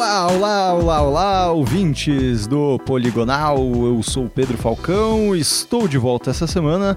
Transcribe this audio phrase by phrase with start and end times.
[0.00, 3.58] Olá, olá, olá, olá, ouvintes do Poligonal.
[3.58, 5.36] Eu sou o Pedro Falcão.
[5.36, 6.96] Estou de volta essa semana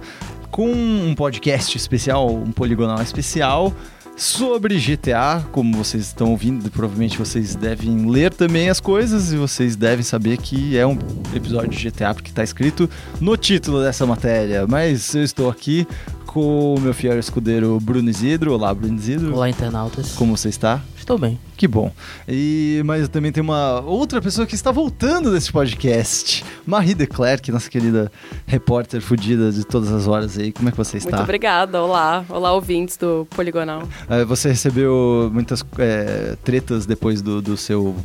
[0.49, 3.73] com um podcast especial, um Poligonal especial
[4.16, 5.43] sobre GTA.
[5.52, 10.38] Como vocês estão ouvindo, provavelmente vocês devem ler também as coisas e vocês devem saber
[10.38, 10.97] que é um
[11.35, 12.89] episódio de GTA porque está escrito
[13.20, 14.65] no título dessa matéria.
[14.65, 15.85] Mas eu estou aqui
[16.34, 18.54] com o meu fiel escudeiro Bruno Isidro.
[18.54, 19.36] Olá, Bruno Isidro.
[19.36, 20.13] Olá, internautas.
[20.13, 20.82] Como você está?
[20.97, 21.39] Estou bem.
[21.55, 21.92] Que bom.
[22.28, 26.43] E, mas também tem uma outra pessoa que está voltando desse podcast.
[26.65, 28.11] Marie de Klerk, nossa querida
[28.47, 30.51] repórter fudida de todas as horas aí.
[30.51, 31.18] Como é que você está?
[31.18, 31.83] Muito obrigada.
[31.83, 32.25] Olá.
[32.28, 33.88] Olá, ouvintes do Poligonal.
[34.09, 37.95] É, você recebeu muitas é, tretas depois do, do seu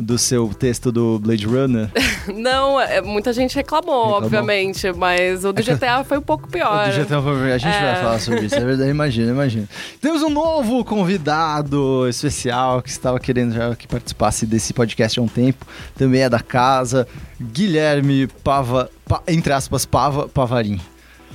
[0.00, 1.90] do seu texto do Blade Runner?
[2.34, 6.88] Não, é, muita gente reclamou, reclamou, obviamente, mas o do GTA foi um pouco pior.
[6.88, 7.92] O do GTA foi A gente é.
[7.92, 9.68] vai falar sobre isso, é verdade, imagina, imagina.
[10.00, 15.28] Temos um novo convidado especial que estava querendo já que participasse desse podcast há um
[15.28, 15.66] tempo,
[15.96, 17.06] também é da casa,
[17.40, 20.80] Guilherme Pava, pa, entre aspas, Pava, Pavarim.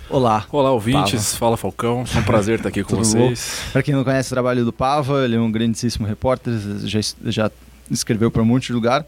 [0.09, 0.45] Olá.
[0.51, 1.31] Olá, ouvintes.
[1.31, 1.37] Pava.
[1.37, 2.03] Fala, Falcão.
[2.15, 3.61] É um prazer estar aqui com vocês.
[3.71, 6.53] Para quem não conhece o trabalho do Pava, ele é um grandíssimo repórter,
[6.83, 7.51] já, já
[7.89, 9.05] escreveu para um monte de lugar.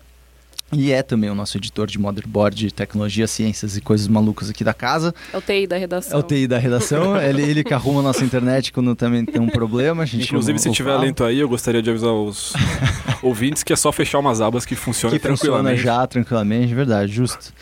[0.73, 4.73] E é também o nosso editor de motherboard, tecnologia, ciências e coisas malucas aqui da
[4.73, 5.15] casa.
[5.31, 6.17] É o TI da redação.
[6.17, 7.15] É o TI da redação.
[7.21, 10.03] ele, ele que arruma a nossa internet quando também tem um problema.
[10.03, 12.51] Inclusive, se tiver lento aí, eu gostaria de avisar os
[13.23, 15.77] ouvintes que é só fechar umas abas que funcionam que tranquilamente.
[15.77, 17.53] funciona já tranquilamente, verdade, justo.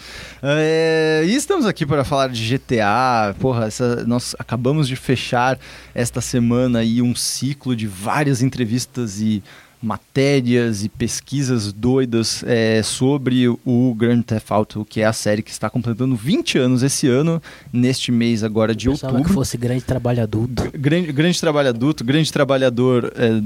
[0.41, 3.35] É, e estamos aqui para falar de GTA.
[3.39, 5.59] Porra, essa, nós acabamos de fechar
[5.93, 9.43] esta semana aí um ciclo de várias entrevistas e
[9.85, 15.51] matérias e pesquisas doidas é, sobre o Grand Theft Auto, que é a série que
[15.51, 19.23] está completando 20 anos esse ano, neste mês agora de outubro.
[19.23, 20.71] que fosse grande trabalho adulto.
[20.73, 23.41] Grande, grande trabalho adulto, grande trabalhador é,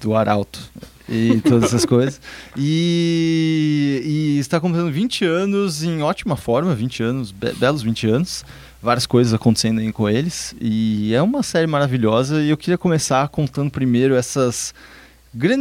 [0.00, 0.60] do Arauto
[1.08, 2.20] e todas essas coisas.
[2.56, 8.44] E, e, está completando 20 anos em ótima forma, 20 anos, be belos 20 anos.
[8.80, 10.54] Várias coisas acontecendo aí com eles.
[10.60, 12.42] E é uma série maravilhosa.
[12.42, 14.74] E eu queria começar contando primeiro essas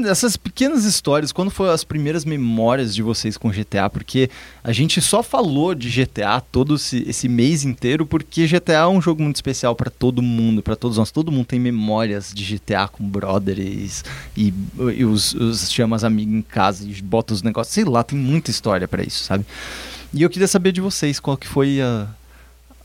[0.07, 3.89] essas pequenas histórias, quando foram as primeiras memórias de vocês com GTA?
[3.89, 4.29] Porque
[4.63, 9.01] a gente só falou de GTA todo esse, esse mês inteiro, porque GTA é um
[9.01, 11.11] jogo muito especial para todo mundo, para todos nós.
[11.11, 14.03] Todo mundo tem memórias de GTA com brothers
[14.37, 14.53] e,
[14.95, 17.73] e os, os chama as amigas em casa e bota os negócios.
[17.73, 19.45] Sei lá, tem muita história para isso, sabe?
[20.13, 22.07] E eu queria saber de vocês qual que foi a,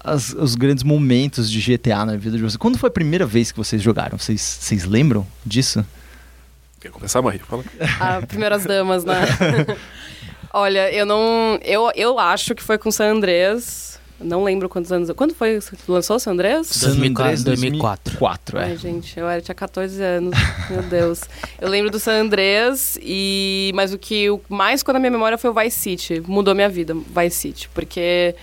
[0.02, 2.56] as, os grandes momentos de GTA na vida de vocês.
[2.56, 4.16] Quando foi a primeira vez que vocês jogaram?
[4.16, 5.84] Vocês, vocês lembram disso?
[6.80, 7.40] Quer começar, Maria?
[7.40, 7.64] Fala.
[8.00, 9.14] Ah, primeiras damas, né?
[10.52, 11.58] Olha, eu não.
[11.62, 13.98] Eu, eu acho que foi com San Andrés.
[14.20, 15.10] Não lembro quantos anos.
[15.14, 16.80] Quando foi que lançou San Andrés?
[16.80, 17.44] 2004.
[17.44, 18.18] 2004.
[18.18, 18.64] 2004 é.
[18.64, 20.36] Ai, gente, eu era, tinha 14 anos.
[20.70, 21.20] Meu Deus.
[21.60, 23.70] Eu lembro do San Andrés, e...
[23.74, 26.22] mas o que mais ficou na minha memória foi o Vice City.
[26.26, 27.68] Mudou minha vida, Vice City.
[27.72, 28.34] Porque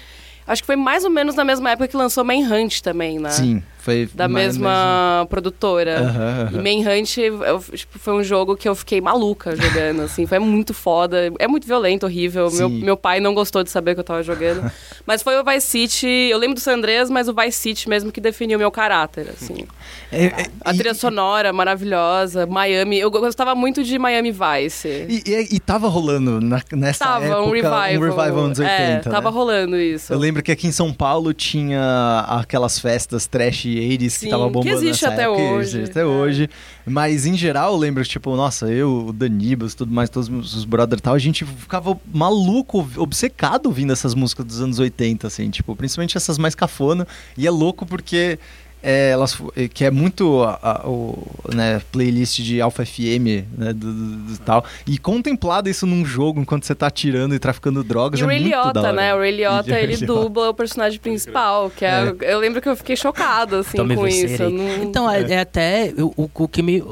[0.47, 3.31] acho que foi mais ou menos na mesma época que lançou Manhunt também, né?
[3.31, 3.61] Sim.
[3.85, 6.01] Foi da mesma produtora.
[6.01, 6.65] Uhum, uhum.
[6.65, 10.25] E Manhunt eu, tipo, foi um jogo que eu fiquei maluca jogando, assim.
[10.25, 11.31] Foi muito foda.
[11.37, 12.49] É muito violento, horrível.
[12.49, 14.71] Meu, meu pai não gostou de saber que eu tava jogando.
[15.05, 16.07] mas foi o Vice City...
[16.31, 19.29] Eu lembro do San Andreas, mas o Vice City mesmo que definiu o meu caráter,
[19.29, 19.67] assim.
[20.11, 22.47] É, é, a trilha e, sonora maravilhosa.
[22.47, 22.97] Miami...
[22.97, 25.05] Eu gostava muito de Miami Vice.
[25.07, 27.41] E, e, e tava rolando na, nessa tava, época...
[27.43, 27.81] um revival.
[27.81, 29.37] Um revival anos 80, É, tava né?
[29.37, 30.11] rolando isso.
[30.11, 34.45] Eu lembro que aqui em São Paulo tinha aquelas festas trash 80s Sim, que tava
[34.45, 35.77] bombando que existe até época, hoje.
[35.77, 36.05] Existe até é.
[36.05, 36.49] hoje.
[36.85, 40.99] Mas em geral, eu lembro, tipo, nossa, eu, o Danibas, tudo mais, todos os brothers
[40.99, 45.75] e tal, a gente ficava maluco, obcecado ouvindo essas músicas dos anos 80, assim, tipo,
[45.75, 47.07] principalmente essas mais cafona.
[47.37, 48.39] E é louco porque
[48.87, 49.35] é, elas,
[49.73, 51.17] que é muito a, a, o
[51.51, 54.63] né, playlist de Alpha FM, né, do, do, do, tal.
[54.85, 58.29] E contemplado isso num jogo enquanto você tá atirando e traficando drogas e é o
[58.29, 58.93] Ray muito Liotta, da hora.
[58.93, 59.15] né?
[59.15, 62.33] O Ray Liotta, ele dubla o personagem principal, que é, é.
[62.33, 64.43] Eu lembro que eu fiquei chocada, assim, Tome com isso.
[64.43, 64.83] Não...
[64.83, 66.83] Então, é, é até o, o que me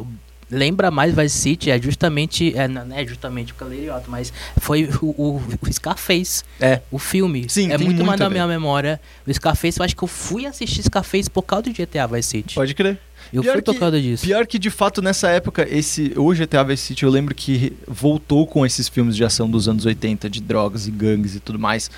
[0.54, 5.06] lembra mais Vice City é justamente, é, não é justamente o Caleriota, mas foi o,
[5.18, 6.82] o, o, Scarface, é.
[6.92, 7.48] o filme.
[7.50, 9.02] Sim, é muito mais na minha memória.
[9.28, 12.56] O Scarface, eu acho que eu fui assistir Scarface por causa do GTA Vice City.
[12.56, 13.00] Pode crer.
[13.32, 14.26] Eu pior fui por causa disso.
[14.26, 18.46] Pior que, de fato, nessa época, esse, o GTA Vice City, eu lembro que voltou
[18.46, 21.90] com esses filmes de ação dos anos 80, de drogas e gangues e tudo mais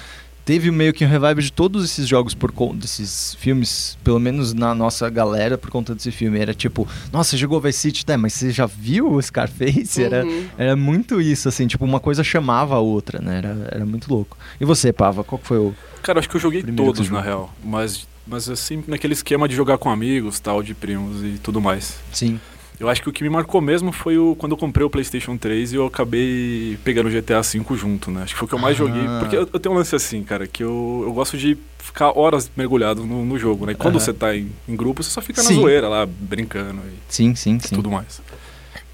[0.46, 4.54] teve meio que um revive de todos esses jogos por conta desses filmes, pelo menos
[4.54, 6.40] na nossa galera, por conta desse filme.
[6.40, 8.16] Era tipo, nossa, você jogou Vice City, né?
[8.16, 10.00] Mas você já viu o Scarface?
[10.00, 10.06] Uhum.
[10.06, 10.26] Era,
[10.58, 13.40] era muito isso, assim, tipo, uma coisa chamava a outra, né?
[13.40, 14.38] Era, era muito louco.
[14.62, 15.76] E você, Pava, qual foi o.
[16.04, 17.52] Cara, acho que eu joguei todos, na real.
[17.64, 21.98] Mas, mas assim, naquele esquema de jogar com amigos, tal, de primos e tudo mais.
[22.14, 22.40] Sim.
[22.80, 25.38] Eu acho que o que me marcou mesmo foi o, quando eu comprei o PlayStation
[25.38, 28.24] 3 e eu acabei pegando o GTA V junto, né?
[28.24, 28.80] Acho que foi o que eu mais Ah.
[28.80, 29.08] joguei.
[29.20, 32.52] Porque eu, eu tenho um lance assim, cara, que eu, eu gosto de ficar horas
[32.56, 33.72] mergulhado no, no jogo, né?
[33.72, 35.56] E quando você tá em, em grupo, você só fica na Sim.
[35.62, 37.76] zoeira lá, brincando e Sim, sim, sim.
[37.76, 38.22] tudo mais.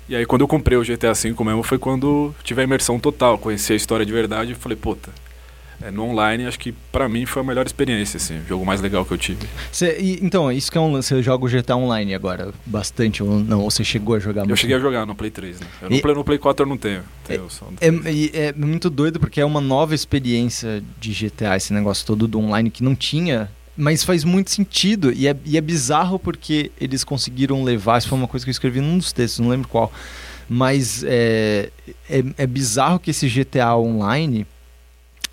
[0.08, 3.38] E aí quando eu comprei o GTA V mesmo foi quando tive a imersão total,
[3.38, 5.10] conheci a história de verdade e falei, puta,
[5.82, 8.82] é, no online acho que pra mim foi a melhor experiência, assim, o jogo mais
[8.82, 9.48] legal que eu tive.
[9.72, 13.22] Cê- e- então, isso que é um lance, você joga o GTA Online agora bastante,
[13.24, 13.62] ou não?
[13.62, 14.60] Ou você chegou a jogar Eu muito?
[14.60, 15.68] cheguei a jogar no Play 3, né?
[15.82, 17.02] Eu no, E- Play, no Play 4 eu não tenho.
[17.26, 17.48] tenho no
[17.80, 18.16] É, 3.
[18.16, 22.40] e é muito doido porque é uma nova experiência de GTA, esse negócio todo do
[22.40, 25.12] online que não tinha, mas faz muito sentido.
[25.12, 27.98] E é, e é bizarro porque eles conseguiram levar.
[27.98, 29.92] Isso foi uma coisa que eu escrevi num dos textos, não lembro qual.
[30.50, 31.70] Mas é,
[32.10, 34.46] é, é bizarro que esse GTA Online.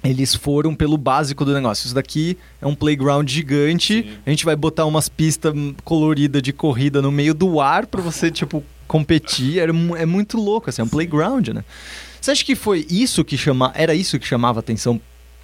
[0.02, 1.86] Eles foram pelo básico do negócio.
[1.86, 4.02] Isso daqui é um playground gigante.
[4.02, 4.10] Sim.
[4.24, 5.52] A gente vai botar umas pistas
[5.84, 9.58] coloridas de corrida no meio do ar pra você, tipo, competir.
[9.58, 11.64] Era, é muito louco, assim, é um playground, né?
[12.20, 15.00] Você acha que foi isso que chama, era isso que chamava atenção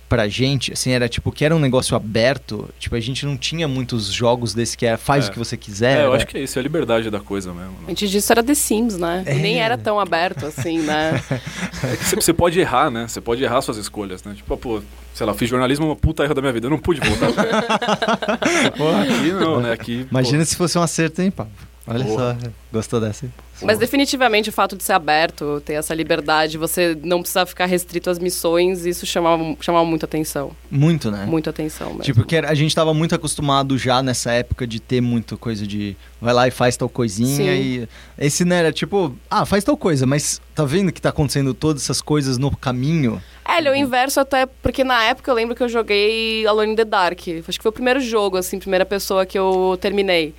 [0.08, 0.72] pra gente?
[0.72, 4.54] Assim, era tipo que era um negócio aberto, tipo, a gente não tinha muitos jogos
[4.54, 5.28] desse que é faz É.
[5.28, 5.98] o que você quiser.
[5.98, 7.72] É, eu era- acho que é isso, é a liberdade da coisa mesmo.
[7.72, 7.86] né?
[7.90, 9.24] Antes disso era The Sims, né?
[9.26, 9.64] E Nem É.
[9.64, 11.20] era tão aberto assim, né?
[11.84, 13.06] É que você- pode errar, né?
[13.08, 14.34] Você pode errar suas escolhas, né?
[14.34, 14.82] Tipo, pô,
[15.14, 17.28] sei lá, fiz jornalismo, uma puta erro da minha vida, eu não pude voltar.
[18.38, 19.72] Aqui não, né?
[19.72, 21.52] Aqui, Imagina se fosse um acerto, hein, Pablo?
[21.86, 22.38] Olha Porra.
[22.40, 23.26] só, gostou dessa?
[23.26, 23.32] hein?
[23.62, 28.08] Mas definitivamente o fato de ser aberto, ter essa liberdade, você não precisar ficar restrito
[28.10, 30.52] às missões, isso chamava, chamava muita atenção.
[30.70, 31.26] Muito, né?
[31.26, 32.02] Muita atenção mesmo.
[32.02, 35.96] Tipo, que a gente tava muito acostumado já nessa época de ter muita coisa de
[36.20, 37.60] vai lá e faz tal coisinha Sim.
[37.60, 37.88] e
[38.18, 41.82] esse não era tipo, ah, faz tal coisa, mas tá vendo que tá acontecendo todas
[41.82, 43.22] essas coisas no caminho?
[43.46, 46.72] É, ele é o inverso até, porque na época eu lembro que eu joguei Alone
[46.72, 47.20] in the Dark.
[47.46, 50.34] Acho que foi o primeiro jogo, assim, primeira pessoa que eu terminei.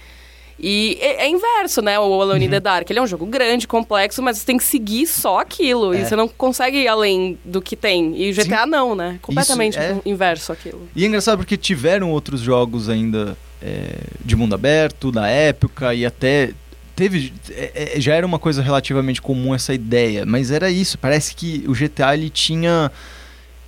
[0.57, 2.89] E é, é inverso, né, o Alone in the Dark.
[2.89, 5.93] Ele é um jogo grande, complexo, mas você tem que seguir só aquilo.
[5.93, 6.01] É.
[6.01, 8.15] E você não consegue ir além do que tem.
[8.15, 9.19] E o GTA não, né?
[9.21, 10.87] Completamente é- inverso aquilo.
[10.95, 16.05] E é engraçado porque tiveram outros jogos ainda é, de mundo aberto, da época, e
[16.05, 16.51] até
[16.95, 17.33] teve.
[17.51, 20.97] é, é, já era uma coisa relativamente comum essa ideia, mas era isso.
[20.97, 22.91] Parece que o GTA ele tinha.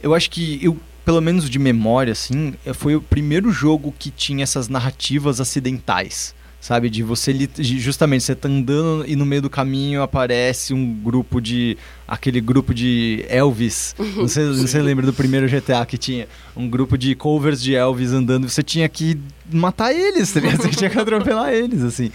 [0.01, 0.77] Eu acho que eu.
[1.03, 6.35] Pelo menos de memória, assim, foi o primeiro jogo que tinha essas narrativas acidentais.
[6.59, 10.91] Sabe, de você de- justamente você tá andando e no meio do caminho aparece um
[10.91, 11.77] grupo de.
[12.07, 13.95] aquele grupo de Elvis.
[14.15, 17.75] Não sei, não sei lembra do primeiro GTA que tinha um grupo de covers de
[17.75, 19.17] Elvis andando, você tinha que
[19.51, 20.39] matar eles, tá?
[20.41, 22.11] Você tinha que atropelar eles, assim.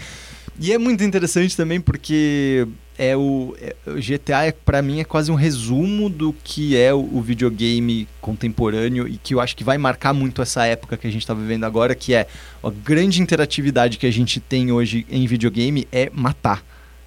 [0.59, 2.67] E é muito interessante também porque
[2.97, 6.93] é o, é- o GTA é, para mim é quase um resumo do que é
[6.93, 11.07] o, o videogame contemporâneo e que eu acho que vai marcar muito essa época que
[11.07, 12.27] a gente tá vivendo agora, que é
[12.63, 16.63] a grande interatividade que a gente tem hoje em videogame é matar.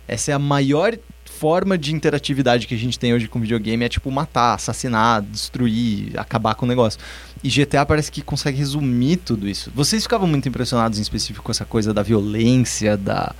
[0.08, 0.96] Essa é a maior
[1.36, 6.18] forma de interatividade que a gente tem hoje com videogame é tipo matar, assassinar, destruir,
[6.18, 6.98] acabar com o negócio.
[7.44, 9.70] E GTA parece que consegue resumir tudo isso.
[9.74, 13.34] Vocês ficavam muito impressionados em específico com essa coisa da violência, da.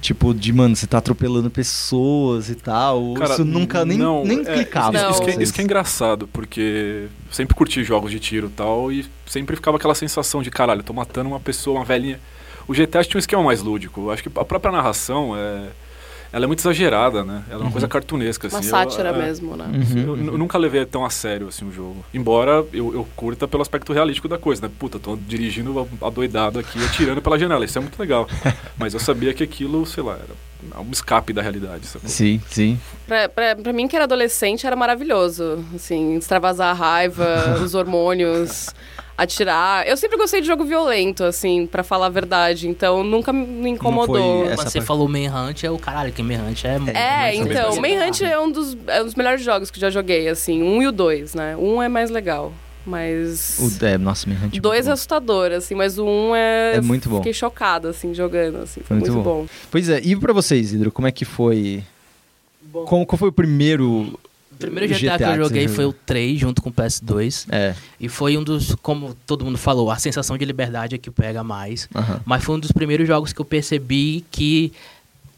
[0.00, 3.14] Tipo, de, mano, você tá atropelando pessoas e tal.
[3.14, 4.96] Cara, isso nunca nem, não, nem é, clicava.
[4.96, 8.46] Isso, isso que, é- isso que é engraçado, porque eu sempre curti jogos de tiro
[8.46, 12.20] e tal, e sempre ficava aquela sensação de caralho, tô matando uma pessoa, uma velhinha.
[12.68, 14.10] O GTA tinha um esquema mais lúdico.
[14.10, 15.68] Acho que a própria narração é.
[16.36, 17.42] Ela é muito exagerada, né?
[17.48, 18.68] Ela é uma coisa cartunesca, Uma assim.
[18.68, 19.64] sátira eu, é, mesmo, né?
[19.64, 20.26] Uhum, Eu, uhum.
[20.26, 22.04] eu nunca levei tão a sério assim o jogo.
[22.12, 24.70] Embora eu, eu curta pelo aspecto realístico da coisa, né?
[24.78, 27.64] Puta, tô dirigindo adoidado aqui, atirando pela janela.
[27.64, 28.28] Isso é muito legal.
[28.76, 31.86] Mas eu sabia que aquilo, sei lá, era um escape da realidade.
[31.86, 32.06] Sacou?
[32.06, 32.78] Sim, sim.
[33.06, 35.64] Pra, pra, pra mim, que era adolescente, era maravilhoso.
[35.74, 38.68] Assim, extravasar a raiva, os hormônios,
[39.16, 39.86] atirar.
[39.86, 42.68] Eu sempre gostei de jogo violento, assim, pra falar a verdade.
[42.68, 44.06] Então, nunca me incomodou.
[44.44, 44.86] foi essa Quando você parte.
[44.86, 46.78] falou Manhunt, é o caralho, que Manhunt é...
[46.78, 49.80] muito- É, muito então, bem Manhunt é um dos, é um dos melhores jogos que
[49.80, 50.62] já joguei, assim.
[50.62, 51.56] Um e o dois, né?
[51.56, 52.52] Um é mais legal,
[52.84, 53.58] mas...
[53.80, 54.92] O, é, nossa, Manhunt é dois é bom.
[54.92, 56.74] assustador, assim, mas o um é...
[56.76, 57.16] É muito bom.
[57.18, 58.80] Fiquei chocada, assim, jogando, assim.
[58.82, 59.40] Foi Muito muito, bom.
[59.42, 59.46] bom.
[59.70, 61.82] Pois é, e pra vocês, Hidro, como é que foi?
[62.86, 64.18] Como, qual foi o primeiro.
[64.56, 66.00] O primeiro GTA, que eu joguei foi o jogou?
[66.06, 67.46] 3 junto com o PS2.
[67.50, 67.74] É.
[68.00, 71.44] E foi um dos, como todo mundo falou, a sensação de liberdade é que pega
[71.44, 71.88] mais.
[71.94, 72.20] aham.
[72.24, 74.72] Mas foi um dos primeiros jogos que eu percebi que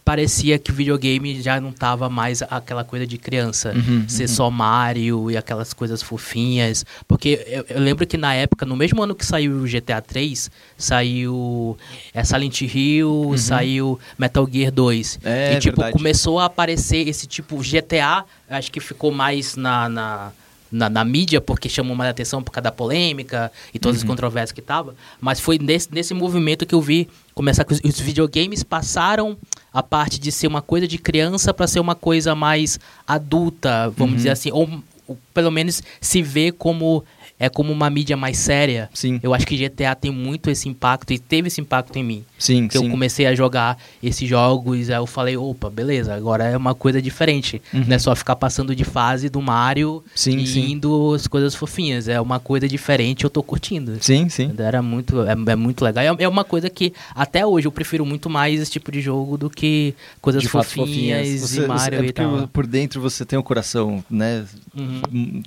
[0.09, 3.75] parecia que videogame já não tava mais aquela coisa de criança.
[3.77, 4.29] Uhum, ser uhum.
[4.29, 6.83] só Mario e aquelas coisas fofinhas.
[7.07, 10.51] Porque eu, eu lembro que na época, no mesmo ano que saiu o GTA 3,
[10.79, 11.77] saiu
[12.15, 15.17] é, Silent Hill, saiu Metal Gear 2.
[15.17, 15.31] Uhum.
[15.31, 15.99] É, e tipo, verdade.
[15.99, 20.33] começou a aparecer esse tipo GTA, acho que ficou mais na, na,
[20.73, 24.05] na, na mídia, porque chamou mais atenção por causa da polêmica e todas Uhum.
[24.05, 24.95] as controvérsias que tava.
[25.21, 27.09] Mas foi nesse, nesse movimento que eu vi
[27.39, 29.37] começar que os, os videogames passaram
[29.73, 34.11] a parte de ser uma coisa de criança para ser uma coisa mais adulta, vamos
[34.13, 34.17] Uhum.
[34.17, 34.69] dizer assim, ou,
[35.07, 37.05] ou pelo menos se vê como
[37.39, 38.89] é como uma mídia mais séria.
[38.93, 42.25] Sim, Eu acho que GTA tem muito esse impacto e teve esse impacto em mim.
[42.39, 46.57] sim, Que eu comecei a jogar esses jogos, aí eu falei, opa, beleza, agora é
[46.57, 47.61] uma coisa diferente.
[47.73, 47.85] Uhum.
[47.87, 50.73] Não é só ficar passando de fase do Mario Sim, e sim.
[50.73, 52.09] indo as coisas fofinhas.
[52.09, 53.97] É uma coisa diferente, eu tô curtindo.
[54.01, 54.53] Sim, sim.
[54.59, 56.05] Era muito, é, é muito legal.
[56.05, 59.37] É, é uma coisa que até hoje eu prefiro muito mais esse tipo de jogo
[59.37, 62.49] do que coisas De fato, fofinhas, Você- e Mario é e tal.
[62.49, 64.45] por dentro você tem o coração, né?
[64.79, 65.43] Uhum.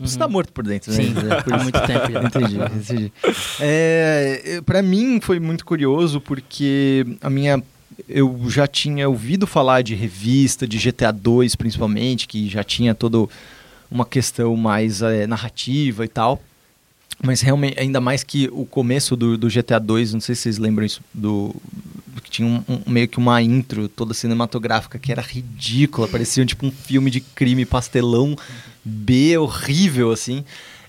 [0.00, 0.98] Você tá morto por dentro, né?
[1.02, 1.14] Sim,
[1.44, 2.22] por muito tempo já.
[2.22, 3.12] Entendi, entendi.
[3.60, 7.62] É, para mim foi muito curioso porque a minha
[8.08, 13.26] eu já tinha ouvido falar de revista, de GTA 2 principalmente, que já tinha toda
[13.90, 16.42] uma questão mais é, narrativa e tal.
[17.22, 20.58] Mas realmente, ainda mais que o começo do, do GTA 2, não sei se vocês
[20.58, 21.54] lembram isso, do,
[22.24, 26.66] que tinha um, um- meio que uma intro toda cinematográfica que era ridícula, parecia tipo
[26.66, 28.36] um filme de crime pastelão
[28.84, 30.44] B horrível, assim.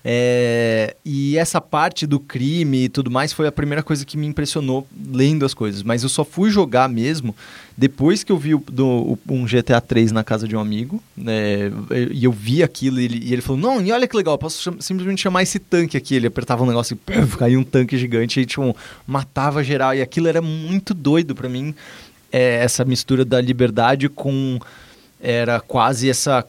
[0.08, 4.28] É, e essa parte do crime e tudo mais foi a primeira coisa que me
[4.28, 5.82] impressionou lendo as coisas.
[5.82, 7.36] Mas eu só fui jogar mesmo
[7.76, 11.02] depois que eu vi o- do- um GTA 3 na casa de um amigo.
[11.18, 11.72] né,
[12.12, 14.38] e eu vi aquilo e ele, e ele falou: Não, e olha que legal, eu
[14.38, 16.14] posso cham- simplesmente chamar esse tanque aqui.
[16.14, 18.76] Ele apertava um negócio e caía um tanque gigante e tipo,
[19.08, 19.96] matava geral.
[19.96, 21.74] E aquilo era muito doido pra mim.
[22.32, 24.60] é, essa mistura da liberdade com.
[25.20, 26.46] Era quase essa.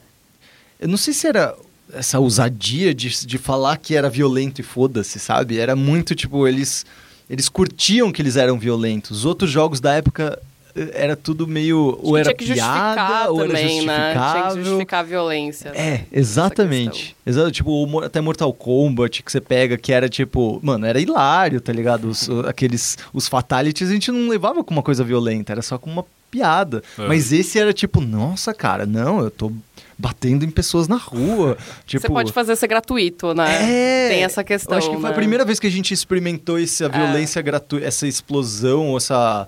[0.79, 1.55] Eu não sei se era
[1.93, 5.57] essa ousadia de, de falar que era violento e foda-se, sabe?
[5.57, 6.85] Era muito tipo, eles,
[7.29, 9.19] eles curtiam que eles eram violentos.
[9.19, 10.39] Os outros jogos da época
[10.75, 11.97] eh, era tudo meio.
[12.01, 14.11] Ou era Tinha que justificar piada, ou era também, né?
[14.11, 14.63] Tinha que justificável.
[14.63, 15.71] justificar a violência.
[15.71, 15.77] né?
[15.79, 17.15] É, exatamente.
[17.25, 21.71] Exato, tipo, até Mortal Kombat que você pega, que era tipo, mano, era hilário, tá
[21.71, 22.09] ligado?
[22.09, 25.89] Os, aqueles, os fatalities a gente não levava com uma coisa violenta, era só com
[25.89, 26.83] uma piada.
[26.99, 27.07] É.
[27.07, 29.51] Mas esse era tipo, nossa, cara, não, eu tô
[29.97, 31.57] batendo em pessoas na rua.
[31.85, 34.05] Tipo, Você pode fazer ser gratuito, né?
[34.05, 34.73] é, Tem essa questão.
[34.73, 35.09] Eu acho que foi né?
[35.09, 39.47] a primeira vez que a gente experimentou essa violência gratuita, essa explosão, essa.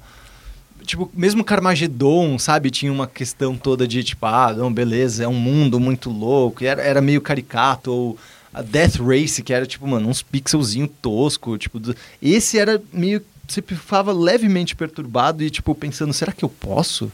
[0.85, 2.71] Tipo, mesmo Carmageddon, sabe?
[2.71, 6.63] Tinha uma questão toda de tipo, ah, não, beleza, é um mundo muito louco.
[6.63, 7.91] E era, era meio caricato.
[7.91, 8.17] Ou
[8.51, 11.57] a Death Race, que era tipo, mano, uns pixelzinho tosco.
[11.59, 13.21] Tipo, do- esse era meio.
[13.47, 17.11] Você ficava levemente perturbado e, tipo, pensando, será que eu posso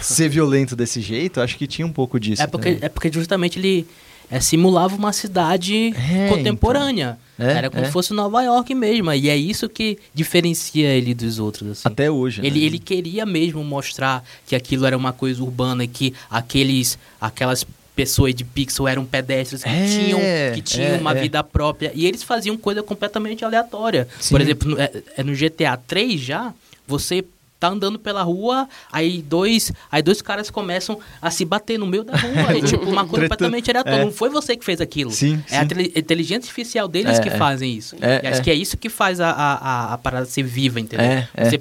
[0.00, 1.40] ser violento desse jeito?
[1.40, 2.42] Acho que tinha um pouco disso.
[2.42, 2.84] É porque, também.
[2.86, 3.86] é porque justamente ele
[4.30, 7.18] é, simulava uma cidade É, contemporânea.
[7.34, 7.46] então.
[7.48, 7.86] É, Era como é.
[7.86, 9.12] se fosse Nova York mesmo.
[9.12, 11.70] E é isso que diferencia ele dos outros.
[11.70, 11.82] Assim.
[11.84, 12.40] Até hoje.
[12.44, 12.66] Ele, né?
[12.66, 18.34] ele queria mesmo mostrar que aquilo era uma coisa urbana e que aqueles, aquelas pessoas
[18.34, 20.20] de pixel eram pedestres que É, tinham,
[20.54, 21.20] que tinham é, uma é.
[21.20, 21.92] vida própria.
[21.94, 24.08] E eles faziam coisa completamente aleatória.
[24.18, 24.30] Sim.
[24.34, 26.54] Por exemplo, no, é, é no GTA 3 já,
[26.86, 27.22] você
[27.62, 32.02] tá andando pela rua, aí dois, aí dois caras começam a se bater no meio
[32.04, 32.56] da rua.
[32.58, 34.02] e, tipo, uma coisa completamente aleatória.
[34.02, 34.04] É.
[34.04, 35.10] Não foi você que fez aquilo.
[35.12, 35.68] Sim, É a sim.
[35.68, 37.36] tele- inteligência artificial deles É, que é.
[37.38, 37.96] fazem isso.
[38.00, 38.44] É, e acho é.
[38.44, 41.06] que é isso que faz a, a, a, a parada ser viva, entendeu?
[41.38, 41.60] Você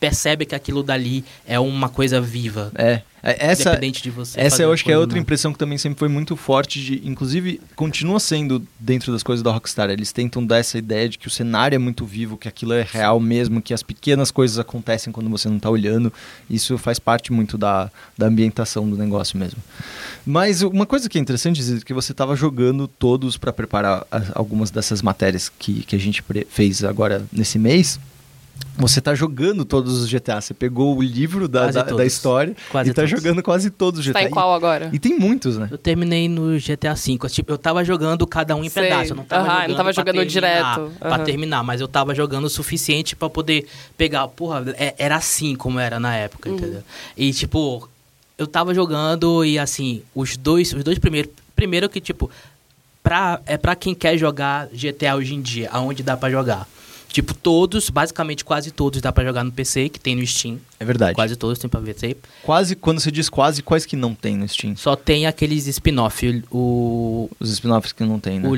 [0.00, 2.70] percebe que aquilo dali é uma coisa viva.
[2.74, 4.40] É, é, essa, Independente de você.
[4.40, 5.22] essa eu acho que é outra não.
[5.22, 9.50] impressão que também sempre foi muito forte de, inclusive continua sendo dentro das coisas da
[9.50, 9.90] Rockstar.
[9.90, 12.86] Eles tentam dar essa ideia de que o cenário é muito vivo, que aquilo é
[12.88, 16.12] real mesmo, que as pequenas coisas acontecem quando você não tá olhando.
[16.48, 19.60] Isso faz parte muito da, da ambientação do negócio mesmo.
[20.24, 24.22] Mas uma coisa que é interessante é que você estava jogando todos para preparar a-
[24.34, 27.98] algumas dessas matérias que, que a gente fez agora nesse mês.
[28.76, 30.40] Você tá jogando todos os GTA.
[30.40, 33.10] Você pegou o livro da, da, da história Quase e tá todos.
[33.10, 34.28] jogando quase todos os Tá GTA.
[34.28, 34.88] em qual agora?
[34.92, 35.68] E, e tem muitos, né?
[35.70, 37.18] Eu terminei no GTA V.
[37.28, 38.84] Tipo, eu tava jogando cada um em Sei.
[38.84, 39.12] pedaço.
[39.12, 40.92] Eu não jogando, não tava pra jogando terminar, direto.
[41.00, 41.24] Pra Aham.
[41.24, 44.28] terminar, mas eu tava jogando o suficiente pra poder pegar.
[44.28, 46.82] Porra, é- era assim como era na época, entendeu?
[47.16, 47.88] E tipo,
[48.36, 51.32] eu tava jogando e assim, os dois, os dois primeiros.
[51.56, 52.30] Primeiro que, tipo,
[53.02, 56.68] pra, é pra quem quer jogar GTA hoje em dia, aonde dá pra jogar.
[57.08, 60.58] Tipo, todos, basicamente quase todos dá pra jogar no PC, que tem no Steam.
[60.78, 61.14] É verdade.
[61.14, 61.30] Quase.
[61.30, 62.16] Quase todos tem pra PC.
[62.80, 64.76] quando você diz quase, quais que não tem no Steam?
[64.76, 66.44] Só tem aqueles spin-off.
[66.50, 68.48] O, Os spin-offs que não tem, né?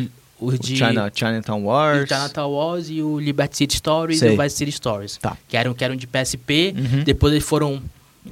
[0.40, 2.08] o, o de China, Chinatown Wars.
[2.08, 4.32] Chinatown Wars e o Liberty City Stories Sei.
[4.32, 5.16] e o Vice City Stories.
[5.16, 5.36] Tá.
[5.48, 7.04] Que eram, que eram de PSP, Uhum.
[7.04, 7.80] depois eles foram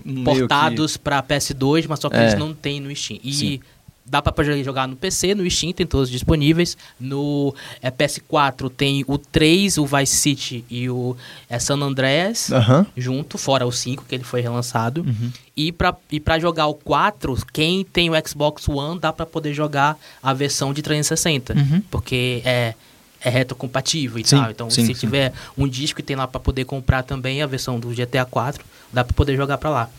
[0.05, 2.23] Meio portados pra PS2, mas só que É.
[2.23, 3.21] eles não tem no Steam.
[3.23, 3.61] E Sim.
[4.09, 6.77] Dá pra jogar- no PC, no Steam, tem todos disponíveis.
[6.99, 11.17] No é, PS4 tem o 3, o Vice City e o
[11.49, 12.47] é, San Andreas.
[12.47, 12.87] que- Aham.
[12.97, 15.03] Junto, fora o 5, que ele foi relançado.
[15.03, 15.31] Uhum.
[15.57, 19.53] E pra, e pra jogar o 4, quem tem o Xbox One dá pra poder
[19.55, 21.55] jogar a versão de 360.
[21.55, 21.83] Uhum.
[21.91, 22.75] Porque é,
[23.21, 24.51] é retrocompatível e Sim, tal.
[24.51, 25.01] Então, sim, se sim.
[25.01, 28.65] tiver um disco e tem lá pra poder comprar também a versão do GTA 4,
[28.93, 29.91] dá pra poder jogar pra lá.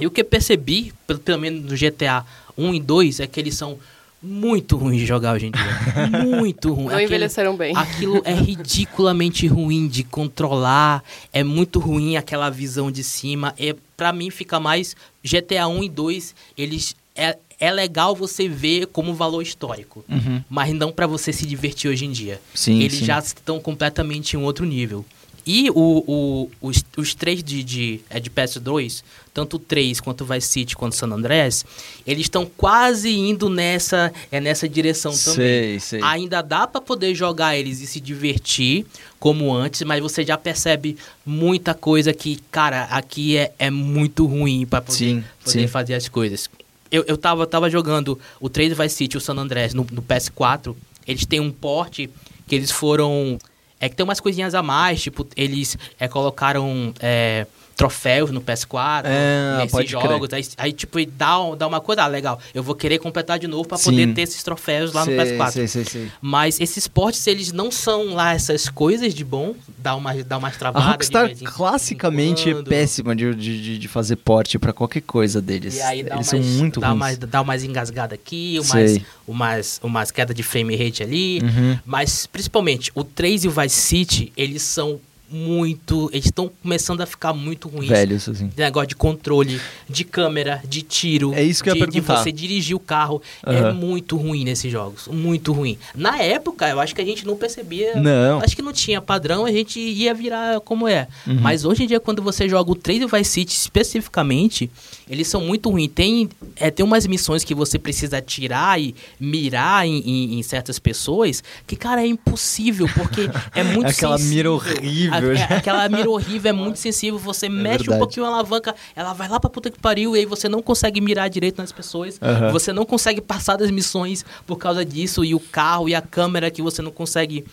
[0.00, 2.24] E o que eu percebi, pelo, pelo menos no GTA
[2.56, 3.78] 1 e 2, é que eles são
[4.20, 6.08] muito ruins de jogar hoje em dia.
[6.38, 6.86] muito ruim.
[6.92, 7.76] Não envelheceram bem.
[7.76, 11.02] Aquilo é ridiculamente ruim de controlar,
[11.32, 13.54] é muito ruim aquela visão de cima.
[13.58, 18.86] É, para mim fica mais GTA 1 e 2, eles é, é legal você ver
[18.88, 20.42] como valor histórico, Uhum.
[20.48, 22.40] mas não para você se divertir hoje em dia.
[22.54, 23.04] Sim, eles sim.
[23.04, 25.04] já estão completamente em outro nível.
[25.46, 25.74] E o,
[26.06, 29.02] o- os, os três de, de, é de PS2,
[29.38, 31.64] tanto o 3 quanto o Vice City quanto o San Andreas,
[32.04, 35.78] eles estão quase indo nessa, é nessa direção também.
[35.78, 36.00] Sei, sei.
[36.02, 38.84] Ainda dá pra poder jogar eles e se divertir
[39.20, 44.66] como antes, mas você já percebe muita coisa que, cara, aqui é, é muito ruim
[44.66, 45.68] pra poder, Sim, poder sim.
[45.68, 46.50] fazer as coisas.
[46.90, 50.02] Eu, eu tava, tava jogando o 3 Vice City e o San Andreas no, no
[50.02, 50.74] PS4.
[51.06, 52.10] Eles têm um porte
[52.48, 53.38] que eles foram.
[53.78, 57.46] É que tem umas coisinhas a mais, tipo, eles é, colocaram é,
[57.78, 60.28] troféus no PS4, É, nesses jogos.
[60.32, 63.68] Aí, aí, tipo, dá, dá uma coisa, ah, legal, eu vou querer completar de novo
[63.68, 63.90] pra Sim.
[63.92, 65.50] poder ter esses troféus lá no Sei, PS4.
[65.52, 66.08] Sei, sei, sei.
[66.20, 70.56] Mas esses portes, eles não são lá essas coisas de bom, dá uma, dá umas
[70.56, 70.88] A travadas.
[70.90, 72.68] Rockstar de classicamente é quando.
[72.68, 75.76] péssima de, de, de- fazer porte pra qualquer coisa deles.
[75.76, 77.16] E aí dá Eles são muito dá ruins.
[77.18, 81.40] dá umas engasgadas aqui, umas, umas, umas quedas de frame rate ali.
[81.42, 81.78] Uhum.
[81.86, 86.08] Mas, principalmente, o 3 e o Vice City, eles são muito...
[86.12, 87.88] Eles estão começando a ficar muito ruins.
[87.88, 88.48] Velhos, assim.
[88.48, 91.32] De negócio de controle, de câmera, de tiro.
[91.34, 92.22] É isso que eu de, ia de perguntar.
[92.22, 93.20] você dirigir o carro.
[93.44, 93.74] É Aham.
[93.74, 95.08] muito ruim nesses jogos.
[95.08, 95.78] Muito ruim.
[95.94, 97.94] Na época, eu acho que a gente não percebia.
[97.96, 98.40] Não.
[98.42, 101.06] Acho que não tinha padrão, a gente ia virar como é.
[101.26, 101.38] Uhum.
[101.40, 104.70] Mas hoje em dia, quando você joga o 3 e o Vice City especificamente,
[105.08, 105.90] eles são muito ruins.
[105.94, 110.78] Tem, é, tem umas missões que você precisa atirar e mirar em, em- em certas
[110.78, 114.36] pessoas que, cara, é impossível, porque é muito Aquela sensível.
[114.36, 115.46] mira horrível, A- né?
[115.50, 117.18] é, aquela mira horrível é muito sensível.
[117.18, 117.98] Você mexe um verdade.
[117.98, 121.00] pouquinho a alavanca, ela vai lá pra puta que pariu, e aí você não consegue
[121.00, 122.18] mirar direito nas pessoas.
[122.22, 122.50] Aham.
[122.52, 125.24] Você não consegue passar das missões por causa disso.
[125.24, 127.44] E o carro e a câmera que você não consegue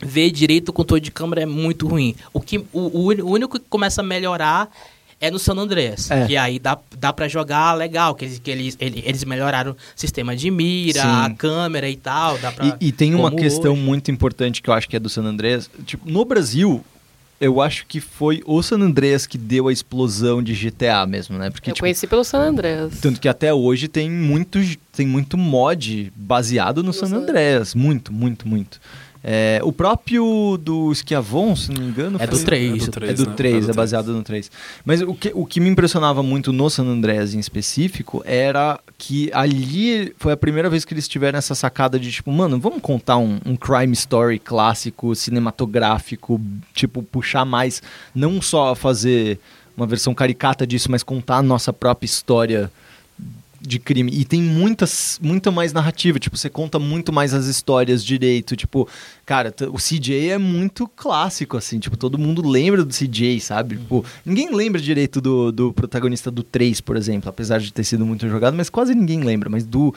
[0.00, 2.14] ver direito o controle de câmera é muito ruim.
[2.32, 4.68] O, que, o, o o único que começa a melhorar
[5.20, 6.08] é no San Andreas.
[6.12, 6.26] É.
[6.28, 9.76] Que aí dá, dá pra jogar legal, que, eles, que eles, ele- eles melhoraram o
[9.96, 11.08] sistema de mira, Sim.
[11.08, 12.38] a câmera e tal.
[12.38, 13.82] Dá pra, E, e tem uma questão hoje.
[13.82, 15.68] muito importante que eu acho que é do San Andreas.
[15.84, 16.84] Tipo, no Brasil,
[17.40, 21.50] eu acho que foi o San Andreas que deu a explosão de GTA mesmo, né?
[21.50, 22.98] Porque, Eu tipo, conheci pelo San Andreas.
[23.00, 24.58] tanto que até hoje tem muito,
[24.92, 27.74] tem muito mod baseado no San San Andreas.
[27.74, 28.80] Muito, muito, muito.
[29.22, 32.86] É, o próprio do Schiavon, se não me engano, É do foi- 3.
[32.86, 33.60] É do É do 3, três, né?
[33.60, 34.50] é, É do baseado no 3.
[34.84, 39.30] Mas o que, o que me impressionava muito no San Andreas em específico era que
[39.34, 43.16] ali foi a primeira vez que eles tiveram essa sacada de tipo, mano, vamos contar
[43.16, 45.14] um, um crime story clássico,
[45.62, 46.40] cinematográfico,
[46.72, 47.82] tipo, puxar mais,
[48.14, 49.38] não só fazer
[49.76, 52.70] uma versão caricata disso, mas contar a nossa própria história
[53.60, 54.12] de crime.
[54.14, 56.18] E tem muitas, muita mais narrativa.
[56.18, 58.56] Tipo, você conta muito mais as histórias direito.
[58.56, 58.88] Tipo,
[59.26, 61.78] cara, o CJ é muito clássico, assim.
[61.78, 63.76] Tipo, todo mundo lembra do CJ, sabe?
[63.76, 67.28] Tipo, ninguém lembra direito do, do protagonista do 3, por exemplo.
[67.28, 69.48] Apesar de ter sido muito jogado, mas quase ninguém lembra.
[69.50, 69.94] Mas do...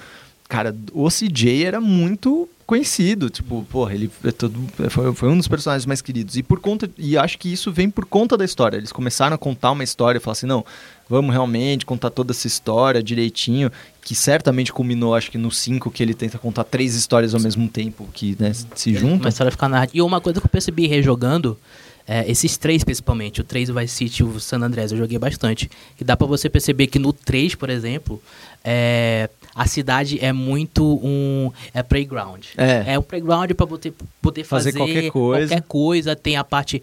[0.50, 3.30] Cara, o CJ era muito conhecido.
[3.30, 6.36] Tipo, porra, ele é todo, foi, foi um dos personagens mais queridos.
[6.36, 6.90] E por conta...
[6.98, 8.76] E acho que isso vem por conta da história.
[8.76, 10.66] Eles começaram a contar uma história e falaram assim, não...
[11.12, 13.70] Vamos realmente contar toda essa história direitinho,
[14.02, 17.68] que certamente culminou, acho que no 5, que ele tenta contar três histórias ao mesmo
[17.68, 19.20] tempo, que né, se juntam.
[19.20, 19.98] Começaram a ficar narrativa.
[19.98, 21.60] E uma coisa que eu percebi rejogando,
[22.08, 25.20] é, esses três principalmente, o 3, o Vice City e o San Andreas, eu joguei
[25.20, 25.70] bastante.
[26.00, 28.24] E dá pra você perceber que no 3, por exemplo,
[28.64, 32.46] é, a cidade é muito um é playground.
[32.58, 32.94] É.
[32.94, 35.48] É um playground pra poder, poder Fazer fazer, qualquer coisa.
[35.50, 36.16] qualquer coisa.
[36.16, 36.82] Tem a parte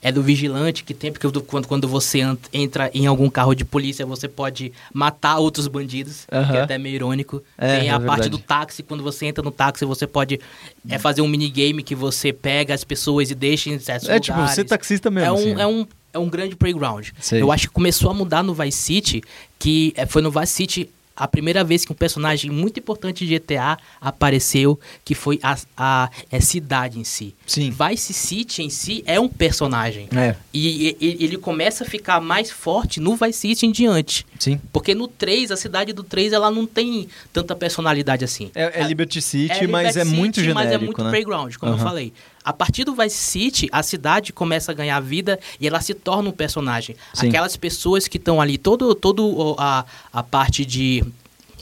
[0.00, 2.20] é do vigilante que tem, porque do- quando, quando você
[2.52, 6.56] entra em algum carro de polícia, você pode matar outros bandidos, que Aham.
[6.56, 7.42] é até meio irônico.
[7.56, 8.30] É, tem é a parte verdade.
[8.30, 10.40] do táxi, quando você entra no táxi, você pode
[10.88, 14.36] é, fazer um minigame que você pega as pessoas e deixa em certos É, tipo,
[14.36, 14.54] lugares.
[14.54, 15.26] você taxista mesmo.
[15.28, 15.60] É um, assim.
[15.60, 17.08] é, um, é um grande playground.
[17.20, 17.42] Sei.
[17.42, 19.22] Eu acho que começou a mudar no Vice City,
[19.58, 23.38] que é, foi no Vice City a primeira vez que um personagem muito importante de
[23.38, 27.34] GTA apareceu, que foi a, a, é cidade em si.
[27.46, 27.70] Sim.
[27.70, 30.08] Vice City em si é um personagem.
[30.14, 34.24] É, E, e- ele começa a ficar mais forte no Vice City em diante.
[34.38, 34.60] Sim.
[34.72, 38.50] Porque no 3, a cidade do 3, ela não tem tanta personalidade assim.
[38.54, 41.10] É, é Liberty City, É mas é muito genérico, Mas é muito né?
[41.10, 41.80] playground, como Aham.
[41.80, 42.12] eu falei.
[42.44, 46.30] A partir do Vice City, a cidade começa a ganhar vida e ela se torna
[46.30, 46.96] um personagem.
[47.12, 47.28] Sim.
[47.28, 51.04] Aquelas pessoas que estão ali, todo, todo a, a parte de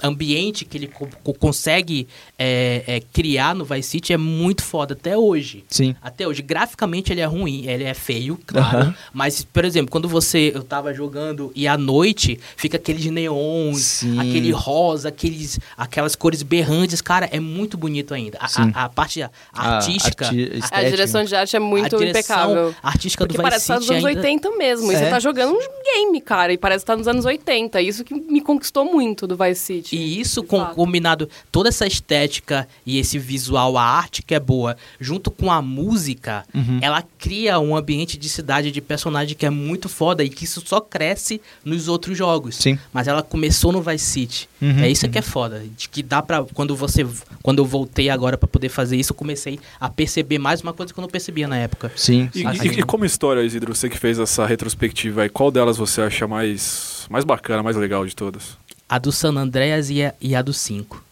[0.02, 2.06] ambiente que ele co consegue
[2.38, 5.64] é, é, criar no Vice City é muito foda até hoje.
[5.68, 5.94] Sim.
[6.02, 6.42] Até hoje.
[6.42, 8.94] Graficamente ele é ruim, ele é feio, claro.
[9.12, 10.52] Mas, por exemplo, quando você.
[10.54, 14.18] Eu tava jogando e à noite fica aqueles neons, Sim.
[14.18, 18.38] aquele rosa, aqueles, aquelas cores berrantes, cara, é muito bonito ainda.
[18.40, 18.70] A, Sim.
[18.74, 20.26] a, a parte A artística.
[20.26, 22.74] arti- A direção de arte é muito impecável.
[22.82, 24.20] artística Porque do Vice parece estar nos City anos ainda...
[24.20, 24.92] 80 mesmo.
[24.92, 24.98] E É.
[24.98, 26.52] você tá jogando um game, cara.
[26.52, 27.80] E parece estar nos anos 80.
[27.80, 29.85] Isso que me conquistou muito do Vice City.
[29.94, 34.76] E isso com- combinado, toda essa estética e esse visual, a arte que é boa,
[35.00, 36.78] junto com a música, Uhum.
[36.82, 40.62] ela cria um ambiente de cidade, de personagem que é muito foda e que isso
[40.64, 42.56] só cresce nos outros jogos.
[42.56, 42.78] Sim.
[42.92, 44.48] Mas ela começou no Vice City.
[44.60, 45.62] Uhum, É isso que é foda.
[45.76, 46.42] De que dá pra.
[46.54, 47.06] Quando você.
[47.42, 50.92] Quando eu voltei agora pra poder fazer isso, eu comecei a perceber mais uma coisa
[50.92, 51.92] que eu não percebia na época.
[51.94, 52.30] Sim.
[52.34, 56.00] E, e- e como história, Isidro, você que fez essa retrospectiva aí, qual delas você
[56.00, 58.56] acha mais, mais bacana, mais legal de todas?
[58.88, 61.02] A do San Andreas e a, e a do 5.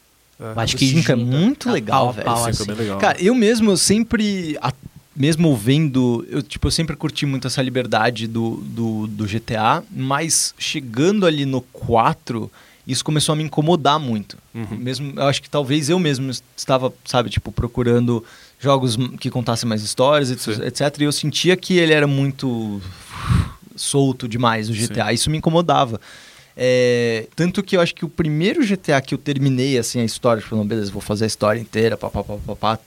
[0.40, 0.44] É.
[0.44, 2.24] Eu acho que cinco é muito legal, velho.
[2.24, 2.66] pau, é assim.
[2.66, 2.98] bem legal.
[2.98, 4.72] Cara, eu mesmo sempre, a-
[5.14, 10.54] mesmo vendo, eu, tipo, eu sempre curti muito essa liberdade do, do, do GTA, mas
[10.58, 12.50] chegando ali no 4,
[12.86, 14.36] isso começou a me incomodar muito.
[14.54, 14.66] Uhum.
[14.76, 18.24] Mesmo, eu acho que talvez eu mesmo estava, sabe, tipo, procurando
[18.60, 20.62] jogos que contassem mais histórias, et- Sim.
[20.64, 21.00] etc.
[21.00, 22.80] E eu sentia que ele era muito
[23.76, 25.12] solto demais, o GTA.
[25.12, 26.00] Isso me incomodava.
[26.56, 30.42] É, tanto que eu acho que o primeiro GTA que eu terminei, assim, a história,
[30.42, 32.78] tipo, não, beleza, vou fazer a história inteira, pá, pá, pá, pá, pá,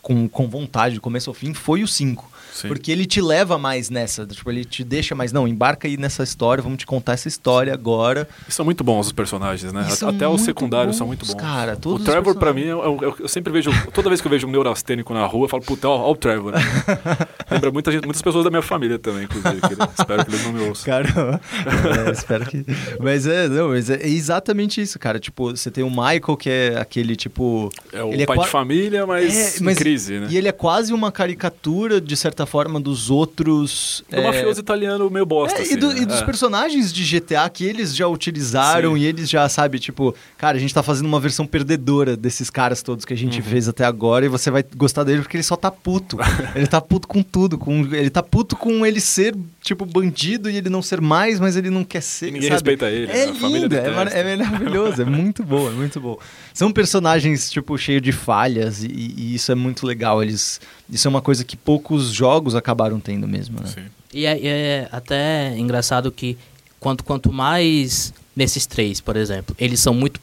[0.00, 2.30] com, com vontade, do começo ao fim, foi o 5.
[2.56, 2.68] Sim.
[2.68, 6.22] Porque ele te leva mais nessa, tipo, ele te deixa mais, não, embarca aí nessa
[6.22, 8.26] história, vamos te contar essa história agora.
[8.48, 9.84] E são muito bons os personagens, né?
[9.90, 11.34] São Até os secundários são bons, muito bons.
[11.34, 13.02] cara, todos o os Trevor, pra mim, personagens.
[13.02, 13.70] eu, eu- eu sempre vejo.
[13.92, 16.16] Toda vez que eu vejo um neurastênico na rua, eu falo, puta, ó, ó o
[16.16, 16.52] Trevor.
[16.52, 16.58] né?
[17.50, 19.60] Lembra muita gente, muitas pessoas da minha família também, inclusive.
[19.60, 20.84] que ele- espero que eles não me ouçam.
[20.86, 21.40] Cara,
[22.08, 22.64] é, espero que.
[23.00, 25.18] Mas é, não, mas é exatamente isso, cara.
[25.18, 27.70] Tipo, você tem o Michael, que é aquele tipo.
[27.92, 30.26] É o é pai qua- de família, mas, É, mas- em crise, né?
[30.30, 34.02] E ele é quase uma caricatura, de certa forma, dos outros.
[34.10, 36.00] É um mafioso italiano meio bosta, É, assim, e, do- né?
[36.02, 36.24] e dos É.
[36.24, 39.00] personagens de GTA que eles já utilizaram Sim.
[39.00, 42.82] e eles já, sabe, tipo, cara, a gente tá fazendo uma versão perdedora desses caras
[42.82, 43.44] todos que a gente Uhum.
[43.46, 46.16] fez até agora e você vai gostar dele porque ele só tá puto.
[46.54, 47.58] ele tá puto com tudo.
[47.58, 51.56] Com, ele tá puto com ele ser, tipo, bandido e ele não ser mais, mas
[51.56, 52.26] ele não quer ser.
[52.26, 52.52] Ninguém sabe?
[52.54, 53.32] respeita ele, É né?
[53.46, 56.18] Lindo, é, mar- é maravilhoso, é muito bom, é muito bom.
[56.52, 60.22] São personagens, tipo, cheios de falhas e, e isso é muito legal.
[60.22, 63.66] Eles, isso é uma coisa que poucos jogos acabaram tendo mesmo, né?
[63.66, 63.86] Sim.
[64.12, 66.36] E é, é até engraçado que
[66.78, 70.20] quanto, quanto mais nesses três, por exemplo, eles são muito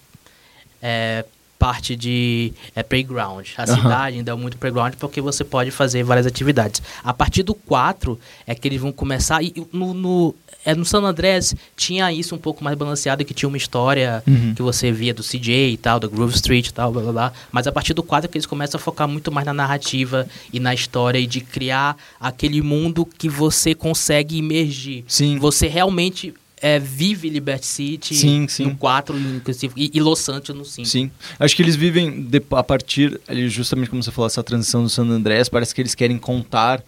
[0.81, 1.25] é,
[1.63, 3.47] parte de é, playground.
[3.57, 3.75] A Aham.
[3.77, 6.81] cidade ainda é muito playground porque você pode fazer várias atividades.
[7.01, 9.41] A partir do 4 é que eles vão começar.
[9.41, 13.47] E no, no, é, no San Andreas tinha isso um pouco mais balanceado, que tinha
[13.47, 14.53] uma história Uhum.
[14.53, 17.33] que você via do CJ e tal, do Groove Street e tal, blá blá blá.
[17.51, 20.27] Mas a partir do 4 é que eles começam a focar muito mais na narrativa
[20.51, 25.05] e na história e de criar aquele mundo que você consegue imergir.
[25.07, 25.37] Sim.
[25.39, 28.63] Você realmente é, vive Liberty City Sim, sim.
[28.63, 30.87] no 4, inclusive, e, e Los Santos no 5.
[30.87, 31.11] Sim.
[31.37, 35.03] Acho que eles vivem de- a partir, justamente como você falou, essa transição do San
[35.03, 36.81] Andreas, parece que eles querem contar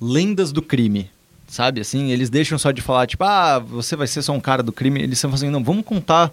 [0.00, 1.08] lendas do crime.
[1.46, 4.62] Sabe, assim, eles deixam só de falar, tipo, ah, você vai ser só um cara
[4.62, 5.00] do crime.
[5.02, 6.32] Eles estão fazendo, não, vamos contar,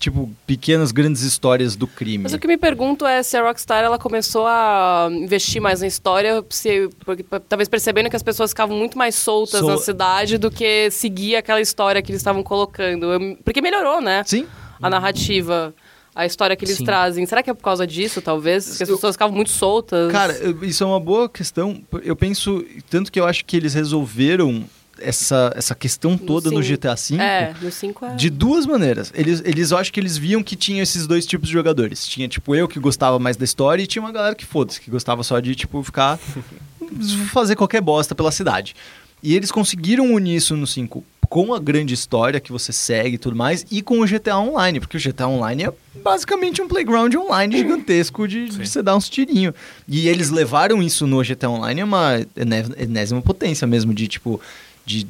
[0.00, 2.24] tipo, pequenas, grandes histórias do crime.
[2.24, 5.86] Mas o que me pergunto é se a Rockstar ela começou a investir mais na
[5.86, 10.38] história, se, porque, talvez percebendo que as pessoas ficavam muito mais soltas Sol- na cidade
[10.38, 13.12] do que seguir aquela história que eles estavam colocando.
[13.12, 14.24] Eu- Porque melhorou, né?
[14.26, 14.46] Sim.
[14.80, 15.74] A narrativa,
[16.14, 16.84] a história que eles Sim.
[16.86, 17.26] trazem.
[17.26, 18.78] Será que é por causa disso, talvez?
[18.78, 20.10] Que as pessoas ficavam muito soltas?
[20.10, 21.82] Cara, isso é uma boa questão.
[22.02, 24.64] Eu penso, tanto que eu acho que eles resolveram
[25.00, 26.76] essa, essa questão toda no cinco.
[26.76, 27.16] GTA V.
[27.22, 28.14] É, no 5 é.
[28.16, 29.12] De duas maneiras.
[29.14, 32.06] Eles, eles eu acho que eles viam que tinha esses dois tipos de jogadores.
[32.06, 34.90] Tinha, tipo, eu que gostava mais da história e tinha uma galera que foda-se, que
[34.90, 36.18] gostava só de, tipo, ficar.
[37.32, 38.74] fazer qualquer bosta pela cidade.
[39.22, 43.18] E eles conseguiram unir isso no 5 com a grande história que você segue e
[43.18, 47.14] tudo mais, e com o GTA Online, porque o GTA Online é basicamente um playground
[47.14, 49.54] online gigantesco de, de você dar uns tirinhos.
[49.86, 54.40] E eles levaram isso no GTA Online a uma ene- enésima potência mesmo, de tipo,
[54.84, 55.06] de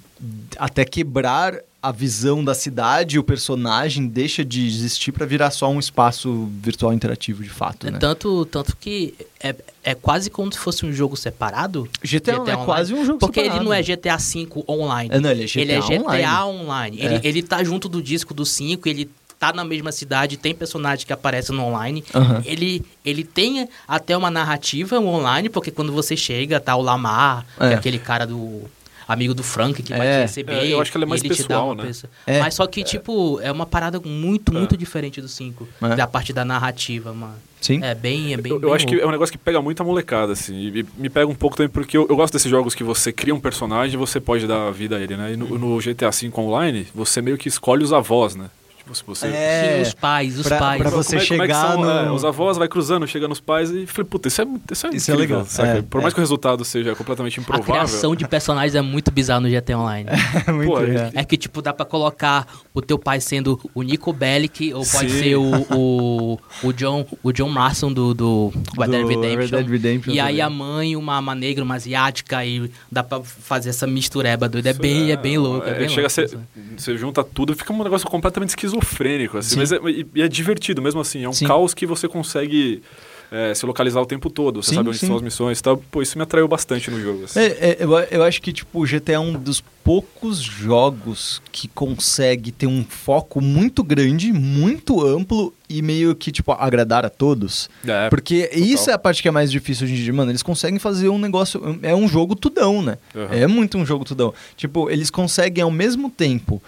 [0.59, 5.78] até quebrar a visão da cidade, o personagem deixa de existir para virar só um
[5.78, 7.98] espaço virtual interativo de fato, É né?
[7.98, 11.88] tanto, tanto que é, é quase como se fosse um jogo separado.
[12.04, 13.62] GTA, é Online, quase um jogo Porque separado.
[13.62, 15.09] ele não é GTA V online.
[15.11, 16.61] É, não, ele é GTA ele é GTA online.
[16.61, 17.00] online.
[17.00, 17.04] É.
[17.06, 21.06] Ele, ele tá junto do disco do 5, ele tá na mesma cidade, tem personagem
[21.06, 22.04] que aparece no online.
[22.14, 22.42] Aham.
[22.44, 27.64] Ele, ele tem até uma narrativa online, porque quando você chega, tá o Lamar, que
[27.64, 27.72] É.
[27.72, 28.64] é aquele cara do...
[29.12, 30.16] amigo do Frank que vai É.
[30.18, 30.53] te receber.
[30.53, 31.83] É, eu acho que ela é mais ele te dá pessoal, uma né?
[31.85, 32.38] pessoa- É.
[32.40, 35.66] Mas só que, tipo, é uma parada muito, muito diferente do 5.
[35.83, 35.96] É.
[35.96, 37.35] Da parte da narrativa, mano.
[37.61, 37.81] Sim.
[37.83, 38.53] É bem, é bem.
[38.53, 39.05] Eu, eu bem acho que louco.
[39.05, 40.55] é um negócio que pega muito a molecada, assim.
[40.57, 43.35] E me pega um pouco também porque eu, eu gosto desses jogos que você cria
[43.35, 45.33] um personagem e você pode dar vida a ele, né?
[45.35, 48.46] E no, no GTA V Online, você meio que escolhe os avós, né?
[48.94, 49.26] Se você.
[49.31, 50.83] Sim, os pais, os pra- pais.
[50.83, 53.07] pra Como você é- como é que chegar são, no- é, os avós vai cruzando,
[53.07, 55.68] chega nos pais e falei, puta, isso é, isso é Isso é incrível, legal, saca?
[55.79, 57.72] é, Por mais que o resultado seja completamente A improvável.
[57.74, 60.09] criação de personagens é muito bizarra no GTA Online.
[60.46, 60.79] É muito Pô.
[61.14, 65.11] É que, tipo, dá pra colocar o teu pai sendo o Nico Bellic, ou pode
[65.11, 65.18] Sim.
[65.18, 65.42] ser o,
[65.76, 69.57] o, o, John, o John Marston do, do Red Dead Redemption.
[69.59, 70.40] Red Redemption e aí também.
[70.42, 74.70] a mãe, uma, uma negra, uma asiática, e dá pra fazer essa mistureba doida.
[74.70, 75.66] É bem, é bem louco.
[75.66, 76.38] É, É, bem chega a louco, ser, assim.
[76.76, 78.50] você junta tudo, fica um negócio completamente
[78.81, 79.57] esquizofrênico, assim, Sim.
[79.57, 79.79] mas é,
[80.14, 81.47] e, é divertido mesmo assim, é um Sim.
[81.47, 82.83] caos que você consegue
[83.31, 85.07] é, se localizar o tempo todo, você Sim, sabe onde sim.
[85.07, 87.25] são as missões e tal, pô, isso me atraiu bastante no jogo.
[87.25, 87.38] assim.
[87.38, 91.69] É, é, eu, eu acho que tipo, o GTA é um dos poucos jogos que
[91.69, 97.71] consegue ter um foco muito grande, muito amplo e meio que, tipo, agradar a todos.
[97.87, 98.64] É, Porque total.
[98.64, 100.12] isso é a parte que é mais difícil hoje em dia.
[100.12, 101.79] Mano, eles conseguem fazer um negócio.
[101.83, 102.99] É um jogo tudão, né?
[103.14, 103.27] Uhum.
[103.31, 104.35] É muito um jogo tudão.
[104.57, 106.61] Tipo, eles conseguem ao mesmo tempo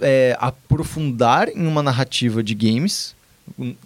[0.00, 3.14] é, aprofundar em uma narrativa de games.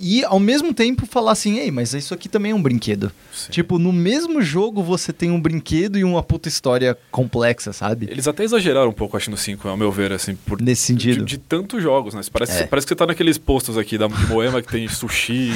[0.01, 3.11] E ao mesmo tempo falar assim, ei, mas isso aqui também é um brinquedo.
[3.33, 3.51] Sim.
[3.53, 8.07] Tipo, no mesmo jogo você tem um brinquedo e uma puta história complexa, sabe?
[8.11, 11.25] Eles até exageraram um pouco, acho, no 5, ao meu ver, assim, por Nesse sentido.
[11.25, 12.20] De, de tantos jogos, né?
[12.33, 12.66] Parece, É.
[12.66, 15.51] parece que você tá naqueles postos aqui da de Moema que tem sushi,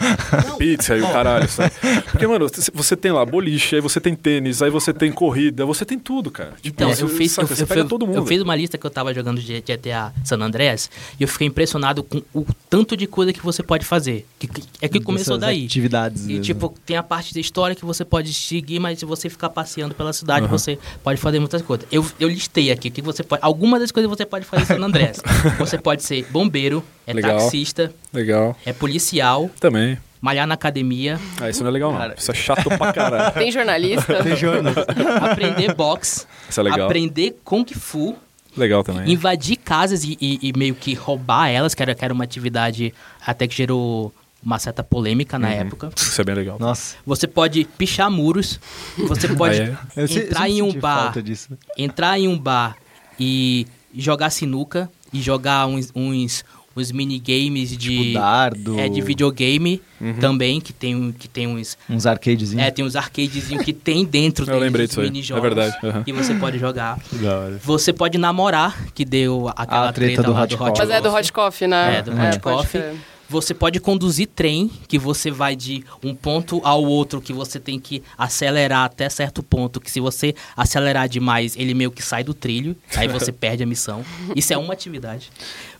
[0.58, 1.72] pizza e o caralho, sabe?
[2.10, 5.84] Porque, mano, você- tem lá boliche, aí você tem tênis, aí você tem corrida, você
[5.84, 6.52] tem tudo, cara.
[6.62, 8.16] Tipo, Então, você, eu fiz, saca, eu, você eu, pega eu- todo mundo.
[8.16, 11.46] eu fiz uma lista que eu tava jogando de GTA San Andreas e eu fiquei
[11.46, 14.26] impressionado com o tanto de coisa que você pode fazer.
[14.38, 15.64] Que, que- é que começou daí.
[15.64, 16.24] Atividades.
[16.24, 16.42] E mesmo.
[16.42, 19.94] tipo, tem a parte da história que você pode seguir, mas se você ficar passeando
[19.94, 20.58] pela cidade, Aham.
[20.58, 21.86] você pode fazer muitas coisas.
[21.90, 23.42] Eu, eu listei aqui que você pode.
[23.42, 25.18] Algumas das coisas você pode fazer em San Andrés.
[25.58, 27.38] você pode ser bombeiro, é Legal.
[27.38, 28.56] taxista, Legal.
[28.66, 29.96] é policial, Também.
[30.20, 31.98] malhar na academia, Ah, isso não é legal, não.
[31.98, 32.14] Cara.
[32.18, 33.32] Isso é chato pra caralho.
[33.34, 34.22] Tem jornalista?
[34.22, 34.74] Tem jornal.
[35.30, 36.86] aprender boxe, Isso é legal.
[36.86, 38.16] aprender Kung Fu.
[38.56, 39.10] Legal também.
[39.12, 42.92] invadir casas e, e- e meio que roubar elas, que era, que era uma atividade
[43.24, 45.54] até que gerou uma certa polêmica na Uhum.
[45.54, 45.90] época.
[45.96, 46.56] Isso é bem legal.
[46.60, 46.96] Nossa.
[47.04, 48.60] Você pode pichar muros,
[48.96, 50.02] você pode Ah, é?
[50.04, 51.12] Entrar em um bar,
[51.76, 52.76] entrar em um bar
[53.18, 56.44] e jogar sinuca e jogar uns, uns,
[56.76, 58.78] uns minigames de Tipo dardo.
[58.78, 60.18] é de videogame Uhum.
[60.18, 62.62] também que tem que tem uns Uns arcadezinhos.
[62.66, 66.02] é, tem uns arcadezinhos que tem dentro Eu lembrei os disso aí, é verdade, aham.
[66.06, 66.98] e você pode jogar.
[67.64, 70.74] Você pode namorar, que deu aquela A treta do lá Hot Coffee.
[70.78, 71.96] Mas é do Hot Coffee, né?
[71.98, 72.82] É, do Hot pode Coffee.
[73.28, 77.78] Você pode conduzir trem, que você vai de um ponto ao outro, que você tem
[77.78, 82.32] que acelerar até certo ponto, que se você acelerar demais, ele meio que sai do
[82.32, 84.04] trilho, aí você perde a missão.
[84.34, 85.30] Isso é uma atividade.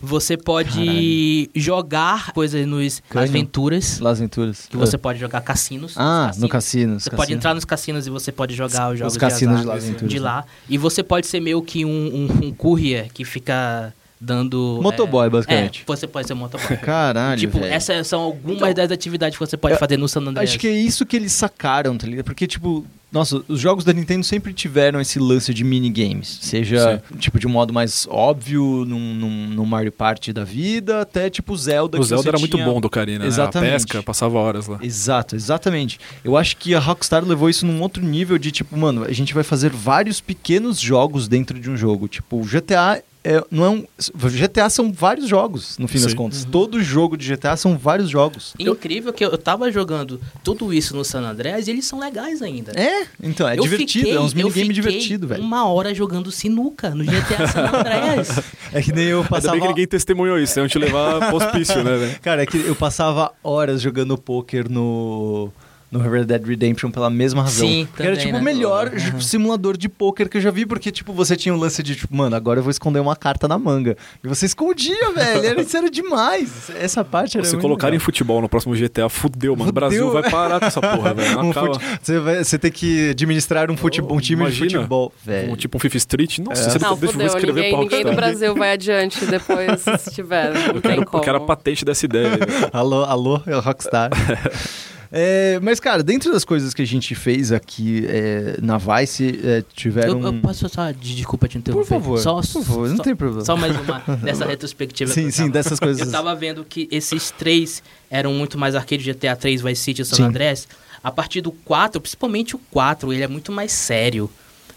[0.00, 4.66] Você pode jogar coisas nos aventuras, Las Venturas.
[4.66, 5.94] que você pode jogar cassinos.
[5.96, 6.42] Ah, Cassinos.
[6.42, 7.00] no cassino.
[7.00, 9.74] Você pode entrar nos cassinos e você pode jogar os jogos cassinos de, de azar
[9.76, 10.24] Las Venturas, de né?
[10.24, 10.44] lá.
[10.68, 14.78] E você pode ser meio que um, um, um courier que fica dando...
[14.82, 15.82] Motoboy, é, basicamente.
[15.82, 16.76] É, você pode ser motoboy.
[16.78, 17.72] Caralho, tipo, velho.
[17.72, 20.50] essas são algumas das atividades que você pode fazer no San Andreas.
[20.50, 22.24] Acho que é isso que eles sacaram, tá ligado?
[22.24, 26.38] Porque, tipo, nossa, os jogos da Nintendo sempre tiveram esse lance de minigames.
[26.42, 31.30] Seja, tipo, de um modo mais óbvio, num, num, num Mario Party da vida, até,
[31.30, 31.98] tipo, Zelda.
[31.98, 33.26] O que Zelda era muito tinha- bom do Karina, né?
[33.26, 33.70] Exatamente.
[33.70, 34.78] A pesca, passava horas lá.
[34.82, 36.00] Exato, exatamente.
[36.24, 39.32] Eu acho que a Rockstar levou isso num outro nível de, tipo, mano, a gente
[39.32, 42.08] vai fazer vários pequenos jogos dentro de um jogo.
[42.08, 43.02] Tipo, o GTA...
[43.28, 43.84] É, não é um,
[44.30, 46.16] GTA são vários jogos, no fim das Sim.
[46.16, 46.44] contas.
[46.44, 48.54] Todo jogo de GTA são vários jogos.
[48.56, 52.70] Incrível que eu tava jogando tudo isso no San Andreas e eles são legais ainda.
[52.78, 55.42] É, então, é Eu divertido, fiquei- é uns eu minigames fiquei divertidos, velho.
[55.42, 58.28] uma hora jogando sinuca no GTA San Andreas.
[58.72, 59.52] É que nem eu Ainda passava...
[59.52, 62.20] bem que ninguém testemunhou isso, iam te levar pro hospício, né, velho?
[62.20, 65.50] Cara, é que eu passava horas jogando poker no
[65.90, 67.66] no Red Dead Redemption pela mesma razão.
[67.66, 68.52] Sim, porque era também, tipo o né?
[68.52, 69.20] melhor Uhum.
[69.20, 72.14] simulador de poker que eu já vi, porque tipo você tinha o lance de tipo,
[72.14, 73.96] mano, agora eu vou esconder uma carta na manga.
[74.22, 75.44] E você escondia, velho.
[75.46, 76.70] Era, isso era demais.
[76.80, 78.04] Essa parte era Se colocarem legal.
[78.04, 79.62] futebol no próximo GTA, fudeu, mano.
[79.62, 79.72] O Fudeu.
[79.72, 81.38] Brasil vai parar com essa porra, velho.
[81.40, 84.66] Um fute- você, vai, você tem que administrar um, futebol, um time Imagina.
[84.68, 85.12] de futebol.
[85.24, 85.52] Velho.
[85.52, 86.38] Um, tipo um Fifth Street.
[86.40, 86.70] Nossa, É.
[86.70, 87.26] você Não, deixa eu fudeu.
[87.28, 90.52] escrever Ninguém, pra ninguém do Brasil vai adiante depois, se tiver.
[90.52, 91.18] Não Eu tem quero, como.
[91.22, 92.30] eu quero a patente dessa ideia.
[92.30, 92.46] velho.
[92.72, 94.10] Alô, alô, é o Rockstar.
[95.18, 99.64] É, mas, cara, dentro das coisas que a gente fez aqui é, na Vice, é,
[99.74, 100.20] tiveram.
[100.20, 101.86] Eu, eu posso só, de- desculpa te interromper.
[101.86, 103.42] Por favor, Só, por favor, não só- tem problema.
[103.44, 105.10] Só mais uma dessa retrospectiva.
[105.10, 106.06] Sim, sim, tava- dessas coisas.
[106.06, 110.04] Eu tava vendo que esses três eram muito mais arcade GTA 3, Vice City e
[110.04, 110.22] San Sim.
[110.24, 110.68] Andreas.
[111.02, 114.28] A partir do 4, principalmente o 4, ele é muito mais sério.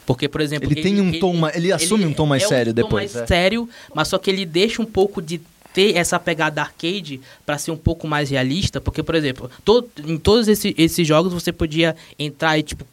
[0.06, 0.72] Porque, por exemplo.
[0.72, 1.36] Ele, tem um tom.
[1.50, 3.14] Ele, ele assume um tom mais é sério um tom depois.
[3.14, 3.28] mais é.
[3.28, 5.42] sério, mas só que ele deixa um pouco de
[5.80, 10.18] ter essa pegada arcade para ser um pouco mais realista, porque, por exemplo, todo, em
[10.18, 12.86] todos esses, esses jogos você podia entrar e, tipo,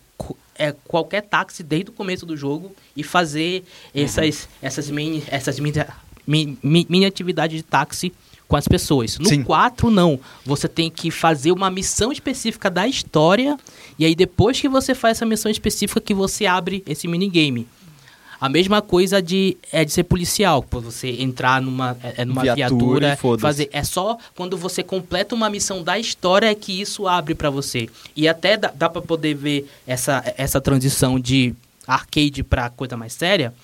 [0.55, 4.05] é, qualquer táxi desde o começo do jogo e fazer uhum.
[4.05, 5.85] essas, essas, mini, essas mini,
[6.25, 8.13] mini, mini atividades de táxi
[8.47, 9.19] com as pessoas.
[9.19, 9.43] No Sim.
[9.43, 10.21] 4, não.
[10.45, 13.59] Você tem que fazer uma missão específica da história,
[13.99, 17.67] e aí depois que você faz essa missão específica que você abre esse minigame.
[18.41, 22.43] A mesma coisa de, é de ser policial, por você entrar numa, é, é numa
[22.43, 23.69] viatura, viatura fazer.
[23.73, 27.89] É só quando você completa uma missão da história é que isso abre para você.
[28.15, 31.55] E até dá, dá para poder ver essa, essa transição de
[31.87, 33.55] arcade para coisa mais séria,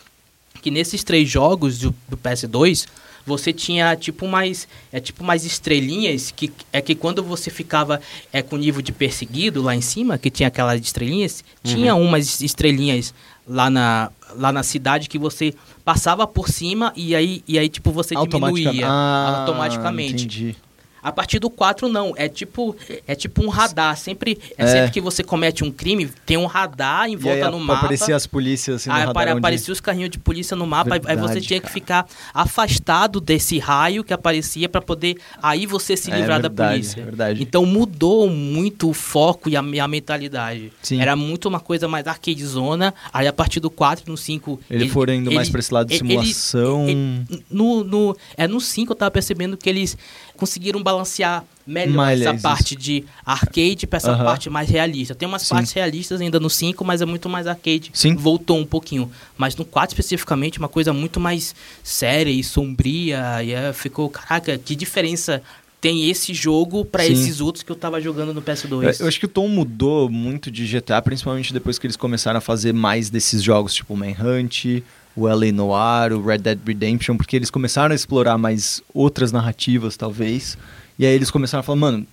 [0.62, 2.86] que nesses três jogos do, do PS2,
[3.26, 8.00] você tinha tipo mais é tipo mais estrelinhas que é que quando você ficava
[8.32, 11.72] é com nível de perseguido lá em cima que tinha aquelas estrelinhas uhum.
[11.72, 13.14] tinha umas estrelinhas
[13.46, 17.90] lá na lá na cidade que você passava por cima e aí e aí tipo
[17.90, 20.56] você diminuía ah, automaticamente entendi.
[21.02, 22.14] A partir do 4, não.
[22.16, 22.76] É tipo,
[23.08, 23.96] é tipo um radar.
[23.96, 24.66] Sempre, é, é.
[24.66, 27.80] sempre que você comete um crime, tem um radar em volta aí, no mapa.
[27.80, 29.72] Aparecia as polícias assim, no aí, radar Aparecia onde...
[29.72, 30.90] os carrinhos de polícia no mapa.
[30.90, 31.68] Verdade, aí você tinha cara.
[31.68, 36.42] que ficar afastado desse raio que aparecia para poder aí você se é livrar é,
[36.42, 37.04] verdade, da polícia.
[37.04, 37.42] Verdade.
[37.42, 40.72] Então mudou muito o foco e a, a mentalidade.
[40.82, 41.00] Sim.
[41.00, 42.94] Era muito uma coisa mais arcadezona.
[43.12, 44.60] Aí a partir do 4 no 5...
[44.70, 46.88] Ele, ele foram indo ele, mais para esse lado de simulação.
[46.88, 49.96] Ele, no, no, é, no 5 eu tava percebendo que eles
[50.42, 55.14] conseguiram balancear melhor essa parte de arcade para essa parte mais realista.
[55.14, 55.54] Tem umas Sim.
[55.54, 57.92] partes realistas ainda no 5, mas é muito mais arcade.
[57.94, 58.16] Sim.
[58.16, 59.08] Voltou um pouquinho.
[59.38, 63.40] Mas no 4 especificamente, uma coisa muito mais séria e sombria.
[63.44, 65.40] E é, ficou, caraca, que diferença
[65.80, 68.72] tem esse jogo para esses outros que eu tava jogando no PS2.
[68.72, 72.38] Eu, eu, acho que o tom mudou muito de GTA, principalmente depois que eles começaram
[72.38, 74.82] a fazer mais desses jogos, tipo Manhunt,
[75.16, 79.96] o LA Noir, o Red Dead Redemption, porque eles começaram a explorar mais outras narrativas,
[79.96, 80.56] talvez.
[80.98, 82.06] E aí eles começaram a falar, mano.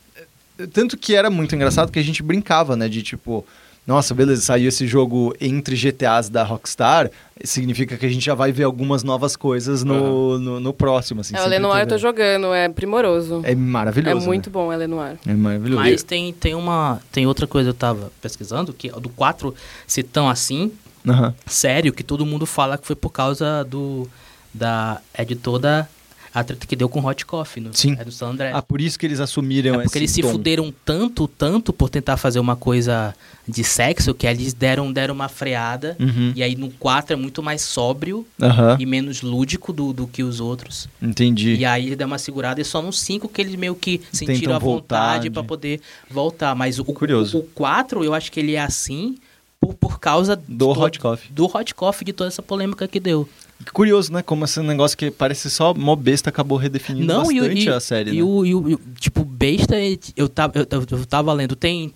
[0.73, 2.89] Tanto que era muito engraçado que a gente brincava, né?
[2.89, 3.45] De tipo,
[3.89, 7.09] nossa, beleza, saiu esse jogo entre GTAs da Rockstar,
[7.43, 10.37] significa que a gente já vai ver algumas novas coisas no, uhum.
[10.37, 11.21] no, no, próximo.
[11.21, 13.41] Assim, é, o Lenoir eu tô jogando, é primoroso.
[13.43, 14.23] É maravilhoso.
[14.23, 14.53] É muito né?
[14.53, 15.17] bom o Lenoir.
[15.25, 15.81] É maravilhoso.
[15.81, 19.55] Mas tem, tem, uma, tem outra coisa, eu tava pesquisando, que do 4
[19.87, 20.71] se tão assim,
[21.13, 21.33] Uhum.
[21.45, 24.07] Sério, que todo mundo fala que foi por causa do.
[24.51, 25.87] Da, é de toda
[26.33, 27.95] a treta que deu com Hot Coffee no, Sim.
[27.99, 28.51] É do San André.
[28.53, 32.17] Ah, por isso que eles assumiram é porque eles se fuderam tanto, tanto por tentar
[32.17, 33.15] fazer uma coisa
[33.47, 35.97] de sexo que eles deram, deram uma freada.
[35.99, 36.31] Uhum.
[36.35, 38.77] E aí no 4 é muito mais sóbrio uhum.
[38.79, 40.87] e menos lúdico do, do que os outros.
[41.01, 41.55] Entendi.
[41.55, 44.39] E aí ele deu uma segurada e só no 5 que eles meio que sentiram
[44.39, 46.53] Tentam a vontade para poder voltar.
[46.53, 47.37] Mas o, Curioso.
[47.37, 49.17] o, o 4 eu acho que ele é assim
[49.59, 51.31] por, por causa do Hot Coffee.
[51.31, 53.27] Do Hot Coffee, de toda essa polêmica que deu.
[53.73, 54.21] Curioso, né?
[54.21, 58.11] Como esse negócio que parece só mó besta acabou redefinindo Não, bastante e, a série,
[58.11, 58.23] e né?
[58.23, 59.75] O, e o, tipo, besta,
[60.15, 61.93] eu tava, eu, eu tava lendo, tem,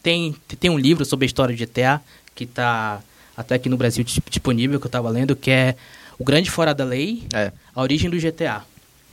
[0.00, 2.00] tem, tem um livro sobre a história de GTA,
[2.34, 3.00] que tá
[3.36, 5.74] até aqui no Brasil disponível, que eu tava lendo, que é
[6.18, 7.50] O Grande Fora da Lei, é.
[7.74, 8.62] A Origem do GTA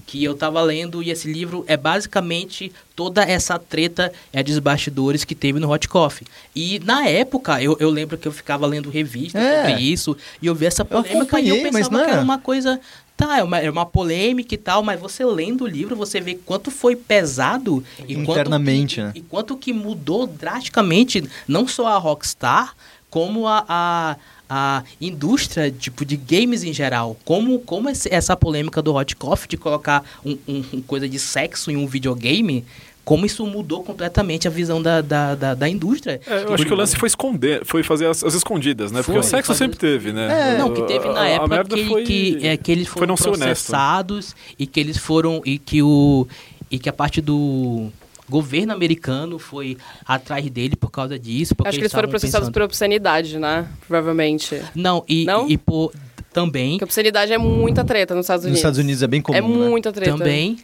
[0.06, 5.24] que eu estava lendo e esse livro é basicamente toda essa treta é dos bastidores
[5.24, 6.28] que teve no Hot Coffee.
[6.56, 9.68] E na época, eu, eu lembro que eu ficava lendo revistas é.
[9.68, 12.24] sobre isso e eu vi essa polêmica e eu pensava que era é.
[12.24, 12.80] uma coisa...
[13.16, 16.34] Tá, é uma, é uma polêmica e tal, mas você lendo o livro, você vê
[16.34, 19.24] quanto foi pesado e internamente, quanto que, né?
[19.24, 22.76] E quanto que mudou drasticamente, não só a Rockstar,
[23.12, 24.18] como a, a
[24.54, 27.18] a indústria tipo de games em geral.
[27.26, 31.76] Como, como essa polêmica do Hot Coffee de colocar um, um, coisa de sexo em
[31.76, 32.64] um videogame
[33.04, 36.22] como isso mudou completamente a visão da, da, da, da indústria.
[36.26, 39.04] É, eu acho que o lance foi esconder, foi fazer as, as escondidas, né?
[39.04, 39.66] Foi, Porque o sexo fazer...
[39.66, 40.54] sempre teve, né?
[40.54, 42.04] É, não, que teve na a, época a que, foi...
[42.04, 46.26] que, é, que eles foram processados e que eles foram e que o
[46.72, 47.92] e que a parte do
[48.34, 51.54] governo americano foi atrás dele por causa disso.
[51.64, 52.54] Acho que eles foram processados pensando...
[52.54, 53.68] por obscenidade, né?
[53.88, 54.60] Provavelmente.
[54.74, 55.48] Não, e, Não?
[55.48, 55.94] e, e por
[56.34, 56.72] também.
[56.72, 58.58] Porque obscenidade é muita treta nos Estados Unidos.
[58.58, 59.38] Nos Estados Unidos é bem comum.
[59.38, 59.94] É muita né?
[59.94, 60.18] treta.
[60.18, 60.58] Também,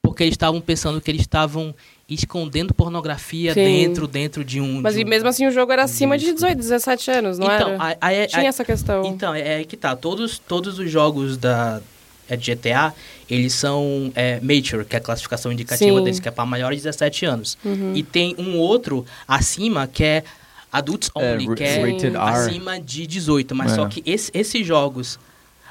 [0.00, 1.74] porque eles estavam pensando que eles estavam
[2.08, 3.64] escondendo pornografia Sim.
[3.64, 4.80] dentro dentro de um.
[4.80, 7.70] Mas de um, mesmo assim o jogo era acima de 18, 17 anos, não então,
[7.70, 7.98] era?
[8.00, 9.04] Aí, aí, Tinha aí, essa questão.
[9.04, 9.96] Então, é, é que tá.
[9.96, 11.82] Todos, todos os jogos da,
[12.28, 12.94] é de GTA,
[13.28, 16.04] eles são é, mature, que é a classificação indicativa Sim.
[16.04, 17.58] deles, que é para maiores de 17 anos.
[17.64, 17.92] Uhum.
[17.94, 20.24] E tem um outro acima que é
[20.72, 23.54] Adults é, Only, é, que é acima de 18.
[23.54, 23.74] Mas é.
[23.76, 25.18] só que esse, esses jogos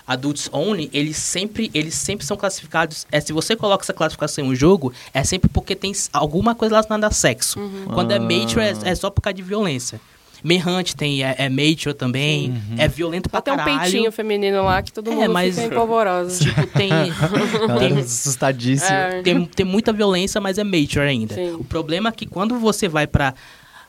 [0.08, 3.08] Adults Only, eles sempre, eles sempre são classificados.
[3.12, 6.76] É, se você coloca essa classificação em um jogo, é sempre porque tem alguma coisa
[6.76, 7.60] relacionada a sexo.
[7.60, 7.86] Uhum.
[7.94, 8.18] Quando é ah.
[8.18, 10.00] é mature, é, é só por causa de violência.
[10.46, 12.76] Manhunt tem, é, é Major também, Uhum.
[12.78, 13.80] é violento pra Até um caralho.
[13.82, 16.38] peitinho feminino lá que todo É, mundo mas- fica empolvorosa.
[16.46, 16.90] Tipo, tem,
[17.80, 18.96] tem, tá assustadíssima.
[18.96, 19.22] É.
[19.24, 21.34] tem, tem muita violência, mas é Major ainda.
[21.34, 21.54] Sim.
[21.56, 23.34] O problema é que quando você vai pra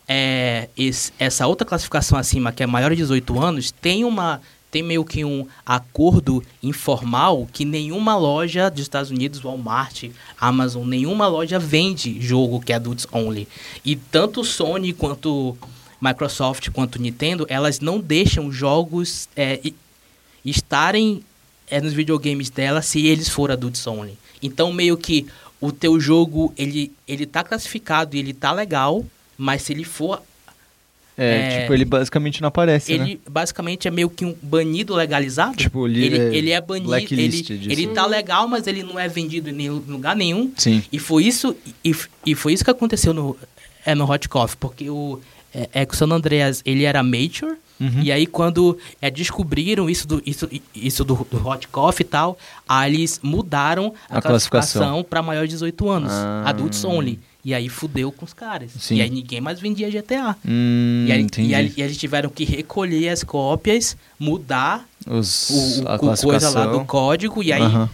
[0.09, 4.41] é, esse- essa outra classificação acima, que é maior de 18 anos, tem uma
[4.71, 10.05] tem meio que um acordo informal que nenhuma loja dos Estados Unidos, Walmart,
[10.39, 13.49] Amazon, nenhuma loja vende jogo que é adults only.
[13.85, 15.57] E tanto Sony quanto
[16.01, 19.61] Microsoft quanto Nintendo, elas não deixam jogos é,
[20.45, 21.23] estarem
[21.69, 24.17] é, nos videogames dela se eles forem adults only.
[24.43, 25.27] Então meio que
[25.61, 29.05] o teu jogo ele ele tá classificado e ele tá legal,
[29.37, 30.23] mas se ele for
[31.19, 31.61] É, É.
[31.63, 33.03] tipo, ele basicamente não aparece, né?
[33.05, 35.57] ele basicamente é meio que um banido legalizado.
[35.57, 37.71] Tipo, ele ele, é ele é banido, ele, disso.
[37.71, 40.53] ele tá legal, mas ele não é vendido em nenhum lugar nenhum.
[40.59, 40.83] Sim.
[40.93, 41.95] E foi isso e,
[42.27, 43.35] e foi isso que aconteceu no
[43.85, 45.19] é no Hot Coffee, porque o
[45.57, 48.01] é, é que o San Andreas, ele era major, Uhum.
[48.03, 52.39] e aí quando é, descobriram isso do isso, isso do, do Hot Coffee e tal,
[52.67, 55.05] aí eles mudaram a, A classificação.
[55.05, 56.45] para maior de 18 anos, Ah.
[56.47, 57.19] adults only.
[57.45, 58.73] E aí fudeu com os caras.
[58.81, 58.97] Sim.
[58.97, 60.35] E aí ninguém mais vendia GTA.
[60.45, 65.55] Hum, E aí, e aí- e eles tiveram que recolher as cópias, mudar Os, o,
[65.85, 65.99] o- a o coisa lá
[66.31, 66.73] classificação.
[66.79, 67.91] do código e aí Aham.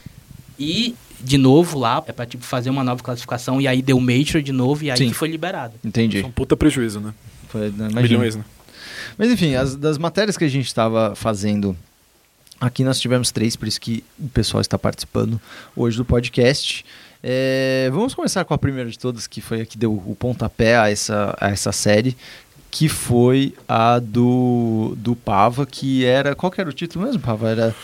[0.58, 4.40] e de novo lá é pra tipo fazer uma nova classificação e aí deu major
[4.40, 5.08] de novo e aí Sim.
[5.08, 5.74] que foi liberado.
[5.84, 6.20] Entendi.
[6.20, 7.12] É um puta prejuízo, né?
[7.52, 7.88] Foi, né.
[8.00, 8.44] Milhões, né?
[9.18, 11.76] Mas enfim, as, das matérias que a gente estava fazendo
[12.58, 15.38] aqui, nós tivemos três, por isso que o pessoal está participando
[15.76, 16.82] hoje do podcast.
[17.22, 20.78] É, vamos começar com a primeira de todas, que foi a que deu o pontapé
[20.78, 22.16] a essa, a essa série,
[22.70, 26.34] que foi a do, do Pava, que era.
[26.34, 27.50] Qual que era o título mesmo, Pava?
[27.50, 27.74] Era.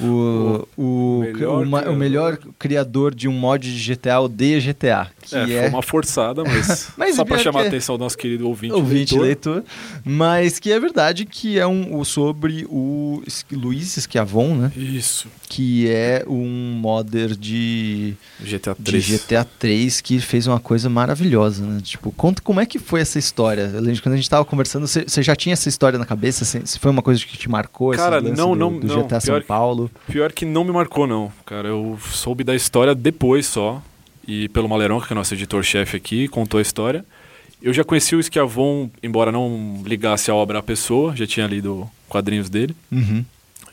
[0.00, 1.96] O, o, melhor o, ma- o criador.
[1.96, 5.08] melhor criador de um mod de GTA odeia GTA.
[5.22, 8.04] Que É, é, foi uma forçada, mas, Mas só pior chamar a que atenção do
[8.04, 9.56] nosso querido ouvinte, ouvinte, leitor.
[9.56, 9.64] leitor.
[10.04, 14.72] Mas que é verdade que é um, sobre o Luiz Schiavon, né?
[14.76, 19.06] Isso, Que é um modder de, GTA de 3.
[19.08, 21.80] GTA 3 que fez uma coisa maravilhosa, né?
[21.82, 23.70] Tipo, conta como é que foi essa história.
[24.02, 26.44] Quando a gente tava conversando, você já tinha essa história na cabeça?
[26.44, 27.92] Se foi uma coisa que te marcou?
[27.92, 29.02] Cara, não, do, não, do não.
[29.04, 29.90] GTA São Pior que- Paulo?
[30.10, 31.32] Pior que não me marcou, não.
[31.44, 33.80] Cara, eu soube da história depois só.
[34.26, 37.04] E pelo Maleronca, que é nosso editor-chefe aqui, contou a história.
[37.62, 41.88] Eu já conheci o Schiavon, embora não ligasse a obra à pessoa, já tinha lido
[42.08, 42.74] quadrinhos dele.
[42.90, 43.24] Uhum.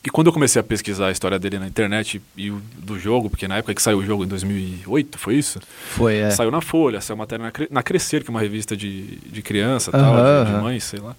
[0.05, 3.47] E quando eu comecei a pesquisar a história dele na internet e do jogo, porque
[3.47, 5.61] na época que saiu o jogo, em 2008, foi isso?
[5.91, 6.29] Foi, é.
[6.29, 9.41] Saiu na Folha, saiu matéria na, Cre- na Crescer, que é uma revista de, de
[9.41, 10.61] criança, Aham, tal, de, de aham.
[10.63, 11.15] mãe, sei lá.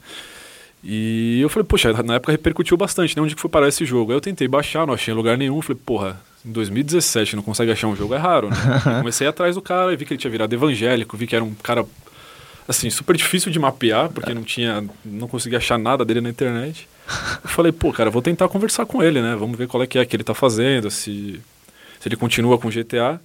[0.83, 3.23] E eu falei, poxa, na época repercutiu bastante, né?
[3.23, 4.13] Onde que foi parar esse jogo?
[4.13, 5.63] Aí eu tentei baixar, não achei em lugar nenhum.
[5.63, 8.57] Falei, porra, em 2017 não consegue achar um jogo, é raro, né?
[9.01, 11.55] Comecei atrás do cara e vi que ele tinha virado evangélico, vi que era um
[11.55, 11.87] cara,
[12.69, 16.87] assim, super difícil de mapear, porque não tinha, não conseguia achar nada dele na internet.
[17.43, 19.37] Eu falei, pô, cara, vou tentar conversar com ele, né?
[19.37, 21.41] Vamos ver qual é que é que ele tá fazendo, se,
[22.01, 23.13] se ele continua com GTA.
[23.13, 23.19] Aí,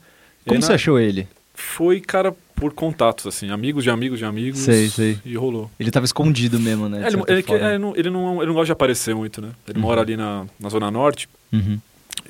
[0.45, 1.27] Como na- você achou ele?
[1.53, 4.59] foi, cara, por contatos, assim, amigos de amigos de amigos.
[4.59, 5.17] Sei, sei.
[5.25, 5.69] E rolou.
[5.80, 7.03] Ele tava escondido mesmo, né?
[7.03, 7.69] É, ele, ele, que- forma.
[7.71, 9.49] é, não, ele, não, ele não gosta de aparecer muito, né?
[9.67, 9.84] Ele Uhum.
[9.86, 11.77] mora ali na, na Zona Norte Uhum.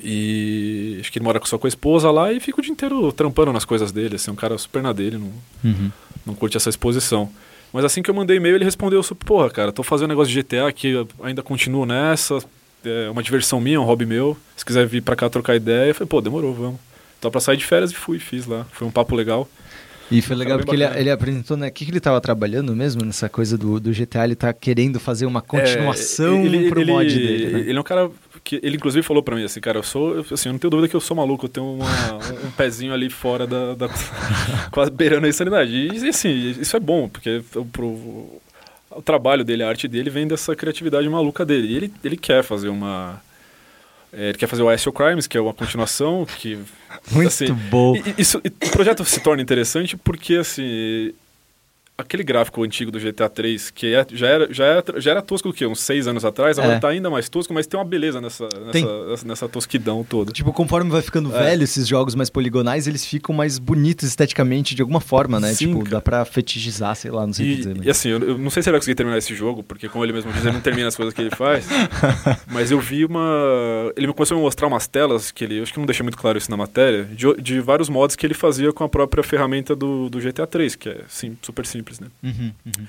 [0.03, 3.11] e acho que ele mora só com a esposa lá e fica o dia inteiro
[3.11, 5.31] trampando nas coisas dele, assim, um cara super na dele, não,
[5.63, 5.91] Uhum.
[6.25, 7.29] não curte essa exposição.
[7.72, 10.67] Mas assim que eu mandei e-mail, ele respondeu porra, cara, tô fazendo negócio de GTA
[10.67, 12.39] aqui, ainda continuo nessa,
[12.84, 15.95] é uma diversão minha, um hobby meu, se quiser vir pra cá trocar ideia, eu
[15.95, 16.80] falei, pô, demorou, vamos.
[17.20, 19.47] Então pra sair de férias e fui, fiz lá, foi um papo legal.
[20.11, 21.67] E foi legal bem porque ele, ele apresentou, né?
[21.67, 24.24] O que, que ele tava trabalhando mesmo nessa coisa do, do GTA?
[24.24, 27.47] Ele tá querendo fazer uma continuação É, ele, pro ele- mod dele.
[27.53, 27.59] Né?
[27.59, 28.09] Ele é um cara
[28.49, 30.87] que ele inclusive falou pra mim assim, cara, eu sou, assim, eu não tenho dúvida
[30.89, 32.15] que eu sou maluco, eu tenho uma-
[32.47, 33.87] um, pezinho ali fora da, da
[34.71, 35.71] quase beirando a insanidade.
[35.71, 37.87] E assim, isso é bom, porque o, pro,
[38.89, 41.67] o trabalho dele, a arte dele vem dessa criatividade maluca dele.
[41.67, 43.21] E ele, ele quer fazer uma
[44.11, 46.57] é, ele quer fazer o ISO Crimes, que é uma continuação que
[47.11, 47.93] Muito assim, bom.
[48.17, 51.13] isso, e o projeto se torna interessante porque, assim,
[51.99, 55.49] aquele gráfico antigo do GTA 3, que é- já, era, já, era, já era tosco
[55.49, 55.65] do que?
[55.65, 56.79] Uns seis anos atrás, agora É.
[56.79, 60.31] tá ainda mais tosco, mas tem uma beleza nessa, nessa, nessa tosquidão toda.
[60.31, 61.43] Tipo, conforme vai ficando É.
[61.43, 65.49] velho, esses jogos mais poligonais, eles ficam mais bonitos esteticamente de alguma forma, né?
[65.53, 65.89] Sim, tipo, cara.
[65.91, 67.75] dá pra fetichizar, sei lá, não sei o que E, dizer.
[67.75, 67.87] e Mas...
[67.89, 70.13] assim, eu, eu não sei se ele vai conseguir terminar esse jogo, porque como ele
[70.13, 71.67] mesmo diz, ele não termina as coisas que ele faz.
[72.47, 73.91] mas eu vi uma.
[73.95, 75.57] Ele me começou a me mostrar umas telas, que ele.
[75.59, 78.25] Eu acho que não deixei muito claro isso na matéria, de, de vários mods que
[78.25, 81.88] ele fazia com a própria ferramenta do, do GTA 3, que é sim, super simples,
[81.97, 82.07] né?
[82.21, 82.87] Uhum, uhum.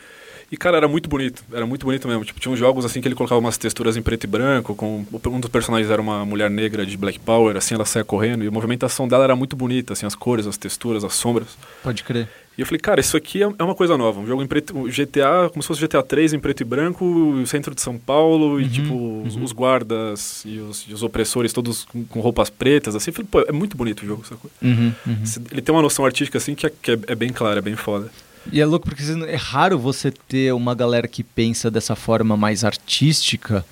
[0.50, 1.44] E, cara, era muito bonito.
[1.52, 2.24] Era muito bonito mesmo.
[2.24, 5.06] Tipo, tinha uns jogos assim que ele colocava umas texturas em preto e branco, com
[5.26, 8.48] um dos personagens era uma mulher negra de Black Power, assim, ela saia correndo, e
[8.48, 11.56] a movimentação dela era muito bonita, assim, as cores, as texturas, as sombras.
[11.82, 12.28] Pode crer.
[12.58, 14.20] E eu falei, cara, isso aqui é é uma coisa nova.
[14.20, 14.74] Um jogo em preto.
[14.84, 18.60] GTA, como se fosse GTA 3 em preto e branco, o centro de São Paulo,
[18.60, 19.44] e Uhum, tipo, os, uhum.
[19.44, 23.10] os guardas e os, e os opressores todos com, com roupas pretas, assim.
[23.10, 24.50] Eu falei, pô, é muito bonito o jogo, sacou?
[24.60, 25.24] Uhum, uhum.
[25.50, 27.76] Ele tem uma noção artística assim que é, que é, é bem clara, é bem
[27.76, 28.10] foda.
[28.52, 32.64] E é louco porque é raro você ter uma galera que pensa dessa forma mais
[32.64, 33.64] artística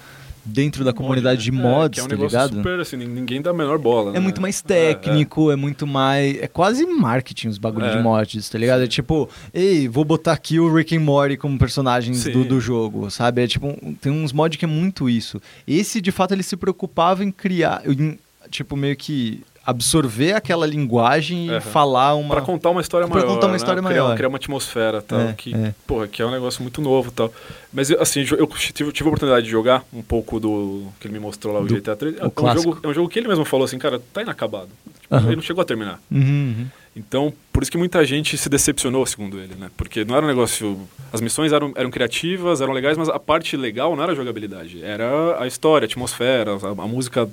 [0.45, 2.55] dentro da comunidade de É, mods, que é um tá negócio ligado?
[2.57, 4.11] super assim, ninguém dá a menor bola.
[4.11, 4.21] É né?
[4.21, 6.39] muito mais técnico, é, muito mais.
[6.41, 7.97] É quase marketing os bagulhos É.
[7.97, 8.83] de mods, tá ligado?
[8.83, 12.33] É tipo, ei, vou botar aqui o Rick and Morty como personagens Sim.
[12.33, 13.43] do, do jogo, sabe?
[13.45, 15.41] É tipo, tem uns mods que é muito isso.
[15.67, 18.19] Esse, de fato, ele se preocupava em criar, em,
[18.51, 21.61] tipo, meio que absorver aquela linguagem e Aham.
[21.61, 22.35] falar uma.
[22.37, 23.35] Pra contar uma história Pra maior.
[23.35, 23.57] contar uma né?
[23.59, 24.17] história criar, maior.
[24.17, 25.21] Criar uma atmosfera tal.
[25.21, 25.75] É, que, é.
[25.87, 27.31] Porra, que é um negócio muito novo tal.
[27.71, 30.87] Mas assim, eu tive, tive a oportunidade de jogar um pouco do.
[30.99, 32.17] que ele me mostrou lá, o Do- GTA 3.
[32.19, 32.63] É o um, clássico.
[32.71, 34.71] jogo, é um jogo que ele mesmo falou assim, cara, tá inacabado.
[35.03, 35.27] Tipo, Aham.
[35.27, 36.01] Ele não chegou a terminar.
[36.11, 36.67] Uhum, uhum.
[36.97, 39.71] Então, por isso que muita gente se decepcionou, segundo ele, né?
[39.77, 40.81] Porque não era um negócio.
[41.13, 44.83] As missões eram, eram criativas, eram legais, mas a parte legal não era a jogabilidade.
[44.83, 47.29] Era a história, a atmosfera, a, a música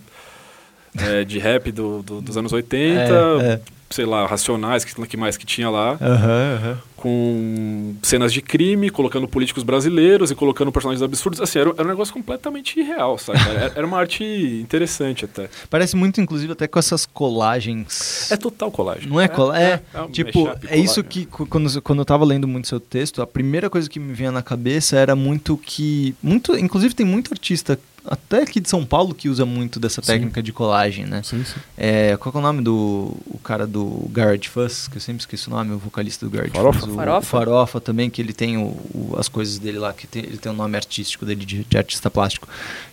[0.99, 3.59] é, de rap do, do- dos anos 80, É, é.
[3.95, 6.77] Sei lá, Racionais, que, que mais que tinha lá, Aham, aham.
[6.97, 11.39] com cenas de crime, colocando políticos brasileiros e colocando personagens absurdos.
[11.39, 13.39] Assim, era, era um negócio completamente irreal, sabe?
[13.39, 14.23] Era, era uma arte
[14.61, 15.49] interessante até.
[15.69, 18.29] Parece muito, inclusive, até com essas colagens.
[18.29, 19.07] É total colagem.
[19.07, 19.65] Não é colagem?
[19.65, 23.21] É, é um tipo, é isso que quando, quando eu tava lendo muito seu texto,
[23.21, 26.13] a primeira coisa que me vinha na cabeça era muito que.
[26.21, 30.13] muito Inclusive, tem muito artista, até aqui de São Paulo, que usa muito dessa Sim.
[30.13, 31.21] técnica de colagem, né?
[31.23, 31.59] Sim, sim.
[31.77, 34.87] É, qual é o nome do o cara do Garage Fuzz?
[34.87, 36.79] Que eu sempre esqueço o nome, o vocalista do Garage Farofa?
[36.79, 36.91] Fuzz.
[36.91, 37.19] O, Farofa?
[37.19, 38.61] o Farofa também, que ele tem o,
[38.93, 41.77] o- as coisas dele lá, que tem, ele tem o nome artístico dele de, de
[41.77, 42.47] artista plástico.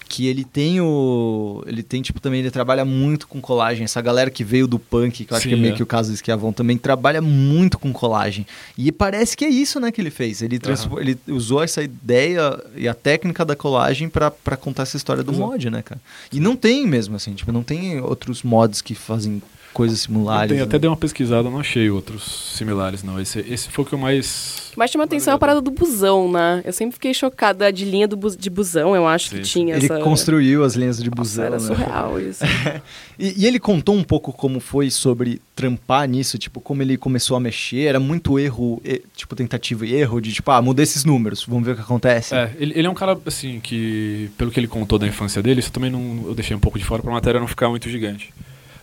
[0.09, 1.64] Que ele tem o.
[1.66, 3.84] Ele tem, tipo, também, ele trabalha muito com colagem.
[3.84, 5.76] Essa galera que veio do punk, que eu acho Sim, que é meio é.
[5.76, 8.47] que o caso do Esquiavon, também trabalha muito com colagem.
[8.76, 10.43] E parece que é isso, né, que ele fez.
[10.43, 14.99] Ele, transpo- ele usou essa ideia e a técnica da colagem pra pra contar essa
[14.99, 15.47] história do Exato.
[15.47, 16.01] mod, né, cara?
[16.30, 19.40] E não tem mesmo, assim, tipo, não tem outros mods que fazem
[19.73, 20.49] coisas similares.
[20.49, 20.64] Tem, né?
[20.64, 23.20] até dei uma pesquisada, não achei outros similares, não.
[23.20, 24.70] Esse, esse foi o que eu mais.
[24.77, 26.62] Mas chama atenção a parada do busão, né?
[26.64, 29.77] Eu sempre fiquei chocada de linha do bus- de busão, eu acho Sim, que tinha
[29.77, 29.99] Ele essa...
[30.01, 31.66] construiu as linhas de Nossa, busão, era né?
[31.66, 32.45] surreal isso.
[33.18, 37.37] E, e ele contou um pouco como foi sobre trampar nisso, tipo, como ele começou
[37.37, 41.05] a mexer, era muito erro, e- tipo, tentativa e erro de, tipo, ah, mudei esses
[41.05, 42.35] números, vamos ver o que acontece.
[42.35, 45.61] É, ele, ele é um cara, assim, que, pelo que ele contou da infância dele,
[45.61, 48.33] isso também não, eu deixei um pouco de fora pra matéria não ficar muito gigante.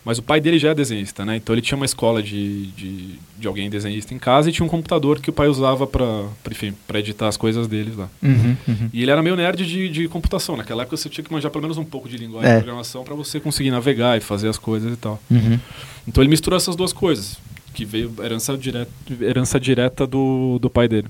[0.10, 1.36] Mas o pai dele já é desenhista, né?
[1.36, 4.68] Então ele tinha uma escola de, de, de alguém desenhista em casa e tinha um
[4.68, 8.10] computador que o pai usava pra editar as coisas deles lá.
[8.24, 8.89] Uhum, uhum.
[8.91, 10.57] E ele era meio nerd de, de computação.
[10.57, 12.55] Naquela época você tinha que manjar pelo menos um pouco de linguagem É.
[12.55, 15.22] de programação pra você conseguir navegar e fazer as coisas e tal.
[15.30, 15.60] Uhum.
[16.07, 17.38] Então ele misturou essas duas coisas,
[17.76, 18.91] que veio herança direta,
[19.22, 21.07] herança direta do, do pai dele.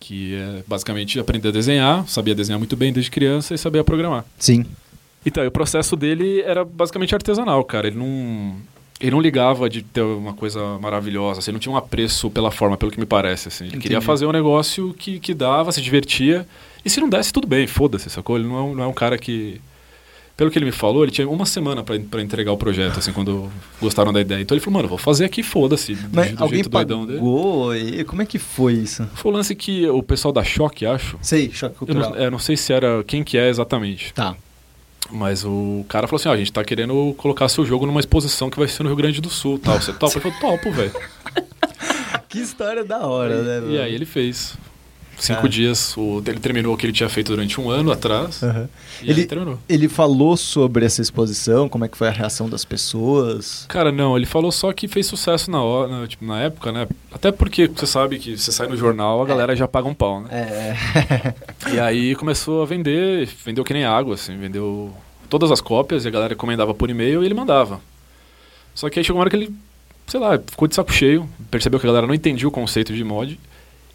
[0.00, 4.24] Que é basicamente aprender a desenhar, sabia desenhar muito bem desde criança e sabia programar.
[4.40, 4.66] Sim.
[5.26, 7.88] Então, o processo dele era basicamente artesanal, cara.
[7.88, 8.54] Ele não,
[9.00, 12.50] ele não ligava de ter uma coisa maravilhosa, assim, ele não tinha um apreço pela
[12.52, 13.48] forma, pelo que me parece.
[13.48, 13.64] Assim.
[13.64, 14.06] Ele queria Entendi.
[14.06, 16.46] fazer um negócio que, que dava, se divertia.
[16.84, 18.36] E se não desse, tudo bem, foda-se, sacou?
[18.38, 19.60] Ele não é, um, não é um cara que.
[20.36, 23.10] Pelo que ele me falou, ele tinha uma semana pra pra entregar o projeto, assim,
[23.10, 23.50] quando
[23.80, 24.42] gostaram da ideia.
[24.42, 25.94] Então ele falou, mano, vou fazer aqui, foda-se.
[25.94, 27.18] do Mas do alguém jeito doidão dele.
[27.18, 27.74] pagou?
[27.74, 29.08] E como é que foi isso?
[29.14, 31.18] Foi o lance que o pessoal da Choque, acho.
[31.22, 32.10] Sei, choque Eu cultural.
[32.10, 34.12] não, é, não sei se era quem que é exatamente.
[34.12, 34.36] Tá.
[35.10, 38.50] Mas o cara falou assim: ó, a gente tá querendo colocar seu jogo numa exposição
[38.50, 39.80] que vai ser no Rio Grande do Sul tal.
[39.80, 40.16] Você topa?
[40.16, 40.92] Eu falei, topo, velho.
[42.28, 43.58] Que história da hora, né?
[43.58, 43.80] E mano?
[43.82, 44.58] aí ele fez.
[45.18, 45.48] Cinco Cara.
[45.48, 48.42] dias, o, ele terminou o que ele tinha feito durante um ano atrás.
[48.42, 49.58] E Ele- ele terminou.
[49.68, 53.64] Ele falou sobre essa exposição, como é que foi a reação das pessoas.
[53.68, 56.86] Cara, não, ele falou só que fez sucesso na hora, na, tipo, na época, né?
[57.10, 60.20] Até porque você sabe que você sai no jornal, a galera já paga um pau,
[60.20, 60.28] né?
[60.30, 61.34] É.
[61.74, 64.92] E aí começou a vender, vendeu que nem água, assim, vendeu
[65.30, 67.80] todas as cópias e a galera encomendava por e-mail e ele mandava.
[68.74, 69.50] Só que aí chegou uma hora que ele,
[70.06, 73.02] sei lá, ficou de saco cheio, percebeu que a galera não entendia o conceito de
[73.02, 73.40] mod.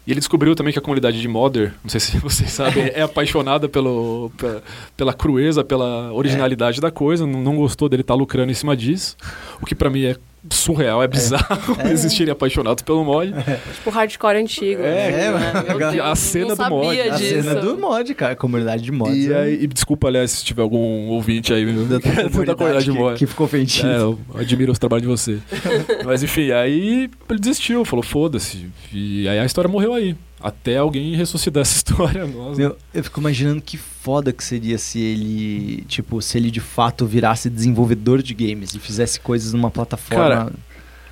[0.06, 3.02] E ele descobriu também que a comunidade de modder, não sei se vocês sabem, é
[3.02, 4.60] apaixonada pelo, pe-
[4.96, 9.16] pela crueza, pela originalidade da coisa, não, gostou dele estar lucrando em cima disso.
[9.60, 10.16] O que pra mim é
[10.50, 11.90] surreal, é bizarro É.
[11.92, 13.32] existirem apaixonados pelo mod.
[13.74, 14.82] tipo hardcore antigo.
[14.82, 15.64] É, né?
[15.92, 16.86] Deus, A cena do mod.
[16.86, 17.42] sabia A disso.
[17.42, 18.36] cena do mod, cara.
[18.36, 19.14] Comunidade de mods.
[19.16, 22.92] E, é aí, e desculpa, aliás, se tiver algum ouvinte aí da, da comunidade de
[22.92, 23.18] que, mod.
[23.18, 23.88] que ficou ofendido.
[23.88, 25.38] É, eu admiro os trabalhos de você.
[26.04, 28.66] Mas enfim, aí ele desistiu, falou, foda-se.
[28.92, 30.16] E aí a história morreu aí.
[30.42, 32.26] Até alguém ressuscitar essa história.
[32.26, 32.60] Nossa.
[32.60, 37.06] Meu, eu fico imaginando que foda que seria se ele, tipo, se ele de fato
[37.06, 40.28] virasse desenvolvedor de games e fizesse coisas numa plataforma.
[40.28, 40.52] Cara,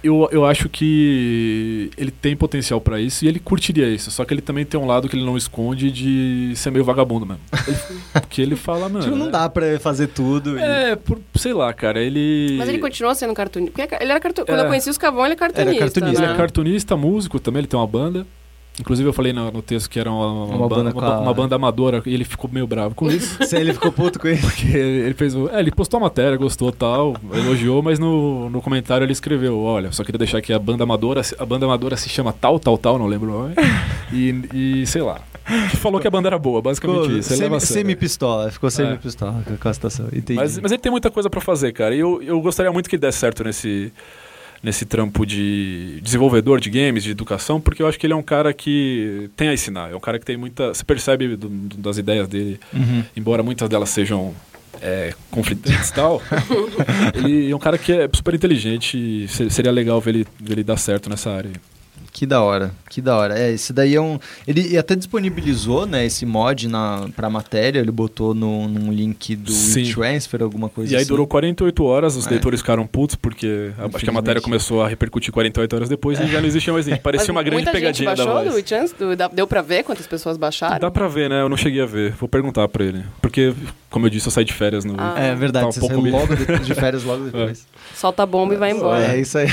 [0.02, 4.10] eu, eu acho que ele tem potencial pra isso e ele curtiria isso.
[4.10, 7.26] Só que ele também tem um lado que ele não esconde de ser meio vagabundo
[7.26, 7.40] mesmo.
[7.68, 7.76] Ele,
[8.14, 9.04] porque ele fala, mano.
[9.04, 10.58] Tipo, não dá pra fazer tudo.
[10.58, 12.56] e- É, por, sei lá, cara, ele.
[12.58, 13.72] Mas ele continua sendo cartunista.
[13.76, 14.44] Porque ele era cartu...
[14.46, 14.62] Quando É.
[14.62, 15.78] eu conheci os Cavão, ele é cartunista.
[15.78, 16.26] cartunista, né?
[16.26, 18.26] Ele é cartunista, músico também, ele tem uma banda.
[18.80, 21.34] Inclusive eu falei no, no texto que era uma, uma, Uma ba- banda uma, uma
[21.34, 23.36] banda amadora e ele ficou meio bravo com isso.
[23.44, 24.42] Se ele ficou puto com isso.
[24.42, 25.34] Porque ele fez.
[25.34, 29.92] É, ele postou a matéria, gostou tal, elogiou, mas no, no comentário ele escreveu: Olha,
[29.92, 32.98] só queria deixar que a banda amadora, a banda amadora se chama tal, tal, tal,
[32.98, 33.54] não lembro o nome.
[34.12, 35.20] E, e sei lá.
[35.76, 37.36] Falou que a banda era boa, basicamente Ficou isso.
[37.36, 38.50] Semi- semi-pistola.
[38.50, 40.06] Ficou semi-pistola com a situação.
[40.12, 40.34] Entendi.
[40.34, 41.94] Mas, mas ele tem muita coisa pra fazer, cara.
[41.94, 43.92] E eu, eu gostaria muito que desse certo nesse,
[44.62, 48.22] nesse trampo de desenvolvedor de games, de educação, porque eu acho que ele é um
[48.22, 49.90] cara que tem a ensinar.
[49.90, 50.74] É um cara que tem muita.
[50.74, 53.02] Você percebe do- do- das ideias dele, Uhum.
[53.16, 54.34] embora muitas delas sejam
[54.82, 56.22] é, conflitantes e tal.
[57.14, 60.52] ele é um cara que é super inteligente e se- seria legal ver ele, ver
[60.52, 61.50] ele dar certo nessa área.
[62.12, 63.38] Que da hora, que da hora.
[63.38, 64.18] É, esse daí é um.
[64.46, 69.52] Ele até disponibilizou, né, esse mod na, pra matéria, ele botou no, num link do
[69.94, 71.08] transfer alguma coisa E aí assim.
[71.08, 72.30] durou 48 horas, os É.
[72.30, 76.18] leitores ficaram putos, porque a- acho que a matéria começou a repercutir 48 horas depois
[76.18, 77.00] e já não existia mais isso.
[77.00, 78.64] Parecia Mas uma grande muita pegadinha gente da baixou voz.
[78.94, 79.16] do?
[79.16, 80.80] Do- Deu pra ver quantas pessoas baixaram?
[80.80, 81.40] Dá pra ver, né?
[81.42, 82.12] Eu não cheguei a ver.
[82.12, 83.04] Vou perguntar pra ele.
[83.22, 83.54] Porque,
[83.90, 84.94] como eu disse, eu saí de férias no.
[84.96, 85.14] Ah.
[85.18, 87.66] É verdade, Tá um você pouco saiu logo de, de férias logo depois.
[87.94, 89.04] Solta a bomba e vai embora.
[89.12, 89.46] É isso aí.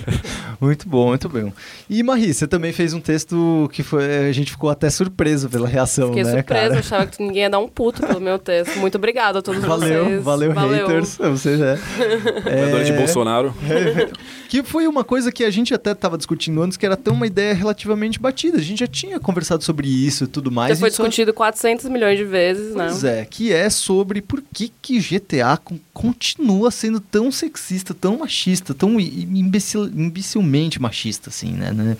[0.60, 1.52] muito bom, muito bom.
[1.88, 4.28] E Marie, você também fez um texto que foi.
[4.28, 6.78] A gente ficou até surpreso pela reação, Fiquei né, surpresa, cara?
[6.80, 8.78] achava que ninguém ia dar um puto pelo meu texto.
[8.78, 10.22] Muito obrigada a todos Valeu, vocês.
[10.24, 11.16] valeu, haters.
[11.18, 11.74] Você já.
[11.74, 13.54] Apoiadores de É, Bolsonaro.
[14.54, 17.26] Que foi uma coisa que a gente até estava discutindo antes, que era tão uma
[17.26, 18.56] ideia relativamente batida.
[18.58, 20.74] A gente já tinha conversado sobre isso e tudo mais.
[20.78, 22.86] Já foi e só- discutido 400 milhões de vezes, né?
[22.86, 28.18] Pois é, que é sobre por que, que GTA con- continua sendo tão sexista, tão
[28.18, 31.96] machista, tão imbecil, imbecilmente machista, assim, né, né?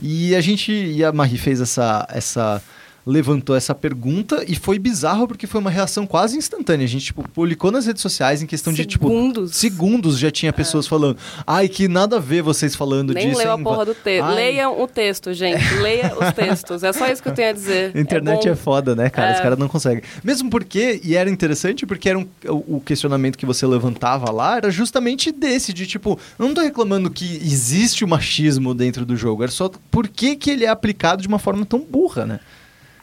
[0.00, 2.62] E a gente, e a Marie fez essa, essa,
[3.06, 6.84] levantou essa pergunta e foi bizarro porque foi uma reação quase instantânea.
[6.84, 9.54] A gente, tipo, publicou nas redes sociais em questão de, tipo, Segundos.
[9.54, 13.38] segundos já tinha pessoas falando, ai, que nada a ver vocês falando Nem disso.
[13.38, 14.26] leu a porra do texto.
[14.34, 15.62] Leiam o texto, gente.
[15.74, 16.82] Leia os textos.
[16.82, 17.92] É só isso que eu tenho a dizer.
[17.96, 18.56] A internet é, bom.
[18.56, 19.30] foda, né, cara?
[19.30, 19.34] É.
[19.34, 20.02] Os caras não conseguem.
[20.24, 24.70] Mesmo porque, e era interessante, porque era um, o, questionamento que você levantava lá era
[24.70, 29.42] justamente desse, de tipo, eu não tô reclamando que existe o machismo dentro do jogo,
[29.42, 32.40] era só por que, que ele é aplicado de uma forma tão burra, né?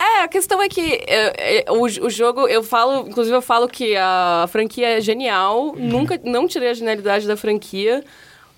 [0.03, 3.67] É, a questão é que é, é, o, o jogo, eu falo, inclusive eu falo
[3.67, 5.75] que a franquia é genial, Uhum.
[5.77, 8.03] nunca, não tirei a genialidade da franquia.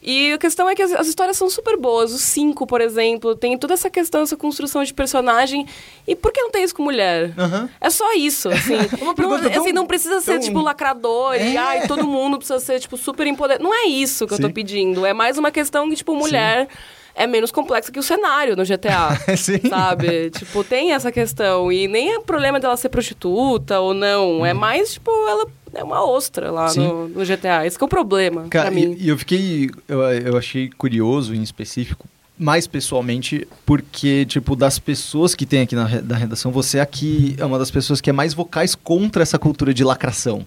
[0.08, 2.14] E a questão é que as, as histórias são super boas.
[2.14, 5.66] O 5, por exemplo, tem toda essa questão, essa construção de personagem.
[6.08, 7.34] E por que não tem isso com mulher?
[7.36, 7.68] Aham.
[7.82, 8.76] É só isso, assim.
[9.04, 11.58] não, pergunta tão- assim, não precisa ser, tão- tipo, lacrador e, É.
[11.58, 13.64] ai, todo mundo precisa ser, tipo, super empoderado.
[13.64, 14.54] Não é isso que eu tô Sim.
[14.54, 15.06] pedindo.
[15.08, 16.68] É mais uma questão que, tipo, mulher
[17.16, 19.18] é menos complexa que o cenário no GTA.
[19.38, 19.60] Sim.
[19.70, 20.30] Sabe?
[20.32, 21.72] tipo, tem essa questão.
[21.72, 24.46] E nem é problema dela ser prostituta ou não.
[24.46, 27.08] É mais, tipo, ela é uma ostra lá Uhum.
[27.08, 27.66] No, no GTA.
[27.66, 28.96] Esse que é o problema Cara, pra mim.
[29.00, 29.70] e, e eu fiquei.
[29.88, 32.08] Eu, eu achei curioso em específico,
[32.38, 37.46] mais pessoalmente, porque, tipo, das pessoas que tem aqui na da redação, você aqui é
[37.46, 40.46] uma das pessoas que é mais vocais contra essa cultura de lacração.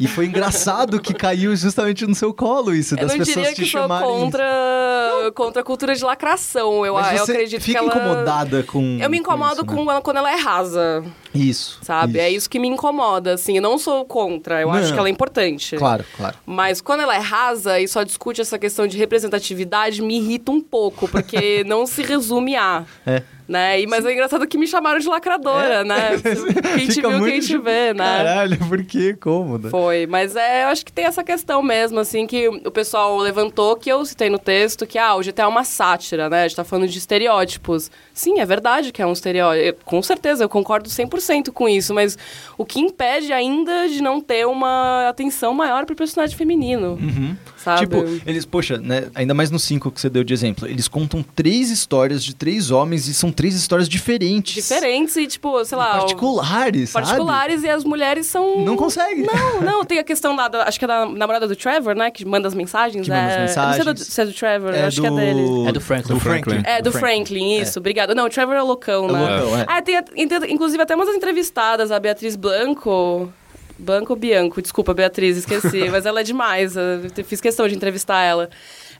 [0.00, 3.62] E foi engraçado que caiu justamente no seu colo isso, Eu das pessoas diria te
[3.62, 4.08] que sou chamarem.
[4.08, 6.86] contra, contra a cultura de lacração.
[6.86, 7.94] Eu, Mas eu acredito fica que ela...
[7.94, 8.98] incomodada com.
[8.98, 9.94] Eu me incomodo isso, né?
[9.94, 11.80] com quando ela é rasa, Isso.
[11.82, 12.18] sabe?
[12.18, 13.56] É isso que me incomoda, assim.
[13.56, 14.92] Eu não sou contra, eu acho Não.
[14.94, 15.76] que ela é importante.
[15.76, 16.36] Claro, claro.
[16.46, 20.62] Mas quando ela é rasa e só discute essa questão de representatividade, me irrita um
[20.62, 22.84] pouco, porque não se resume a.
[23.06, 23.22] É.
[23.50, 23.80] Né?
[23.80, 26.10] E, mas é engraçado que me chamaram de lacradora, né?
[26.76, 28.04] Quem te viu, quem te vê, né?
[28.18, 29.14] Caralho, por que?
[29.14, 29.68] Como, né?
[29.70, 33.74] Foi, mas é, eu acho que tem essa questão mesmo, assim, que o pessoal levantou,
[33.74, 36.44] que eu citei no texto, que, ah, o GTA é uma sátira, né?
[36.44, 37.90] A gente tá falando de estereótipos.
[38.14, 39.66] Sim, é verdade que é um estereótipo.
[39.66, 42.16] Eu- Com certeza, eu concordo 100% com isso, mas
[42.56, 47.36] o que impede ainda de não ter uma atenção maior pro personagem feminino, Uhum.
[47.56, 47.80] sabe?
[47.80, 51.20] Tipo, eles, poxa, né, ainda mais no 5 que você deu de exemplo, eles contam
[51.34, 54.52] três histórias de três homens e são três histórias diferentes.
[54.54, 55.96] Diferentes e, tipo, sei lá...
[55.96, 57.06] o- Particulares, sabe?
[57.06, 58.60] Particulares e as mulheres são...
[58.60, 59.22] Não consegue.
[59.22, 62.10] Não, não, tem a questão lá, da, acho que é da namorada do Trevor, né?
[62.10, 63.06] Que manda as mensagens.
[63.06, 63.94] Que manda as é, eu Não sei mensagens.
[63.94, 65.40] do- se é do Trevor, eu acho que é dele.
[65.68, 66.14] É do Franklin.
[66.14, 66.62] Do Franklin.
[66.64, 68.14] É, do Franklin, isso, obrigada.
[68.14, 69.18] Não, o Trevor é loucão, É né?
[69.40, 69.64] loucão, é.
[69.66, 69.96] Ah, tem,
[70.50, 73.32] inclusive até umas entrevistadas, a Beatriz Blanco.
[73.78, 76.76] Blanco Bianco, desculpa, Beatriz, esqueci, mas ela é demais.
[76.76, 78.50] Eu fiz questão de entrevistar ela.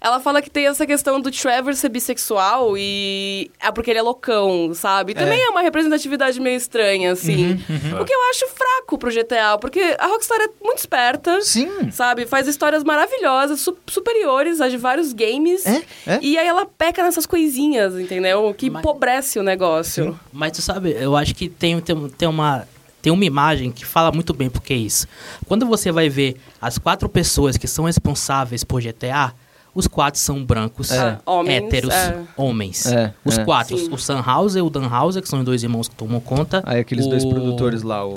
[0.01, 4.03] Ela fala que tem essa questão do Trevor ser bissexual e é porque ele é
[4.03, 5.13] loucão, sabe?
[5.13, 7.51] Também é, uma representatividade meio estranha, assim.
[7.69, 11.43] Uhum, O que eu acho fraco pro GTA, porque a Rockstar é muito esperta.
[11.43, 11.91] Sim.
[11.93, 12.25] Sabe?
[12.25, 15.67] Faz histórias maravilhosas, su- superiores às de vários games.
[15.67, 16.19] É, é.
[16.23, 18.55] E aí ela peca nessas coisinhas, entendeu?
[18.57, 20.19] Que Mas- empobrece o negócio.
[20.33, 22.67] Mas tu sabe, eu acho que tem, tem, tem uma.
[23.03, 25.07] Tem uma imagem que fala muito bem porque é isso.
[25.47, 29.33] Quando você vai ver as quatro pessoas que são responsáveis por GTA,
[29.75, 31.18] os quatro são brancos, É.
[31.27, 32.23] Homens, héteros, é.
[32.37, 32.87] homens.
[32.87, 33.45] É, os é.
[33.45, 33.93] quatro, Sim.
[33.93, 36.62] o Sunhauser e o Danhauser, que são os dois irmãos que tomam conta.
[36.66, 38.16] Aí aqueles dois O- produtores lá, o...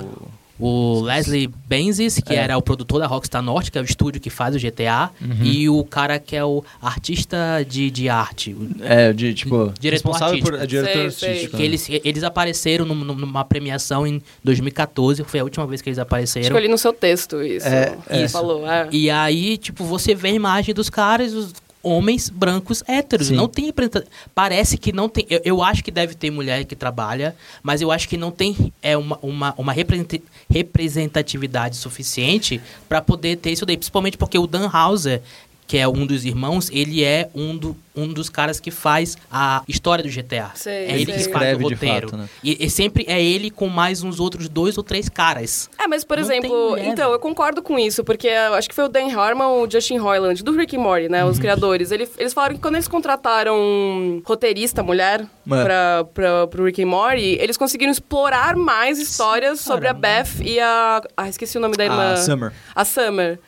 [0.58, 2.36] O Leslie Benzies, que É.
[2.36, 5.44] era o produtor da Rockstar Norte, que é o estúdio que faz o GTA, Uhum.
[5.44, 7.36] e o cara que é o artista
[7.68, 8.52] de, de arte.
[8.52, 10.54] o- É, de, tipo, Diretor responsável por...
[10.54, 10.62] artístico.
[10.62, 11.28] É, diretor Sei, sei.
[11.28, 11.56] artístico.
[11.56, 11.64] Que né?
[11.68, 16.02] eles, eles apareceram num- numa premiação em 2014, foi a última vez que eles Acho
[16.06, 16.46] apareceram.
[16.48, 17.66] que eu li no seu texto isso.
[17.66, 18.28] É, que é.
[18.28, 18.68] falou.
[18.70, 18.88] É.
[18.92, 21.52] E aí, tipo, você vê a imagem dos caras, os
[21.84, 23.28] homens brancos héteros.
[23.28, 23.34] Sim.
[23.36, 23.72] Não tem
[24.34, 25.26] Parece que não tem.
[25.28, 28.72] Eu, eu acho que deve ter mulher que trabalha, mas eu acho que não tem
[28.82, 30.18] é, uma, uma, uma representa-
[30.50, 33.76] representatividade suficiente para poder ter isso daí.
[33.76, 35.22] Principalmente porque o Dan Hauser.
[35.66, 39.62] Que é um dos irmãos, ele é um, do, um dos caras que faz a
[39.66, 40.50] história do GTA.
[40.54, 41.04] Sei, é ele sei.
[41.06, 42.08] que faz Escreve o roteiro.
[42.10, 42.28] fato, né?
[42.42, 45.70] e, e sempre é ele com mais uns outros dois ou três caras.
[45.78, 48.88] É, mas por Não exemplo, então, eu concordo com isso, porque acho que foi o
[48.88, 51.30] Dan Harmon, o Justin Roiland, do Rick and Morty, né, Uhum.
[51.30, 55.62] os criadores, ele- eles falaram que quando eles contrataram um roteirista mulher É.
[55.64, 60.42] pra, pra, pro Rick and Morty, eles conseguiram explorar mais histórias Sim, sobre a Beth
[60.44, 61.00] e a...
[61.16, 62.12] Ah, esqueci o nome da irmã.
[62.12, 62.52] A Summer.
[62.74, 63.38] A Summer.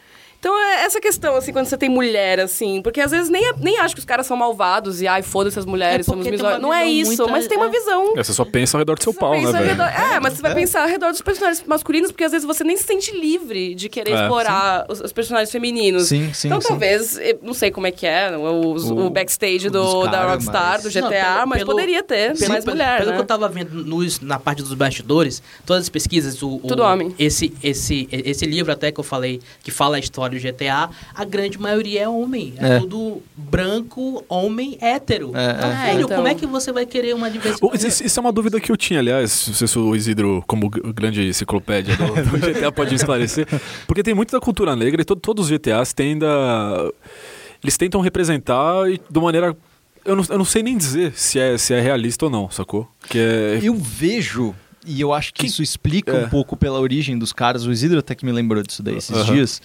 [0.47, 3.53] Então, é essa questão, assim, quando você tem mulher, assim, porque às vezes nem, é-
[3.59, 6.63] nem acho que os caras são malvados e, ai, foda-se as mulheres, É somos misóginos.
[6.63, 7.71] Não é isso, mas tem uma é.
[7.71, 10.35] visão É, você só pensa ao redor do seu você pau, né, redor- É, mas
[10.35, 13.11] você vai pensar ao redor dos personagens masculinos, porque às vezes você nem se sente
[13.11, 16.05] livre de querer É, explorar os, os personagens femininos.
[16.07, 16.69] Sim, sim, Então sim.
[16.69, 18.41] talvez, eu não sei como é que é, o,
[18.77, 21.59] o, O- backstage o do, dos da cara, Rockstar, mas- do GTA, Não, pelo- mas
[21.59, 23.17] pelo- poderia ter Pelo- mais pelo- mulher, Pelo né?
[23.17, 26.85] que eu tava vendo nos- na parte dos bastidores, todas as pesquisas, o, o- Tudo
[26.85, 27.13] homem.
[27.19, 31.59] Esse, esse, esse livro até que eu falei, que fala a história GTA, a grande
[31.59, 32.55] maioria é homem.
[32.59, 32.81] É, É.
[32.81, 35.33] tudo branco, homem, hétero.
[35.35, 35.87] É, então, é.
[35.87, 36.17] velho, Então.
[36.17, 37.87] como é que você vai querer uma diversidade?
[37.87, 40.69] Isso, isso é uma dúvida que eu tinha, aliás, não sei se o Isidro, como
[40.69, 42.07] grande enciclopédia do,
[42.39, 43.47] do GTA, pode esclarecer.
[43.87, 46.91] Porque tem muito da cultura negra e to- todos os GTAs têm da...
[47.63, 49.57] Eles tentam representar e de uma maneira...
[50.05, 52.89] Eu não, eu não sei nem dizer se é, se é realista ou não, sacou?
[53.09, 53.59] Que é...
[53.61, 54.55] Eu vejo,
[54.87, 56.25] e eu acho que Que- isso explica é.
[56.25, 59.11] um pouco pela origem dos caras, o Isidro até que me lembrou disso daí esses
[59.17, 59.35] Aham.
[59.35, 59.61] dias,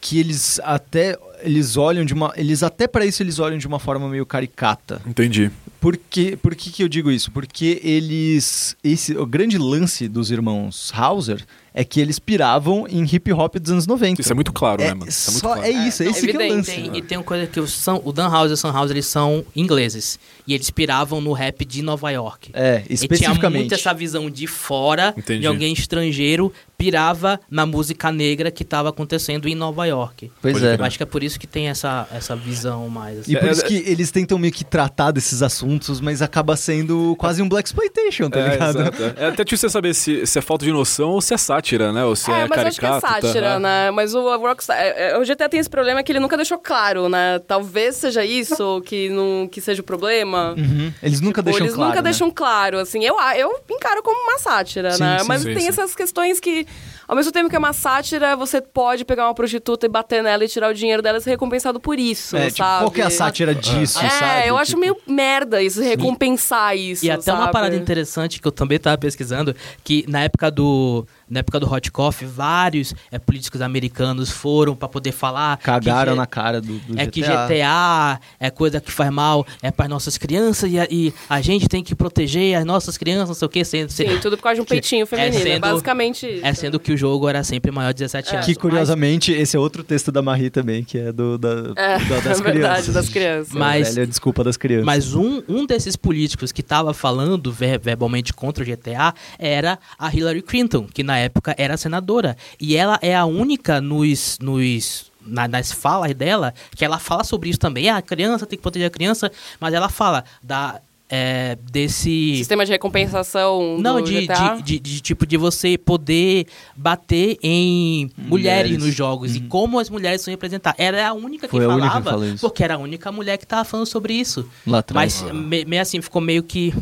[0.00, 3.78] que eles até eles olham de uma, eles até para isso eles olham de uma
[3.78, 5.00] forma meio caricata.
[5.06, 5.50] Entendi.
[5.80, 7.30] Por que, por que, que eu digo isso?
[7.30, 8.76] Porque eles.
[8.82, 13.70] Esse, o grande lance dos irmãos Hauser é que eles piravam em hip hop dos
[13.70, 14.20] anos 90.
[14.20, 15.08] Isso é muito claro, né, É, mano?
[15.08, 15.62] Isso é muito só, claro.
[15.68, 16.56] é isso, é, não, esse que é o evidente.
[16.56, 16.70] lance.
[16.90, 18.90] Tem- e tem uma coisa que o, Sam, o Dan House e o Sam House,
[18.90, 20.18] eles são ingleses.
[20.46, 22.50] E eles piravam no rap de Nova York.
[22.52, 23.60] É, E tinha especificamente.
[23.60, 25.40] muito essa visão de fora, Entendi.
[25.42, 30.32] de alguém estrangeiro, pirava na música negra que estava acontecendo em Nova York.
[30.42, 30.74] Pois Pode é.
[30.76, 33.32] Eu acho que é por isso que tem essa, essa visão mais assim.
[33.32, 35.67] E por É, isso é- que eles tentam meio que tratar desses assuntos,
[36.02, 38.80] mas acaba sendo quase um Black Exploitation, tá É, ligado?
[38.82, 39.24] é.
[39.24, 41.92] É até difícil você saber se, se é falta de noção ou se é sátira,
[41.92, 42.04] né?
[42.04, 43.14] Ou se é, É, mas eu acho que é caricato.
[43.14, 43.20] tá?
[43.28, 43.90] sátira, né?
[43.90, 44.76] Mas o Rockstar...
[44.78, 47.38] é, é, O GTA tem esse problema que ele nunca deixou claro, né?
[47.46, 50.54] Talvez seja isso que, não, que seja o problema.
[50.56, 50.92] Uhum.
[51.02, 51.90] Eles nunca Tipo, deixam eles claro.
[51.90, 52.10] nunca né?
[52.10, 53.04] deixam claro, assim.
[53.04, 55.18] Eu, eu encaro como uma sátira, Sim, né?
[55.20, 55.68] sim, Mas sim, tem sim.
[55.68, 56.66] essas questões que,
[57.06, 60.44] ao mesmo tempo que é uma sátira, você pode pegar uma prostituta e bater nela
[60.44, 62.78] e tirar o dinheiro dela e ser recompensado por isso, É, tipo, sabe?
[62.84, 64.48] qual que é a sátira disso, É, sabe?
[64.48, 67.52] eu acho Tipo, meio merda isso, recompensar isso, E até uma sabe?
[67.52, 69.54] parada interessante que eu também estava pesquisando,
[69.84, 74.88] que na época do na época do Hot Coffee, vários é, políticos americanos foram para
[74.88, 77.10] poder falar Cagaram que, na cara do, do é GTA.
[77.10, 81.40] que GTA é coisa que faz mal é para nossas crianças e a, e a
[81.40, 84.44] gente tem que proteger as nossas crianças, não sei o que, sendo, Sim, tudo por
[84.44, 86.44] causa de um peitinho é feminino, é sendo- basicamente isso.
[86.46, 88.46] é sendo que o jogo era sempre maior de 17 anos.
[88.46, 91.98] Que Mas- curiosamente, esse é outro texto da Marie também, que é do da, É,
[91.98, 92.94] da- das é verdade, crianças.
[92.94, 93.52] das crianças.
[93.52, 94.84] Mas- A velha desculpa das crianças.
[94.86, 100.12] Mas um, um desses políticos que estava falando ver- verbalmente contra o GTA era a
[100.14, 102.36] Hillary Clinton, que na época era senadora.
[102.60, 104.38] E ela é a única nos.
[104.40, 107.90] nos na- nas falas dela, que ela fala sobre isso também.
[107.90, 112.36] Ah, a criança tem que proteger a criança, mas ela fala da, é, desse.
[112.38, 114.54] Sistema de recompensação Não, do de, GTA.
[114.56, 118.78] de, de- de tipo de você poder bater em mulheres, Mulheres.
[118.86, 120.80] nos jogos e como as mulheres são representadas.
[120.80, 122.40] Ela é a única que Foi única que falava, falou isso.
[122.40, 124.48] porque era a única mulher que tava falando sobre isso.
[124.66, 125.22] Lá atrás.
[125.22, 126.72] Mas me- meio assim, ficou meio que.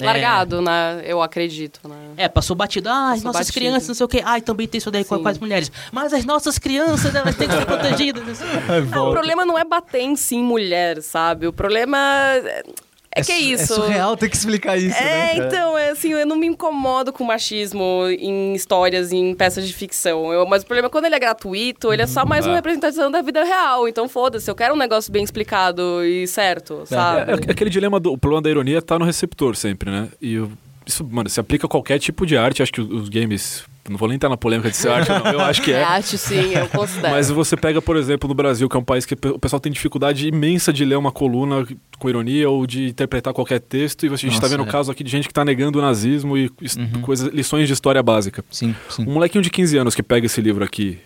[0.00, 0.04] É.
[0.04, 1.02] largado, né?
[1.04, 1.96] Eu acredito, né?
[2.16, 2.88] É, passou batido.
[2.88, 3.58] Ah, as nossas batido.
[3.58, 4.22] crianças, não sei o quê.
[4.24, 5.22] Ai, também tem isso daí com, Sim.
[5.22, 5.70] com as mulheres.
[5.92, 8.38] Mas as nossas crianças, elas têm que ser protegidas.
[8.38, 8.94] sei o quê.
[8.94, 11.46] Não, o problema não é bater em si em mulher, sabe?
[11.46, 12.62] O problema é,
[13.10, 13.72] é que é su- isso.
[13.72, 15.46] É surreal ter que explicar isso, É, né?
[15.46, 20.32] então, é assim, eu não me incomodo com machismo em histórias, em peças de ficção.
[20.32, 22.56] Eu- mas o problema é quando ele é gratuito, ele é só mais uma É.
[22.56, 23.88] representação da vida real.
[23.88, 27.30] Então, foda-se, eu quero um negócio bem explicado e certo, sabe?
[27.32, 30.08] É, é aquele dilema do o problema da ironia tá no receptor sempre, né?
[30.20, 30.50] E eu-
[30.86, 32.62] isso, mano, se aplica a qualquer tipo de arte.
[32.62, 33.64] Acho que os, os games.
[33.88, 35.32] Não vou nem entrar na polêmica de ser arte, não.
[35.32, 35.82] Eu acho que é.
[35.82, 37.14] Acho sim, eu considero.
[37.14, 39.70] Mas você pega, por exemplo, no Brasil, que é um país que o pessoal tem
[39.72, 41.66] dificuldade imensa de ler uma coluna
[41.98, 44.62] com ironia ou de interpretar qualquer texto, e a gente está vendo é.
[44.64, 44.70] Uhum.
[44.70, 48.02] caso aqui de gente que está negando o nazismo e is- coisas, lições de história
[48.02, 48.44] básica.
[48.50, 49.04] Sim, sim.
[49.06, 50.98] Um molequinho de 15 anos que pega esse livro aqui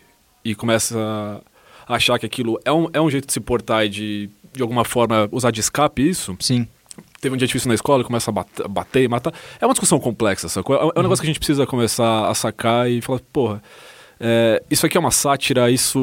[0.45, 1.41] e começa
[1.87, 4.63] a achar que aquilo é um, é um jeito de se portar e de, de
[4.63, 6.67] alguma forma, usar de escape isso, Sim.
[7.23, 9.33] Teve um dia difícil na escola e começa a bat- bater e matar.
[9.59, 10.77] É uma discussão complexa, sacou?
[10.77, 11.03] É é um Uhum.
[11.05, 13.63] negócio que a gente precisa começar a sacar e falar, porra,
[14.21, 15.99] é, isso aqui é uma sátira, isso.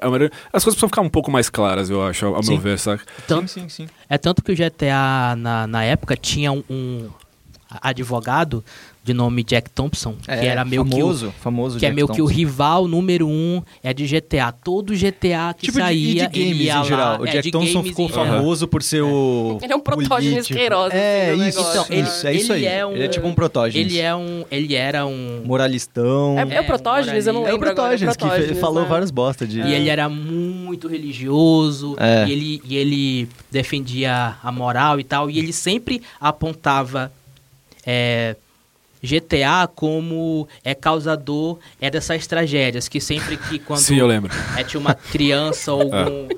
[0.00, 0.16] É uma...
[0.52, 2.52] As coisas precisam ficar um pouco mais claras, eu acho, ao, ao Sim.
[2.52, 3.04] meu ver, saca?
[3.26, 3.88] Tanto, sim, sim, sim.
[4.08, 7.08] É tanto que o GTA, na, na época, tinha um, um
[7.80, 8.64] advogado
[9.04, 11.94] de nome Jack Thompson, que É, era meio que o, famoso, famoso que é Jack
[11.96, 12.36] meio que o Thompson.
[12.36, 14.52] rival número um é de GTA.
[14.52, 17.12] Todo GTA que Tipo de, e saía, de games ele ia em geral.
[17.14, 17.20] lá.
[17.20, 19.58] O É, Jack de Thompson games ficou famoso por ser o.
[19.60, 20.56] Ele é um protógenes político.
[20.58, 21.60] Queiroz, É, assim, do isso.
[21.60, 22.64] Então, ele, é isso aí.
[22.64, 23.92] É um, Ele é tipo um protógenes.
[23.92, 26.36] Ele é um, ele era um Moralistão.
[26.38, 27.26] É, é o protógenes?
[27.26, 27.66] Eu não É o lembro.
[27.66, 28.88] Protógenes, que Protógenes, falou né?
[28.88, 29.60] várias bostas de.
[29.62, 32.24] E ele era muito religioso, É.
[32.28, 37.10] e, ele, e ele defendia a moral e tal, e ele sempre apontava
[37.84, 38.36] é,
[39.02, 44.30] GTA como é causador é dessas tragédias, que sempre que quando Sim, eu lembro.
[44.56, 46.28] é, tinha uma criança ou algum,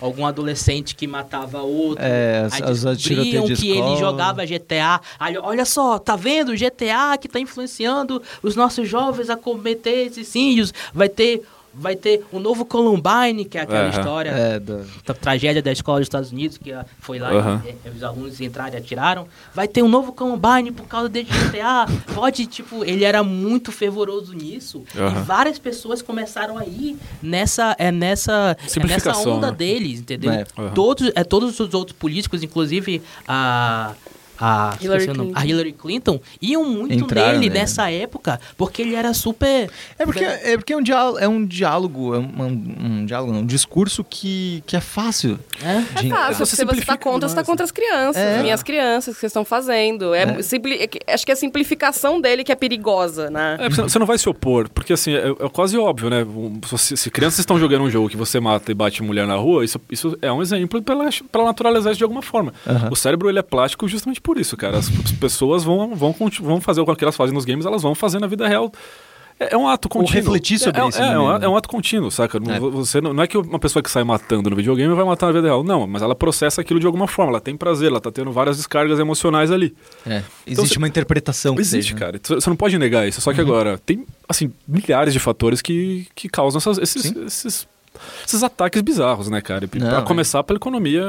[0.00, 5.00] algum adolescente que matava outro, É, as- as- que ele jogava GTA.
[5.18, 6.54] Aí, olha só, tá vendo?
[6.56, 10.72] GTA que tá influenciando os nossos jovens a cometer esses índios.
[10.92, 11.42] Vai ter,
[11.72, 15.98] vai ter o novo Columbine, que é aquela história É, da- da tragédia da escola
[15.98, 17.62] dos Estados Unidos, que ah, foi lá Aham.
[17.64, 19.28] e, e os alunos entraram e atiraram.
[19.54, 21.86] Vai ter um novo Columbine por causa de GTA.
[22.14, 24.82] Pode, tipo, ele era muito fervoroso nisso.
[24.94, 29.56] E várias pessoas começaram a ir nessa, é nessa, é nessa onda né?
[29.56, 30.32] deles, entendeu?
[30.32, 30.44] É.
[30.74, 33.94] Todos, é, todos os outros políticos, inclusive a.
[34.40, 35.32] A Hillary Clinton.
[35.34, 37.60] a Hillary Clinton iam muito Entraram nele nele.
[37.60, 39.70] nessa época, porque ele era super.
[39.98, 43.40] É porque é, porque é um diálogo, é um diálogo, é um, um diálogo, não,
[43.40, 45.38] um discurso que, que é fácil.
[45.62, 46.00] É?
[46.00, 48.16] de- É fácil, Você se você simplifica tá contra, você tá demais, contra as crianças,
[48.22, 48.42] É.
[48.42, 50.14] minhas crianças que vocês estão fazendo.
[50.14, 50.42] É, É.
[50.42, 53.56] simpli- é acho que é a simplificação dele que é perigosa, né?
[53.60, 56.24] É, você, não vai se opor, porque assim, é, é quase óbvio, né?
[56.24, 59.34] Um, Se, se crianças estão jogando um jogo que você mata e bate mulher na
[59.36, 62.52] rua, isso, isso é um exemplo pra naturalizar isso de alguma forma.
[62.66, 62.88] Aham.
[62.90, 64.78] O cérebro ele é plástico justamente por isso, cara.
[64.78, 67.94] As, as pessoas vão, vão, vão fazer o que elas fazem nos games, elas vão
[67.94, 68.70] fazer na vida real.
[69.42, 70.12] É, é um ato contínuo.
[70.22, 71.46] refletir sobre é, isso É, no é, um, né?
[71.46, 72.36] é um ato contínuo, saca?
[72.36, 72.60] É.
[72.60, 75.32] Você não, não é que uma pessoa que sai matando no videogame vai matar na
[75.32, 75.64] vida real.
[75.64, 77.32] Não, mas ela processa aquilo de alguma forma.
[77.32, 79.74] Ela tem prazer, ela tá tendo várias descargas emocionais ali.
[80.06, 82.00] É, existe você- uma interpretação Existe, seja, né?
[82.00, 82.20] cara.
[82.22, 83.22] Você não pode negar isso.
[83.22, 87.68] Só que agora, tem, assim, milhares de fatores que, que causam essas- esses, esses,
[88.26, 89.64] esses ataques bizarros, né, cara?
[89.74, 90.02] E Não, pra é.
[90.02, 91.02] começar pela economia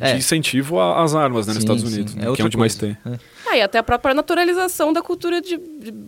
[0.00, 0.12] É.
[0.12, 1.94] de incentivo às armas né, nos Sim, Estados sim.
[1.96, 2.96] Unidos, né, É que é onde mais coisa.
[3.04, 3.12] tem.
[3.12, 3.18] É.
[3.48, 5.58] Ah, e até a própria naturalização da cultura de,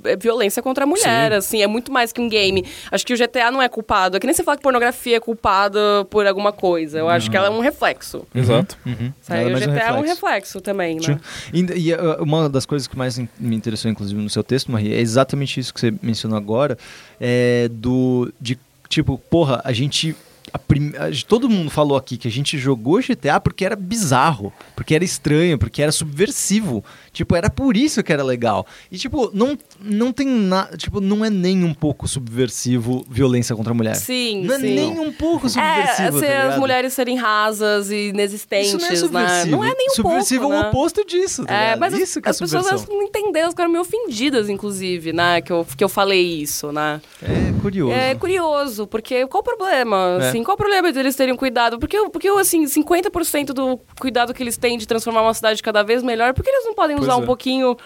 [0.04, 1.36] é, violência contra a mulher, Sim.
[1.38, 2.64] assim, é muito mais que um game.
[2.90, 4.16] Acho que o GTA não é culpado.
[4.16, 6.98] É que nem você fala que pornografia é culpada por alguma coisa.
[6.98, 8.24] Eu acho que ela é um reflexo.
[8.34, 8.78] Exato.
[8.86, 9.12] Uhum.
[9.20, 9.40] Sabe?
[9.40, 11.20] Nada O mais GTA é um reflexo também, né?
[11.52, 14.70] E, e, uh, uma das coisas que mais in- me interessou, inclusive, no seu texto,
[14.70, 16.78] Maria, é exatamente isso que você mencionou agora,
[17.20, 18.56] é do de
[18.88, 20.14] tipo, porra, a gente
[20.58, 20.92] prim-
[21.26, 25.58] todo mundo falou aqui que a gente jogou GTA porque era bizarro, porque era estranho,
[25.58, 26.84] porque era subversivo.
[27.12, 28.66] Tipo, era por isso que era legal.
[28.90, 33.72] E tipo, não, não tem nada, tipo, não é nem um pouco subversivo violência contra
[33.72, 33.94] a mulher.
[33.96, 34.74] Sim, não é sim.
[34.74, 38.86] nem um pouco É, subversivo, ser tá as mulheres serem rasas e inexistentes, Isso não
[38.86, 38.96] é né?
[38.96, 39.50] subversivo.
[39.56, 40.68] Não é nem um subversivo pouco, é o né?
[40.68, 42.96] oposto disso, tá É, mas as- isso que as, é pessoas elas subversão.
[42.96, 45.40] não entenderam, elas ficaram meio ofendidas, inclusive, né?
[45.42, 47.00] Que eu, que eu falei isso, né?
[47.22, 47.92] É curioso.
[47.92, 50.18] É curioso, porque qual o problema?
[50.20, 50.28] É.
[50.28, 51.78] Assim, qual o problema deles terem cuidado?
[51.78, 56.02] Porque, porque assim, 50% do cuidado que eles têm de transformar uma cidade cada vez
[56.02, 57.22] melhor, por que eles não podem Pois usar é.
[57.22, 57.76] um pouquinho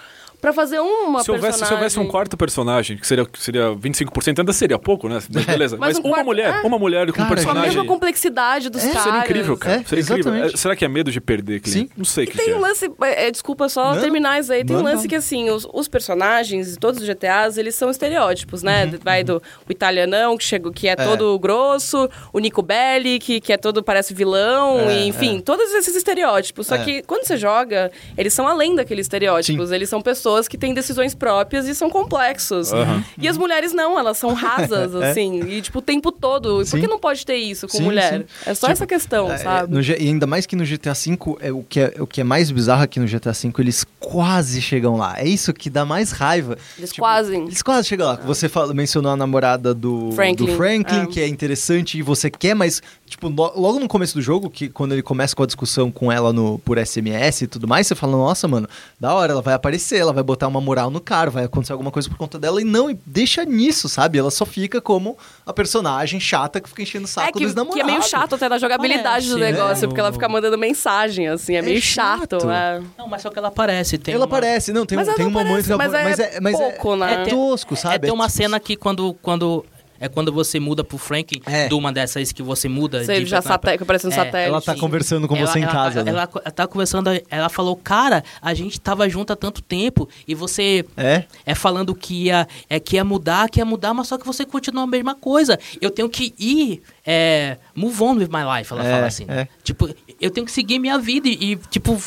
[0.41, 1.75] Pra fazer uma Se houvesse, se personagem.
[1.77, 5.19] houvesse um quarto personagem, que seria, que seria 25%, ainda seria pouco, né?
[5.33, 5.77] Mas beleza.
[5.77, 6.67] Mas Mas, um uma quarto- mulher, é.
[6.67, 7.69] uma mulher com um Cara, Com a personagem.
[7.69, 9.03] mesma complexidade dos É, caras.
[9.05, 9.81] Seria incrível, cara.
[9.81, 10.55] É, seria exatamente.
[10.55, 11.89] É, será que é medo de perder cliente?
[11.89, 11.91] Sim.
[11.97, 12.61] Não sei o que, Tem que um é.
[12.69, 14.65] lance, é, desculpa só Não, terminar isso aí.
[14.65, 15.09] Tem um não, lance não.
[15.09, 18.85] que, assim, os, os personagens de todos os GTAs, eles são estereótipos, né?
[18.85, 20.97] Uhum, Vai do o italianão, que, chegou, que é, É.
[20.97, 25.41] todo grosso, o Nico Belli, que, que é todo, parece vilão, É, e, enfim, é.
[25.41, 26.67] todos esses estereótipos.
[26.67, 26.79] Só É.
[26.85, 29.71] que quando você joga, eles são além daqueles estereótipos.
[29.73, 32.73] Eles são pessoas que têm decisões próprias e são complexos.
[32.73, 33.05] Aham.
[33.19, 35.11] E as mulheres não, elas são rasas, É.
[35.11, 36.61] assim, e, tipo, o tempo todo.
[36.63, 36.81] E por Sim.
[36.81, 38.21] que não pode ter isso com Sim, mulher?
[38.21, 38.25] sim.
[38.45, 39.73] É só Tipo, essa questão, É, sabe?
[39.73, 42.25] no e ainda mais que no GTA V, é, o, que é, o que é
[42.25, 45.15] mais bizarro é que no GTA V eles quase chegam lá.
[45.19, 46.57] É isso que dá mais raiva.
[46.79, 47.35] Eles Tipo, quase.
[47.37, 48.15] Eles quase chegam lá.
[48.25, 51.07] Você fala- mencionou a namorada do Franklin, do Franklin é.
[51.07, 54.69] que é interessante e você quer, mas, tipo, lo- logo no começo do jogo, que
[54.69, 57.95] quando ele começa com a discussão com ela no, por SMS e tudo mais, você
[57.95, 58.69] fala, nossa, mano,
[58.99, 61.91] da hora, ela vai aparecer, ela vai botar uma moral no cara, vai acontecer alguma
[61.91, 62.61] coisa por conta dela.
[62.61, 64.19] E não, e deixa nisso, sabe?
[64.19, 67.55] Ela só fica como a personagem chata que fica enchendo o saco É que, dos
[67.55, 67.75] namorados.
[67.75, 69.89] que é meio chato até na jogabilidade do negócio, é.
[69.89, 72.41] porque ela fica mandando mensagem, assim, é, É meio chato.
[72.41, 72.51] chato.
[72.51, 72.81] é.
[72.99, 73.99] Não, mas só que ela aparece.
[73.99, 74.37] Tem ela uma...
[74.37, 76.97] aparece, não, tem, Mas um, tem um não momento aparece, que ela- mas é pouco,
[76.97, 77.15] né?
[77.15, 77.99] é É, tosco, É, sabe?
[78.07, 79.65] tem uma É, cena que quando, quando
[80.01, 81.69] é quando você muda pro Frank, É.
[81.69, 83.05] de uma dessas que você muda.
[83.05, 84.49] Você de já sate- aparece no É, satélite.
[84.49, 84.81] Ela tá Sim.
[84.81, 86.11] conversando com você em ela, casa, né?
[86.11, 90.35] Ela, ela tá conversando, ela falou, cara, a gente tava junto há tanto tempo e
[90.35, 91.25] você É?
[91.45, 94.45] é falando que ia, é, que ia mudar, que ia mudar, mas só que você
[94.45, 95.59] continua a mesma coisa.
[95.81, 99.25] Eu tenho que ir, é, move on with my life, ela É, fala assim.
[99.29, 99.49] é.
[99.63, 99.89] Tipo,
[100.21, 102.01] eu tenho que seguir minha vida e, e, tipo,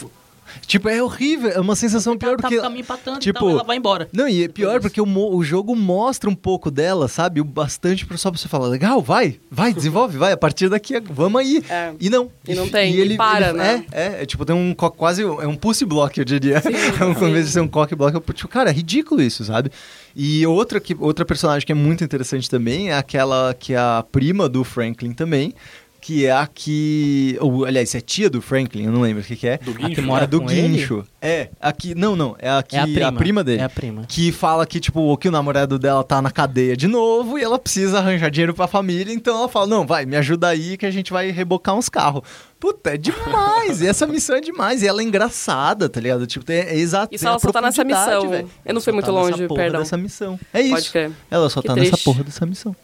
[0.66, 2.60] Tipo, é horrível, é uma sensação pior tá, porque...
[2.60, 4.08] tá me empatando, tipo, então ela vai embora.
[4.14, 7.42] Não, e é pior porque o, o jogo mostra um pouco dela, sabe?
[7.42, 11.00] O bastante pra- só pra você falar, legal, vai, vai, desenvolve, vai, a partir daqui,
[11.00, 11.64] vamos aí.
[11.70, 11.94] É.
[12.00, 12.30] E não.
[12.48, 13.86] E não tem, e para, né?
[13.92, 16.62] É, é, é, tipo, tem um quase, é um pussy block, eu diria.
[17.00, 19.44] é um, em vez de ser um cock block, eu, tipo, cara, é ridículo isso,
[19.44, 19.72] sabe?
[20.16, 24.04] E outra, que, outra personagem que é muito interessante também é aquela que é a
[24.12, 25.54] prima do Franklin também,
[26.02, 27.38] que é a que...
[27.42, 29.58] Ou, aliás, é tia do Franklin, eu não lembro o que que é.
[29.58, 30.02] Do A que guincho.
[30.04, 30.68] mora é do com ele?
[30.78, 31.04] guincho.
[31.22, 33.44] É, aqui, não, não, é a que É a prima.
[33.44, 33.62] dele.
[33.62, 34.04] É a prima.
[34.08, 37.60] Que fala que, tipo, que o namorado dela tá na cadeia de novo e ela
[37.60, 40.92] precisa arranjar dinheiro pra família, então ela fala, não, vai, me ajuda aí que a
[40.92, 42.22] gente vai rebocar uns carros.
[42.60, 43.82] Puta, é demais!
[43.82, 44.82] e essa missão é demais.
[44.84, 46.26] E ela é engraçada, tá ligado?
[46.28, 47.14] Tipo, é exato.
[47.16, 48.30] Isso a ela só tá nessa missão.
[48.30, 48.50] velho.
[48.66, 49.80] Eu não Só fui muito tá nessa longe, porra perdão.
[49.82, 50.40] dessa missão.
[50.54, 50.72] É isso.
[50.72, 51.12] Pode crer.
[51.32, 52.04] Ela só Que tá nessa triste.
[52.04, 52.76] porra dessa missão.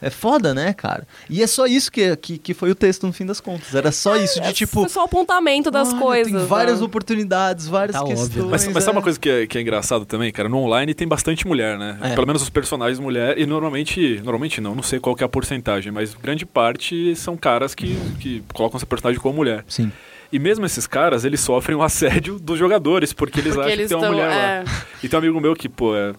[0.00, 1.06] É foda, né, cara?
[1.28, 3.74] E é só isso que, que, que foi o texto no fim das contas.
[3.74, 4.88] Era só isso, de É tipo.
[4.88, 6.32] só o apontamento das olha, coisas.
[6.32, 6.86] Tem várias né?
[6.86, 8.16] oportunidades, várias Tá óbvio.
[8.16, 8.46] questões.
[8.50, 8.98] Mas, mas sabe é.
[8.98, 10.48] uma coisa que é, que é engraçado também, cara?
[10.48, 11.98] No online tem bastante mulher, né?
[12.00, 12.14] É.
[12.14, 13.38] Pelo menos os personagens mulher.
[13.38, 17.36] E normalmente, normalmente não, não sei qual que é a porcentagem, mas grande parte são
[17.36, 19.64] caras que, que colocam essa personagem como mulher.
[19.68, 19.90] Sim.
[20.30, 23.88] E mesmo esses caras, eles sofrem o assédio dos jogadores, porque eles Porque acham eles
[23.88, 24.64] que tem uma mulher é.
[24.64, 24.84] lá.
[25.02, 26.12] E tem um amigo meu que, pô, é.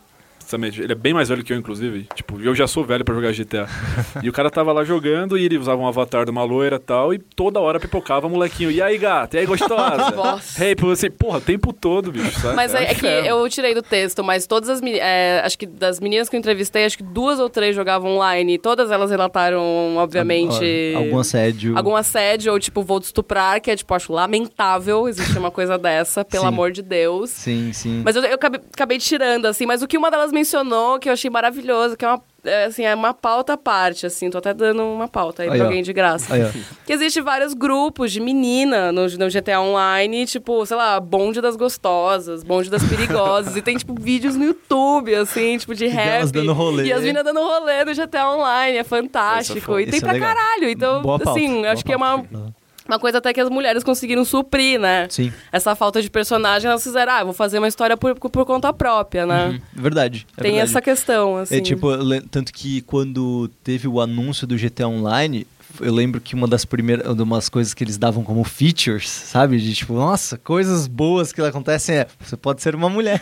[0.50, 2.08] Sabe, ele é bem mais velho que eu, inclusive.
[2.16, 3.68] Tipo, eu já sou velho pra jogar GTA.
[4.24, 6.80] e o cara tava lá jogando e ele usava um avatar de uma loira e
[6.80, 8.72] tal, e toda hora pipocava molequinho.
[8.72, 9.38] E aí, gata?
[9.38, 10.10] E aí, gostosa?
[10.18, 10.66] Nossa.
[10.66, 12.56] hey, assim, porra, o tempo todo, bicho, sabe?
[12.56, 15.56] Mas é, um é que eu tirei do texto, mas todas as meni- é, acho
[15.56, 18.56] que das meninas que eu entrevistei, acho que duas ou três jogavam online.
[18.56, 20.94] e Todas elas relataram, obviamente.
[20.96, 21.78] Algum assédio.
[21.78, 25.78] Algum assédio, ou tipo, vou te estuprar, que é tipo, acho lamentável existir uma coisa
[25.78, 26.48] dessa, pelo Sim.
[26.50, 27.30] amor de Deus.
[27.30, 28.02] Sim, sim.
[28.04, 31.14] Mas eu, eu acabei, acabei tirando, assim, mas o que uma delas mencionou, que eu
[31.14, 34.54] achei maravilhoso, que é uma, é, assim, é uma pauta à parte, assim, tô até
[34.54, 35.68] dando uma pauta aí, Aí, pra ó.
[35.68, 36.34] alguém de graça.
[36.34, 36.42] Aí.
[36.86, 41.56] Que existe vários grupos de menina no, no GTA Online, tipo, sei lá, bonde das
[41.56, 43.56] gostosas, bonde das perigosas.
[43.56, 46.32] e tem, tipo, vídeos no YouTube, assim, tipo, de rap.
[46.32, 46.86] dando rolê.
[46.86, 49.60] E as meninas dando rolê no GTA Online, é fantástico.
[49.62, 49.82] foda.
[49.82, 50.70] e tem é pra caralho.
[50.70, 52.54] Então, Boa pauta, assim, boa acho que é uma, pauta.
[52.90, 55.08] Uma coisa até que as mulheres conseguiram suprir, né?
[55.10, 58.74] Sim, Essa falta de personagem, elas fizeram, ah, vou fazer uma história por, por conta
[58.74, 59.62] própria, né?
[59.74, 60.26] verdade.
[60.36, 60.72] é Tem verdade.
[60.72, 61.56] essa questão, assim.
[61.56, 61.88] É tipo,
[62.32, 65.46] tanto que quando teve o anúncio do GTA Online,
[65.80, 69.60] eu lembro que uma das primeiras, uma coisas que eles davam como features, sabe?
[69.60, 73.22] De tipo, nossa, coisas boas que acontecem é, você pode ser uma mulher.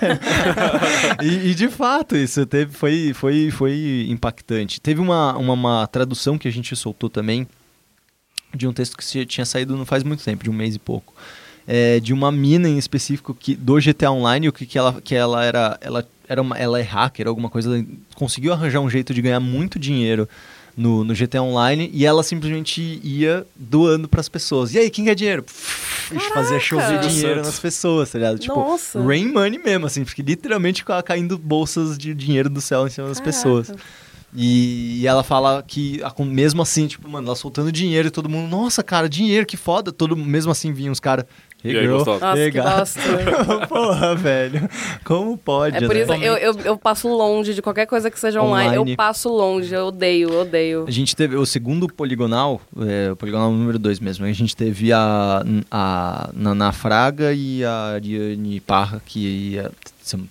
[1.21, 4.79] e, e, de fato, isso teve, foi, foi, foi impactante.
[4.79, 7.45] Teve uma, uma, uma tradução que a gente soltou também,
[8.57, 11.13] de um texto que tinha saído não faz muito tempo, de um mês e pouco.
[11.67, 15.13] É, de uma mina em específico que, do GTA Online, o que, que ela que
[15.13, 17.85] ela era, ela era uma, ela é hacker, alguma coisa, ela
[18.15, 20.27] conseguiu arranjar um jeito de ganhar muito dinheiro
[20.77, 24.73] no, no GTA Online e ela simplesmente ia doando pras pessoas.
[24.73, 25.43] E aí, quem quer dinheiro?
[26.11, 27.07] E fazia chover Caraca!
[27.09, 28.39] dinheiro nas pessoas, tá ligado?
[28.39, 29.01] Tipo, Nossa.
[29.03, 33.07] rain money mesmo, assim, porque literalmente ca- caindo bolsas de dinheiro do céu em cima
[33.09, 33.35] das Caraca.
[33.37, 33.71] pessoas.
[34.33, 38.83] E, ela fala que, mesmo assim, tipo, mano, ela soltando dinheiro e todo mundo, nossa,
[38.83, 39.91] cara, dinheiro, que foda.
[39.91, 41.25] Todo, mesmo assim vinham os caras.
[41.63, 42.23] Hey, E aí, gostosa?
[42.25, 42.99] Nossa, hey, que gata." bosta.
[43.67, 44.69] Porra, velho.
[45.03, 46.01] Como pode, É por né?
[46.03, 48.77] isso eu, eu, eu passo longe de qualquer coisa que seja online.
[48.77, 48.91] Online.
[48.91, 50.85] Eu passo longe, eu odeio, eu odeio.
[50.87, 54.25] A gente teve o segundo poligonal, é, o poligonal número 2 mesmo.
[54.25, 59.19] A gente teve a, a Naná Fraga e a Ariane Parra, que,
[59.53, 59.71] ia-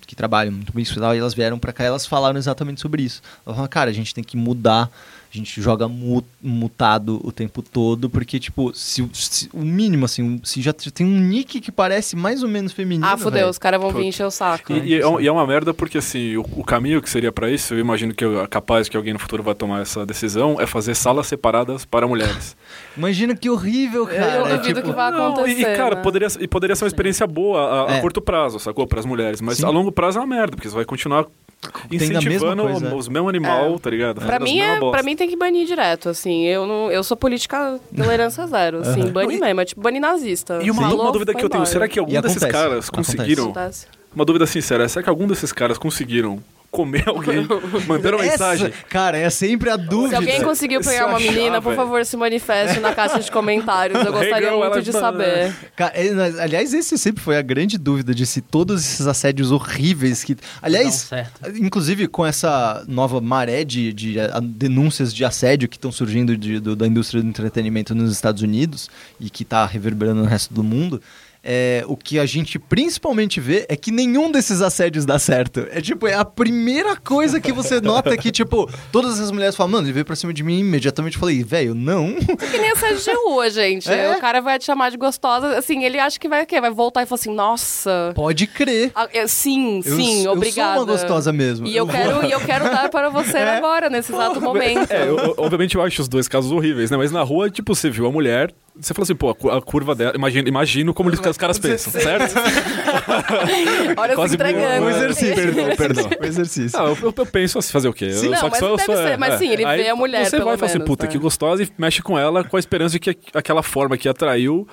[0.06, 2.38] que trabalham muito com isso e tal, e elas vieram pra cá e elas falaram
[2.38, 3.20] exatamente sobre isso.
[3.44, 4.88] Elas falaram, cara, a gente tem que mudar,
[5.36, 10.04] a gente joga mu- mutado o tempo todo, porque, tipo, se, o- se o mínimo,
[10.04, 13.06] assim, se já tem um nick que parece mais ou menos feminino.
[13.06, 13.48] Ah, velho.
[13.48, 14.72] os caras vão vir encher o saco.
[14.72, 17.50] E, e é, e é uma merda porque, assim, o, o caminho que seria pra
[17.50, 20.60] isso, eu imagino que eu- é capaz que alguém no futuro vai tomar essa decisão,
[20.60, 22.56] é fazer salas separadas para mulheres.
[22.96, 24.36] Imagina que horrível, cara.
[24.36, 25.76] eu é duvido tipo- que vai Não, e, acontecer.
[25.76, 26.02] cara, né?
[26.02, 28.00] poderia, e poderia ser uma experiência boa a, a É.
[28.00, 28.86] curto prazo, sacou?
[28.86, 29.40] Para as mulheres.
[29.40, 29.66] Mas Sim.
[29.66, 31.26] a longo prazo é uma merda, porque você vai continuar
[31.60, 33.78] Tendo a mesma incentivando coisa, os mesmos animal, É.
[33.78, 34.20] tá ligado?
[34.20, 36.44] Pra mim, é, pra mim tem que banir direto, assim.
[36.44, 39.10] Eu, não, eu sou política tolerância zero, assim.
[39.10, 40.60] Bane mesmo, é tipo banir nazista.
[40.62, 42.90] E uma, Falou, uma dúvida que eu tenho, será que algum E desses acontece, caras
[42.90, 43.44] conseguiram...
[43.44, 43.86] Acontece.
[44.14, 47.46] Uma dúvida sincera, será que algum desses caras conseguiram comer alguém?
[47.86, 48.72] Mandaram Essa- mensagem?
[48.88, 50.10] Cara, é sempre a dúvida.
[50.10, 51.76] Se alguém conseguiu Se pegar uma menina, por velho.
[51.76, 54.04] favor, se manifeste na caixa de comentários.
[54.04, 55.54] Eu gostaria muito de tá- saber.
[55.76, 56.08] Ca- é,
[56.42, 60.36] Aliás, esse sempre foi a grande dúvida de se todos esses assédios horríveis que.
[60.60, 61.40] Aliás, certo.
[61.56, 66.60] inclusive com essa nova maré de, de, ah, denúncias de assédio que estão surgindo de-
[66.60, 68.88] do- da indústria do entretenimento nos Estados Unidos
[69.20, 71.00] e que está reverberando no resto do mundo.
[71.48, 75.64] É, o que a gente principalmente vê é que nenhum desses assédios dá certo.
[75.70, 79.54] É tipo, é a primeira coisa que você nota é que, tipo, todas as mulheres
[79.54, 81.14] falam, mano, ele veio pra cima de mim imediatamente.
[81.14, 82.14] Eu falei, velho, não.
[82.16, 83.88] Que nem assédio de rua, gente.
[83.88, 84.16] É?
[84.16, 85.56] O cara vai te chamar de gostosa.
[85.56, 86.60] Assim, ele acha que vai o quê?
[86.60, 88.12] Vai voltar e falar assim, nossa.
[88.14, 88.90] Pode crer.
[88.94, 90.74] ah, eu- sim, Eu- sim, eu obrigada.
[90.74, 91.66] sou uma gostosa mesmo.
[91.66, 93.56] E eu, Eu quero, e eu quero dar para você É.
[93.58, 94.90] agora, nesse exato momento.
[94.90, 96.96] É, eu- eu- obviamente eu acho os dois casos horríveis, né?
[96.96, 99.60] Mas na rua, tipo, você viu a mulher, você falou assim, pô, a, cu- a
[99.62, 102.34] curva dela, imagino, imagino como eles- os caras pensam, certo?
[103.96, 104.86] Olha, se Quase entregando.
[104.86, 105.34] Um exercício.
[105.34, 106.10] Perdão, perdão.
[106.20, 106.78] Um exercício.
[106.78, 108.12] Ah, eu, eu- eu penso assim, fazer o quê?
[108.12, 109.96] Sim, Eu- não, só que mas só sou, ser, mas sim, ele Aí vê a
[109.96, 111.12] mulher, Você pelo vai e fala assim, puta, né?
[111.12, 114.66] que gostosa, e mexe com ela com a esperança de que aquela forma que atraiu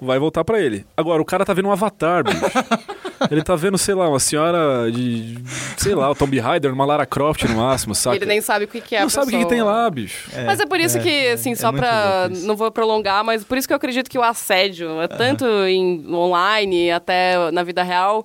[0.00, 0.84] vai voltar pra ele.
[0.96, 2.40] Agora, o cara tá vendo um avatar, bicho.
[3.30, 5.38] Ele tá vendo, sei lá, uma senhora de.
[5.78, 8.16] Sei lá, o Tomb Raider, uma Lara Croft no máximo, saca?
[8.16, 9.88] Ele nem sabe o que, que é Não a sabe o que, que tem lá,
[9.88, 10.30] bicho.
[10.44, 12.28] Mas é por isso que, assim, só muito pra.
[12.42, 16.04] Não vou prolongar, mas por isso que eu acredito que o assédio, é tanto em
[16.12, 18.24] online até na vida real.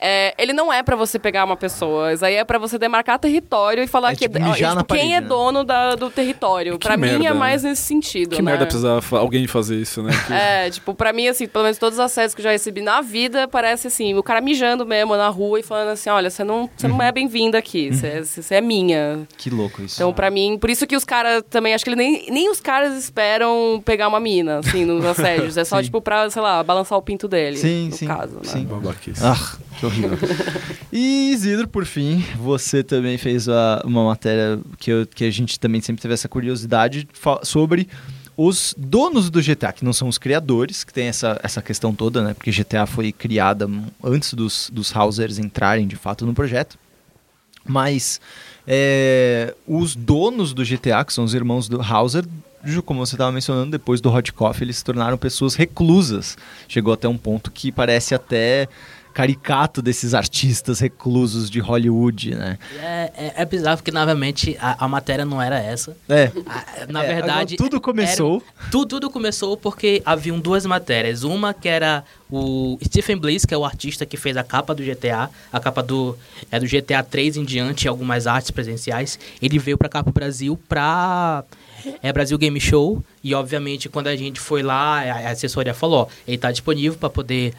[0.00, 3.18] É, ele não é pra você pegar uma pessoa, isso aí é pra você demarcar
[3.18, 4.40] território e falar É que tipo ó,
[4.74, 5.26] na quem parede, é né?
[5.26, 6.78] dono da- do território.
[6.78, 7.70] Que pra mim é merda, mais né?
[7.70, 8.50] nesse sentido, Que né?
[8.52, 10.10] merda precisar alguém fazer isso, né?
[10.26, 12.80] Que- É, tipo, pra mim, assim, pelo menos todos os acessos que eu já recebi
[12.80, 16.42] na vida, parece assim, o cara mijando mesmo na rua e falando assim, olha, você
[16.44, 16.96] não, você Uhum.
[16.96, 19.26] não é bem-vinda aqui, você, você é minha.
[19.36, 19.96] Que louco isso.
[19.96, 22.60] Então, pra mim, por isso que os caras também, acho que ele nem, nem os
[22.60, 25.56] caras esperam pegar uma mina, assim, nos assédios.
[25.56, 25.82] É só, Sim.
[25.84, 28.40] tipo, pra, sei lá, balançar o pinto dele, Sim, no sim, caso, né?
[28.44, 28.64] sim.
[28.64, 29.20] Babaquice.
[29.24, 29.36] Ah,
[29.78, 30.18] que horrível.
[30.92, 35.58] e Isidro, por fim, você também fez a- uma matéria que, eu- que a gente
[35.58, 37.06] também sempre teve essa curiosidade
[37.42, 37.88] sobre
[38.36, 42.22] os donos do GTA, que não são os criadores, que tem essa, essa questão toda,
[42.22, 42.32] né?
[42.34, 43.68] Porque GTA foi criada
[44.02, 46.78] antes dos, dos Hausers entrarem de fato no projeto.
[47.66, 48.18] Mas
[48.66, 52.24] é, os donos do GTA, que são os irmãos do Hauser,
[52.84, 56.36] como você estava mencionando, depois do Hot Coffee, eles se tornaram pessoas reclusas.
[56.68, 58.68] Chegou até um ponto que parece até
[59.12, 62.56] caricato desses artistas reclusos de Hollywood, né?
[62.80, 65.96] É, é, é bizarro porque, novamente, a, a matéria não era essa.
[66.08, 66.30] É.
[66.46, 67.56] A- Na É, verdade.
[67.56, 68.36] tudo começou.
[68.56, 71.24] era- tudo, tudo começou porque haviam duas matérias.
[71.24, 74.82] Uma que era o Stephen Bliss, que é o artista que fez a capa do
[74.84, 76.16] GTA, a capa do,
[76.50, 79.18] é do GTA 3 em diante, e algumas artes presenciais.
[79.42, 81.42] Ele veio pra cá pro Brasil pra.
[82.02, 83.02] É Brasil Game Show.
[83.22, 87.10] E obviamente, quando a gente foi lá, a assessoria falou: ó, ele tá disponível pra
[87.10, 87.54] poder.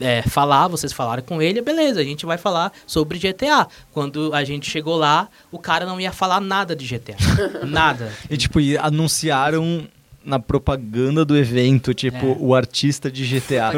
[0.00, 3.66] é, falar, vocês falaram com ele, beleza, a gente vai falar sobre GTA.
[3.92, 7.16] Quando a gente chegou lá, o cara não ia falar nada de GTA.
[7.66, 8.12] nada.
[8.28, 9.86] E tipo, anunciaram
[10.24, 12.36] na propaganda do evento, tipo, É.
[12.38, 13.72] o artista de GTA.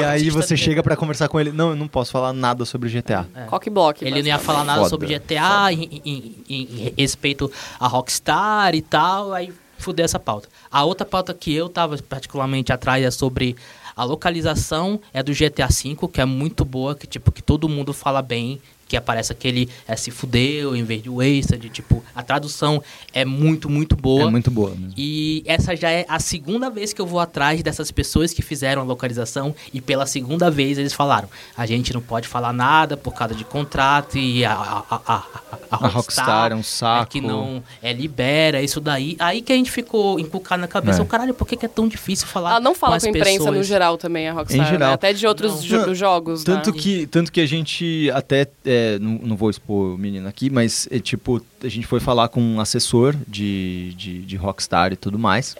[0.00, 2.88] E aí você chega pra conversar com ele, não, eu não posso falar nada sobre
[2.88, 3.26] GTA.
[3.34, 3.44] É.
[3.44, 4.02] Cock block.
[4.02, 4.44] Ele não ia basicamente.
[4.46, 9.52] falar nada Foda, sobre GTA em, em- em- em respeito a Rockstar e tal, aí
[9.78, 10.48] fudeu essa pauta.
[10.70, 13.56] A outra pauta que eu tava particularmente atrás é sobre
[13.96, 17.92] a localização é do GTA V, que é muito boa, que tipo que todo mundo
[17.92, 18.60] fala bem,
[18.92, 23.70] que aparece aquele é, se fudeu em vez de wasted, tipo, a tradução é muito,
[23.70, 24.24] muito boa.
[24.24, 24.68] É muito boa.
[24.72, 24.92] Mesmo.
[24.98, 28.82] E essa já é a segunda vez que eu vou atrás dessas pessoas que fizeram
[28.82, 33.14] a localização e pela segunda vez eles falaram, a gente não pode falar nada por
[33.14, 35.22] causa de contrato e a, a, a, a,
[35.70, 37.02] a Rockstar, Rockstar é um saco.
[37.04, 39.16] É que não é, libera isso daí.
[39.18, 41.02] Aí que a gente ficou encucado na cabeça, É.
[41.02, 43.08] o caralho, por que, que é tão difícil falar Ela não fala com com a
[43.08, 43.56] imprensa pessoas?
[43.56, 44.66] no geral também, a Rockstar.
[44.66, 44.88] Em geral.
[44.90, 44.94] né?
[44.94, 46.44] Até de outros jo- jogos.
[46.44, 46.76] Tanto né?
[46.78, 48.46] que, tanto que a gente até.
[48.66, 52.28] é, não, não vou expor o menino aqui, mas é, tipo, a gente foi falar
[52.28, 55.56] com um assessor de, de, de Rockstar e tudo mais.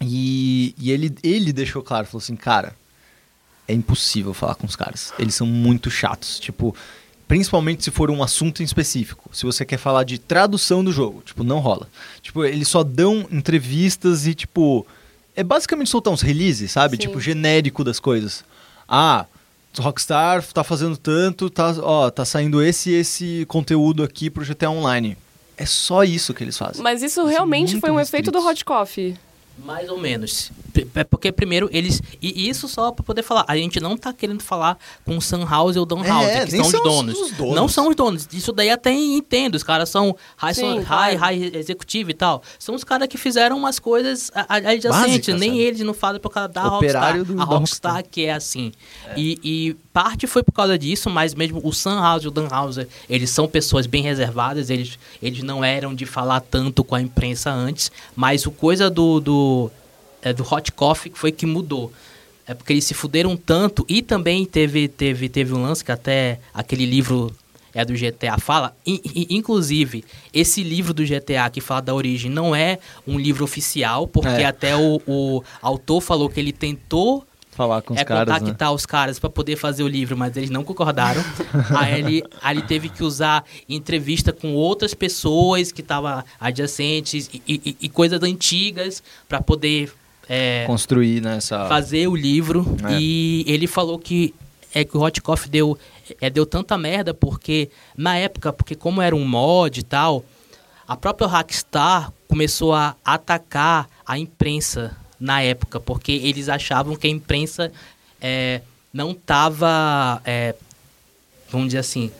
[0.00, 2.74] E, e ele, ele deixou claro, falou assim, cara,
[3.68, 5.12] é impossível falar com os caras.
[5.18, 6.38] Eles são muito chatos.
[6.38, 6.74] Tipo,
[7.28, 9.30] principalmente se for um assunto em específico.
[9.32, 11.88] Se você quer falar de tradução do jogo, tipo, não rola.
[12.20, 14.86] Tipo, eles só dão entrevistas e, tipo.
[15.34, 16.96] É basicamente soltar uns releases, sabe?
[16.96, 17.02] Sim.
[17.02, 18.44] Tipo, genérico das coisas.
[18.86, 19.24] Ah,
[19.80, 24.70] Rockstar tá fazendo tanto, tá, ó, tá saindo esse e esse conteúdo aqui pro GTA
[24.70, 25.16] Online.
[25.56, 26.82] É só isso que eles fazem.
[26.82, 28.62] Mas isso São realmente foi um efeito do restritos.
[28.62, 29.16] Hot Coffee.
[29.58, 30.50] Mais ou menos.
[30.94, 32.00] É porque primeiro eles.
[32.20, 33.44] E isso só pra poder falar.
[33.46, 36.80] A gente não tá querendo falar com o Sunhouse ou Downhouse, É, que são são
[36.80, 37.18] os- donos.
[37.20, 37.54] os donos.
[37.54, 38.28] Não são os donos.
[38.32, 39.54] Isso daí até entendo.
[39.54, 41.18] Os caras são high, Sim, high, claro.
[41.18, 42.42] high executivo e tal.
[42.58, 45.34] São os caras que fizeram umas coisas adjacentes.
[45.38, 45.60] Nem sabe?
[45.60, 47.36] eles não fazem por causa da Operário Rockstar.
[47.36, 48.10] do- a Rockstar Rockstar.
[48.10, 48.72] que é assim.
[49.16, 53.28] E, e parte foi por causa disso, mas mesmo o Sunhouse e o Dunhouse, eles
[53.30, 54.70] são pessoas bem reservadas.
[54.70, 57.92] Eles, eles não eram de falar tanto com a imprensa antes.
[58.16, 59.20] Mas o coisa do...
[59.20, 59.51] do
[60.22, 61.92] é, do Hot Coffee foi que mudou.
[62.46, 66.38] É porque eles se fuderam tanto e também teve, teve, teve um lance que até
[66.52, 67.34] aquele livro
[67.74, 68.76] é do GTA fala.
[68.86, 70.04] I- i- inclusive,
[70.34, 74.44] esse livro do GTA que fala da origem não é um livro oficial, porque É.
[74.44, 78.40] até o, o autor falou que ele tentou Falar com os é caras, né?
[78.40, 81.22] contactar os caras para poder fazer o livro, mas eles não concordaram.
[81.76, 87.42] aí, ele, aí ele teve que usar entrevista com outras pessoas que estavam adjacentes e,
[87.46, 89.92] e- e coisas antigas para poder
[90.28, 91.68] é, Construir nessa...
[91.68, 92.64] fazer o livro.
[92.88, 92.98] É.
[92.98, 94.34] E ele falou que
[94.74, 95.78] é que o Hot Coffee deu,
[96.20, 100.24] é, deu tanta merda porque na época, porque como era um mod e tal,
[100.88, 107.10] a própria Rockstar começou a atacar a imprensa na época, porque eles achavam que a
[107.10, 107.72] imprensa
[108.20, 108.60] é,
[108.92, 110.20] não estava,
[111.50, 112.10] vamos dizer assim,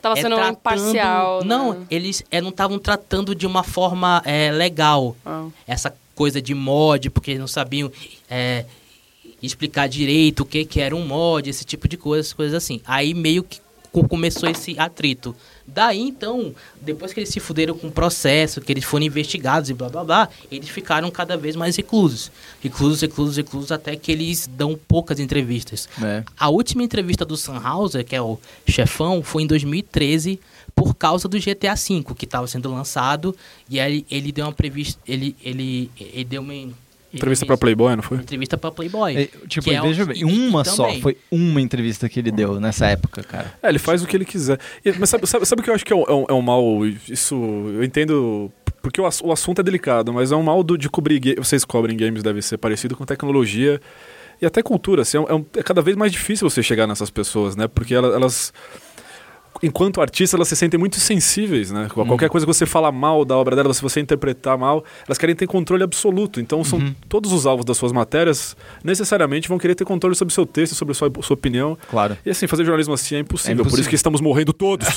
[0.00, 1.40] Tava é, sendo tratando- imparcial.
[1.40, 1.46] né?
[1.46, 5.46] Não, eles é, não estavam tratando de uma forma é, legal Ah.
[5.66, 7.90] essa coisa de mod, porque eles não sabiam
[8.28, 8.64] é,
[9.42, 12.80] explicar direito o que, que era um mod, esse tipo de coisa, coisas assim.
[12.86, 13.60] Aí meio que
[14.08, 15.36] começou esse atrito.
[15.66, 19.74] Daí então, depois que eles se fuderam com o processo, que eles foram investigados e
[19.74, 22.30] blá blá blá, eles ficaram cada vez mais reclusos.
[22.60, 25.88] Reclusos, reclusos, reclusos, até que eles dão poucas entrevistas.
[26.02, 26.24] É.
[26.38, 30.40] A última entrevista do Sunhauser, que é o chefão, foi em 2013
[30.74, 33.36] por causa do GTA V, que estava sendo lançado,
[33.68, 36.54] e aí ele deu uma prevista, ele ele ele deu uma
[37.14, 38.16] Entrevista fez Playboy, não foi?
[38.18, 39.16] uma entrevista para Playboy.
[39.16, 42.58] É, tipo, que é veja bem, uma só, também- foi uma entrevista que ele deu
[42.60, 43.52] nessa época, cara.
[43.62, 44.58] É, ele faz o que ele quiser.
[44.84, 46.32] E- mas sabe, sabe, sabe o que eu acho que é um, é um- é
[46.32, 46.64] um mal?
[47.08, 48.50] Isso eu entendo.
[48.80, 51.36] Porque o, o assunto é delicado, mas é um mal do, de cobrir.
[51.38, 53.80] Vocês cobrem games, deve ser parecido com tecnologia
[54.40, 55.02] e até cultura.
[55.02, 57.68] Assim, é, um- é é cada vez mais difícil você chegar nessas pessoas, né?
[57.68, 58.52] Porque ela- elas.
[59.62, 61.88] Enquanto artistas, elas se sentem muito sensíveis, né?
[61.94, 62.06] Uhum.
[62.06, 65.36] Qualquer coisa que você fala mal da obra delas, se você interpretar mal, elas querem
[65.36, 66.40] ter controle absoluto.
[66.40, 66.94] Então, são Uhum.
[67.08, 70.74] todos os alvos das suas matérias necessariamente vão querer ter controle sobre o seu texto,
[70.74, 71.78] sobre a sua, sua opinião.
[71.88, 72.18] Claro.
[72.26, 73.52] E assim, fazer jornalismo assim é impossível.
[73.52, 73.80] É Por impossível.
[73.82, 74.88] isso que estamos morrendo todos.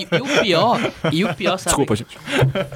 [0.00, 0.80] E, e o pior,
[1.12, 1.66] e o pior, sabe?
[1.76, 2.18] Desculpa, gente.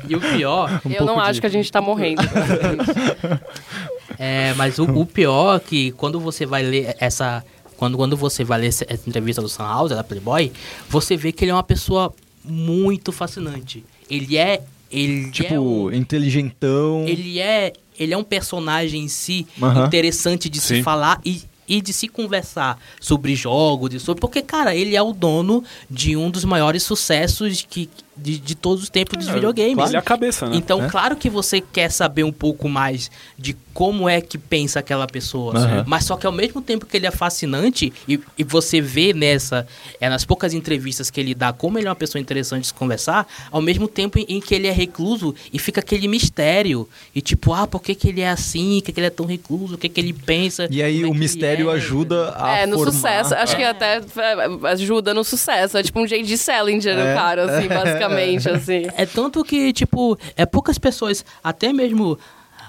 [0.08, 2.22] E o pior, Um Eu não pouco acho de- que a gente tá morrendo.
[4.18, 7.44] é, mas o, o pior é que quando você vai ler essa
[7.76, 10.52] quando, quando você vai ler essa, essa entrevista do Sunhouse, da Playboy,
[10.88, 12.12] você vê que ele é uma pessoa
[12.44, 13.84] muito fascinante.
[14.10, 17.04] Ele é ele é Tipo, um, inteligentão.
[17.06, 19.46] ele é ele é um personagem em si
[19.86, 20.82] interessante de se Sim.
[20.82, 25.12] falar e, e de se conversar sobre jogos, de sobre porque cara, ele é o
[25.12, 29.88] dono de um dos maiores sucessos que de, de todos os tempos dos videogames.
[29.88, 30.56] Ele é a cabeça, né?
[30.56, 30.88] Então, É.
[30.88, 35.54] claro que você quer saber um pouco mais de como é que pensa aquela pessoa.
[35.54, 35.84] Aham.
[35.86, 39.66] Mas só que ao mesmo tempo que ele é fascinante, e, e você vê nessa,
[40.00, 42.74] é nas poucas entrevistas que ele dá, como ele é uma pessoa interessante de se
[42.74, 46.88] conversar, ao mesmo tempo em, em que ele é recluso e fica aquele mistério.
[47.14, 48.78] E tipo, ah, por que, que ele é assim?
[48.78, 49.74] Por que, que ele é tão recluso?
[49.74, 50.66] O que, que ele pensa?
[50.70, 51.74] E aí é o ele mistério é?
[51.74, 53.34] ajuda a É, no formar- sucesso.
[53.34, 55.76] Acho que até é, ajuda no sucesso.
[55.78, 56.36] É tipo um J.D.
[56.36, 57.12] Salinger, É.
[57.12, 58.86] o cara, assim, basicamente, assim.
[58.96, 62.18] É tanto que, tipo, é poucas pessoas, até mesmo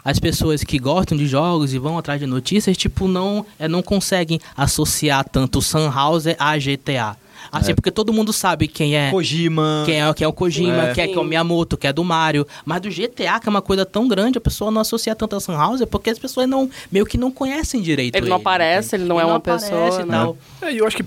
[0.04, 3.82] as pessoas que gostam de jogos e vão atrás de notícias, tipo, não, é, não
[3.84, 7.18] conseguem associar tanto o Sunhauser a GTA.
[7.52, 7.76] Assim, É.
[7.76, 9.12] porque todo mundo sabe quem é.
[9.12, 9.84] Kojima.
[9.86, 10.94] Quem é, quem é o Kojima, É.
[10.94, 11.24] quem é, que é o.
[11.24, 12.46] Miyamoto, que é do Mario.
[12.66, 15.40] Mas do GTA, que é uma coisa tão grande, a pessoa não associa tanto a
[15.40, 19.20] Sunhauser porque as pessoas não, meio que não conhecem direito Ele não aparece, ele não
[19.20, 20.18] é uma pessoa, e né?
[20.18, 20.38] tal.
[20.62, 21.04] É, e eu acho que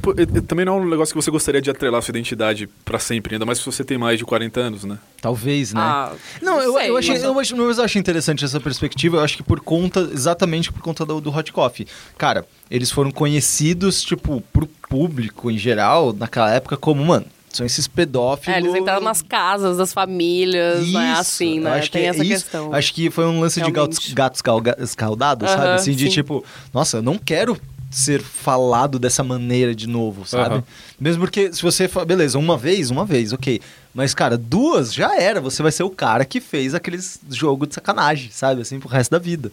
[0.46, 3.34] também não é um negócio que você gostaria de atrelar a sua identidade pra sempre,
[3.34, 4.98] ainda mais se você tem mais de 40 anos, né?
[5.20, 5.80] Talvez, né?
[5.82, 9.16] Ah, Não, eu, sei, eu, achei, mas- eu, acho, eu acho interessante essa perspectiva.
[9.18, 11.86] Eu acho que por conta, exatamente por conta do, do Hot Coffee.
[12.16, 17.88] Cara, eles foram conhecidos, tipo, pro público em geral, naquela época, como, mano, são esses
[17.88, 18.54] pedófilos.
[18.56, 21.10] É, eles entraram nas casas das famílias, né?
[21.12, 21.72] Isso, Assim, eu né?
[21.78, 22.44] acho que Tem é essa isso.
[22.44, 22.72] questão.
[22.72, 24.14] Acho que foi um lance de gatos, Realmente.
[24.14, 24.42] gatos
[24.88, 25.62] escaldados, sabe?
[25.66, 26.10] Aham, Assim, de sim.
[26.10, 27.58] tipo, nossa, eu não quero
[27.90, 30.54] ser falado dessa maneira de novo, sabe?
[30.56, 30.64] Aham.
[31.00, 33.60] Mesmo porque se você beleza, uma vez, uma vez, ok.
[33.92, 35.40] Mas, cara, duas já era.
[35.40, 38.60] Você vai ser o cara que fez aqueles jogos de sacanagem, sabe?
[38.62, 39.50] Assim, pro resto da vida.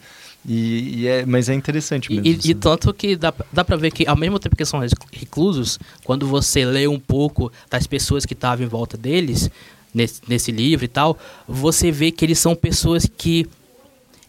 [0.48, 1.26] E, e é...
[1.26, 2.28] Mas é interessante E, mesmo.
[2.28, 2.49] e- assim.
[2.52, 4.80] e tanto que dá, dá pra ver que, ao mesmo tempo que são
[5.11, 9.49] reclusos, quando você lê um pouco das pessoas que estavam em volta deles,
[9.94, 11.18] nesse, nesse livro e tal,
[11.48, 13.45] você vê que eles são pessoas que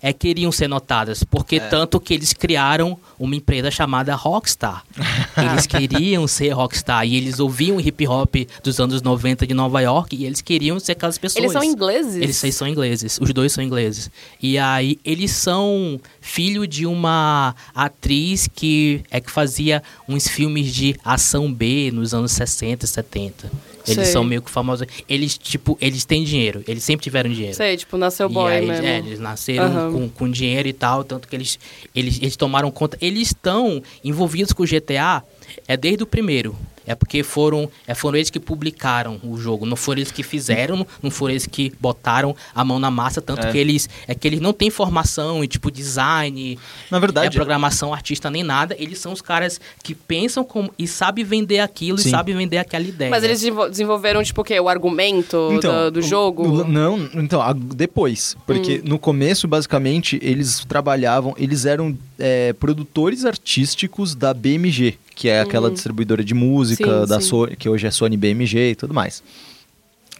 [0.03, 1.25] é, queriam ser notadas.
[1.25, 1.61] Porque É.
[1.61, 4.85] tanto que eles criaram uma empresa chamada Rockstar.
[5.37, 7.07] Eles queriam ser Rockstar.
[7.07, 10.93] E eles ouviam hip hop dos anos 90 de Nova York e eles queriam ser
[10.93, 11.45] aquelas pessoas.
[11.45, 12.17] Eles são ingleses?
[12.17, 14.11] Eles eles são ingleses, os dois são ingleses.
[14.43, 20.97] E aí eles são filho de uma atriz que é que fazia uns filmes de
[21.05, 23.51] ação B nos anos 60 e 70.
[23.91, 24.13] Eles Sei.
[24.13, 24.87] são meio que famosos.
[25.09, 26.63] Eles, tipo, eles têm dinheiro.
[26.69, 27.55] Eles sempre tiveram dinheiro.
[27.57, 28.87] Sei, tipo, nasceu E boy aí, mesmo.
[28.87, 29.93] é, eles nasceram Aham.
[29.93, 31.59] com, com dinheiro e tal, tanto que eles,
[31.95, 32.97] eles, eles tomaram conta.
[33.01, 35.23] Eles estão envolvidos com o GTA
[35.67, 36.55] é desde o primeiro.
[36.89, 40.87] É porque foram, é, foram eles que publicaram o jogo, não foram eles que fizeram,
[41.03, 43.53] não foram eles que botaram a mão na massa, tanto É.
[43.53, 46.59] que eles é que eles não têm formação em tipo design,
[46.91, 48.75] Na verdade, é programação, artista nem nada.
[48.79, 52.09] Eles são os caras que pensam como e sabem vender aquilo Sim.
[52.09, 53.11] e sabem vender aquela ideia.
[53.11, 54.59] Mas eles desenvol- desenvolveram, tipo, o quê?
[54.59, 56.43] O argumento do, do o- jogo?
[56.43, 58.35] o- não, então, a- depois.
[58.37, 58.41] Hum.
[58.47, 65.41] Porque no começo, basicamente, eles trabalhavam, eles eram é, produtores artísticos da BMG, que é
[65.41, 67.01] aquela distribuidora de música.
[67.01, 67.27] Sim, da sim.
[67.27, 69.21] Sony, que hoje é Sony BMG e tudo mais.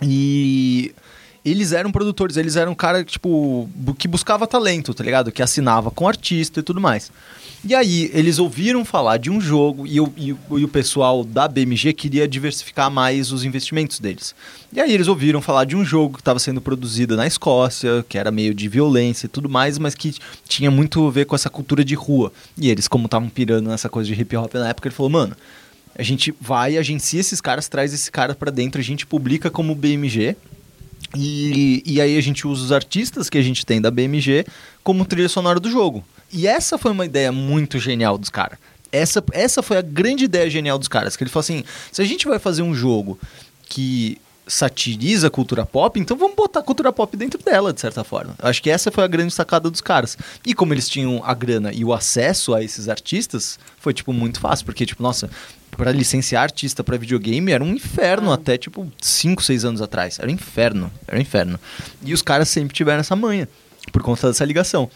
[0.03, 0.93] E
[1.45, 5.33] eles eram produtores, eles eram um cara tipo que buscava talento, tá ligado?
[5.33, 7.11] Que assinava com artista e tudo mais.
[7.65, 11.49] E aí eles ouviram falar de um jogo e, o- e e o pessoal da
[11.49, 14.33] BMG queria diversificar mais os investimentos deles.
[14.73, 18.17] E aí eles ouviram falar de um jogo que estava sendo produzido na Escócia, que
[18.17, 20.15] era meio de violência e tudo mais, mas que
[20.47, 22.33] tinha muito a ver com essa cultura de rua.
[22.57, 25.37] E eles, como estavam pirando nessa coisa de hip hop na época, ele falou, mano,
[25.97, 29.75] a gente vai, agencia esses caras, traz esse cara pra dentro, a gente publica como
[29.75, 30.37] BMG.
[31.17, 34.45] E, e aí a gente usa os artistas que a gente tem da BMG
[34.83, 36.05] como trilha sonora do jogo.
[36.33, 38.59] E essa foi uma ideia muito genial dos caras.
[38.93, 41.17] Essa, essa foi a grande ideia genial dos caras.
[41.17, 43.19] Que ele falou assim: se a gente vai fazer um jogo
[43.69, 48.03] que satiriza a cultura pop, então vamos botar a cultura pop dentro dela, de certa
[48.03, 48.35] forma.
[48.39, 50.17] Acho que essa foi a grande sacada dos caras.
[50.45, 54.41] E como eles tinham a grana e o acesso a esses artistas, foi, tipo, muito
[54.41, 54.65] fácil.
[54.65, 55.31] Porque, tipo, nossa,
[55.79, 60.19] para licenciar artista para videogame era um inferno até, tipo, 5, 6 anos atrás.
[60.19, 61.59] Era um inferno, era um inferno.
[62.03, 63.49] E os caras sempre tiveram essa manha,
[63.93, 64.91] por conta dessa ligação.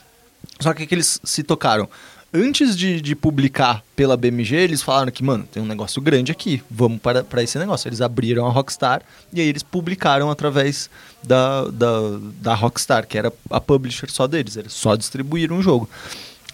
[0.59, 1.89] Só que que eles se tocaram?
[2.35, 6.61] Antes de, de publicar pela BMG, eles falaram que, mano, tem um negócio grande aqui,
[6.69, 7.89] vamos para, para esse negócio.
[7.89, 9.03] Eles abriram a Rockstar
[9.33, 10.91] e aí eles publicaram através
[11.23, 12.01] da, da,
[12.41, 15.89] da Rockstar, que era a publisher só deles, eles só distribuíram o jogo.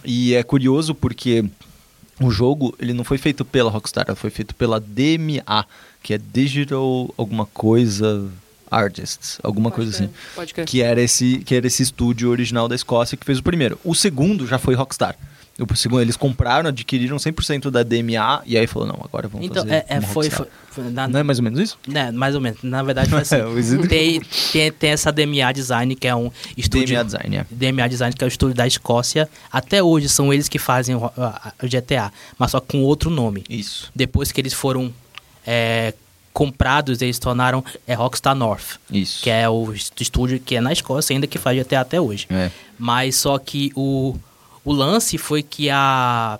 [0.04, 1.44] E é curioso porque
[2.20, 5.64] o jogo ele não foi feito pela Rockstar, foi feito pela DMA,
[6.02, 8.28] que é Digital alguma coisa
[8.70, 10.14] Artists, alguma Pode coisa crer, assim.
[10.34, 10.66] Pode crer.
[10.66, 13.78] Que era esse que era esse estúdio original da Escócia que fez o primeiro.
[13.84, 15.16] O segundo já foi Rockstar.
[15.74, 19.74] Segundo, eles compraram, adquiriram 100% da DMA e aí falou, não, agora vamos Então, fazer
[19.74, 21.78] é, é, foi, foi, foi- na- Não é mais ou menos isso?
[21.86, 22.62] né, mais ou menos.
[22.62, 23.36] Na verdade, foi assim.
[23.36, 24.20] É, tem,
[24.52, 26.94] tem, tem essa DMA Design, que é um estúdio.
[26.94, 27.46] DMA Design, é.
[27.50, 29.28] DMA Design, que é o estúdio da Escócia.
[29.52, 33.42] Até hoje são eles que fazem o, o GTA, mas só com outro nome.
[33.50, 33.90] Isso.
[33.94, 34.92] Depois que eles foram
[35.44, 35.92] é,
[36.32, 39.22] comprados, eles tornaram é, Rockstar North, Isso.
[39.24, 42.26] que é o est- estúdio que é na Escócia ainda que faz GTA até hoje.
[42.30, 42.50] É.
[42.78, 44.14] Mas só que o,
[44.64, 46.38] o lance foi que a,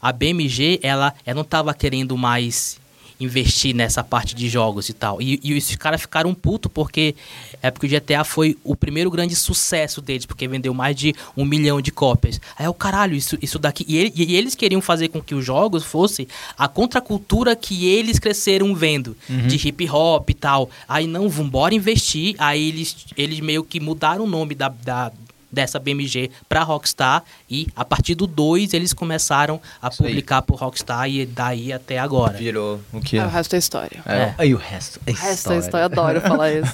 [0.00, 2.80] a BMG, ela, ela não estava querendo mais
[3.20, 5.22] investir nessa parte de jogos e tal.
[5.22, 7.14] E, e esses caras ficaram putos porque
[7.62, 11.44] é porque o GTA foi o primeiro grande sucesso deles, porque vendeu mais de um
[11.44, 12.40] milhão de cópias.
[12.58, 13.84] Aí o caralho, isso, isso daqui.
[13.86, 16.26] E, ele- e eles queriam fazer com que os jogos fossem
[16.58, 19.16] a contracultura que eles cresceram vendo,
[19.46, 20.68] de hip hop e tal.
[20.88, 22.34] Aí não, vambora investir.
[22.38, 25.12] Aí eles, eles meio que mudaram o nome da, da,
[25.52, 30.08] dessa BMG pra Rockstar e a partir do 2 eles começaram a Isso aí.
[30.08, 32.36] publicar por Rockstar e daí até agora.
[32.36, 33.24] Virou o que é?
[33.24, 34.00] o resto é história.
[34.06, 34.34] É.
[34.38, 35.82] Aí o resto é O resto é história.
[35.84, 36.72] Eu adoro falar isso.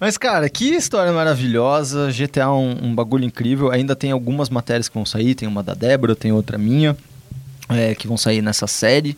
[0.00, 2.10] Mas, cara, que história maravilhosa.
[2.12, 3.70] GTA é um, um bagulho incrível.
[3.72, 5.34] Ainda tem algumas matérias que vão sair.
[5.34, 6.96] Tem uma da Débora, tem outra minha.
[7.68, 9.16] É, que vão sair nessa série.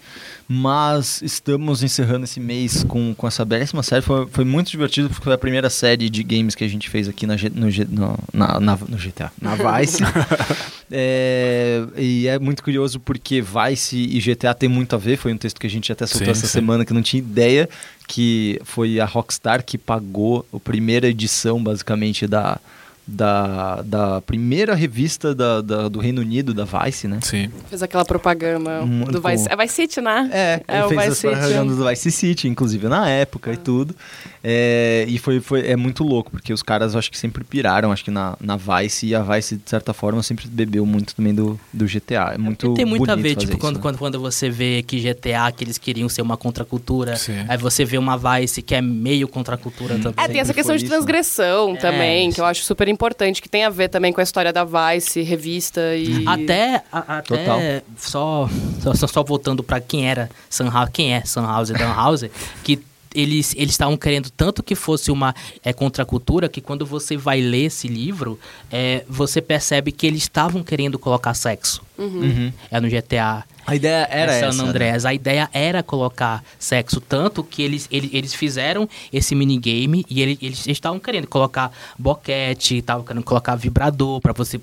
[0.52, 4.02] Mas estamos encerrando esse mês com, com essa belíssima série.
[4.02, 7.08] Foi, foi muito divertido porque foi a primeira série de games que a gente fez
[7.08, 10.02] aqui na, no, no, na, na- no GTA, na Vice.
[10.92, 15.16] É, e é muito curioso porque Vice e GTA tem muito a ver.
[15.16, 16.52] Foi um texto que a gente até soltou Sim, essa sim.
[16.54, 17.68] semana que não tinha ideia
[18.08, 22.58] que foi a Rockstar que pagou a primeira edição, basicamente, da,
[23.06, 27.18] da, da primeira revista da, da- do Reino Unido, da Vice, né?
[27.22, 27.50] Sim.
[27.68, 29.46] Fez aquela propaganda Hum, do com- Vice...
[29.50, 30.30] É Vice City, né?
[30.32, 31.34] É, É ele o fez Vice as City.
[31.34, 33.94] propagandas do Vice City, inclusive na época e tudo.
[34.42, 38.04] É, e foi, foi, é muito louco, porque os caras acho que sempre piraram, acho
[38.04, 41.58] que na, na Vice, e a Vice, de certa forma, sempre bebeu muito também do,
[41.72, 42.32] do GTA.
[42.34, 43.82] É muito Tem muito a ver, tipo, isso, quando, né?
[43.82, 47.44] quando, quando você vê que GTA, que eles queriam ser uma contracultura, Sim.
[47.48, 50.24] aí você vê uma Vice que é meio contracultura também.
[50.24, 50.96] É, tem essa questão de isso, né?
[50.96, 52.99] transgressão É, também, que eu acho super importante,
[53.42, 56.24] que tem a ver também com a história da Vice, revista e...
[56.26, 57.60] Até, a- até Total.
[57.96, 58.48] só,
[58.82, 62.30] só, só- só voltando pra quem era Sunhouse, quem é Sunhouse e Dunhouse,
[62.62, 62.80] que
[63.12, 67.64] eles eles estavam querendo tanto que fosse uma é, contracultura que quando você vai ler
[67.64, 68.38] esse livro,
[68.70, 71.82] é, você percebe que eles estavam querendo colocar sexo.
[71.98, 72.52] Uhum.
[72.70, 73.44] É no GTA.
[73.66, 74.52] A ideia era é essa.
[74.52, 74.72] San né?
[75.04, 80.38] A ideia era colocar sexo, tanto que eles, eles, eles fizeram esse minigame e ele-
[80.42, 84.58] eles eles estavam querendo colocar boquete, estavam querendo colocar vibrador pra você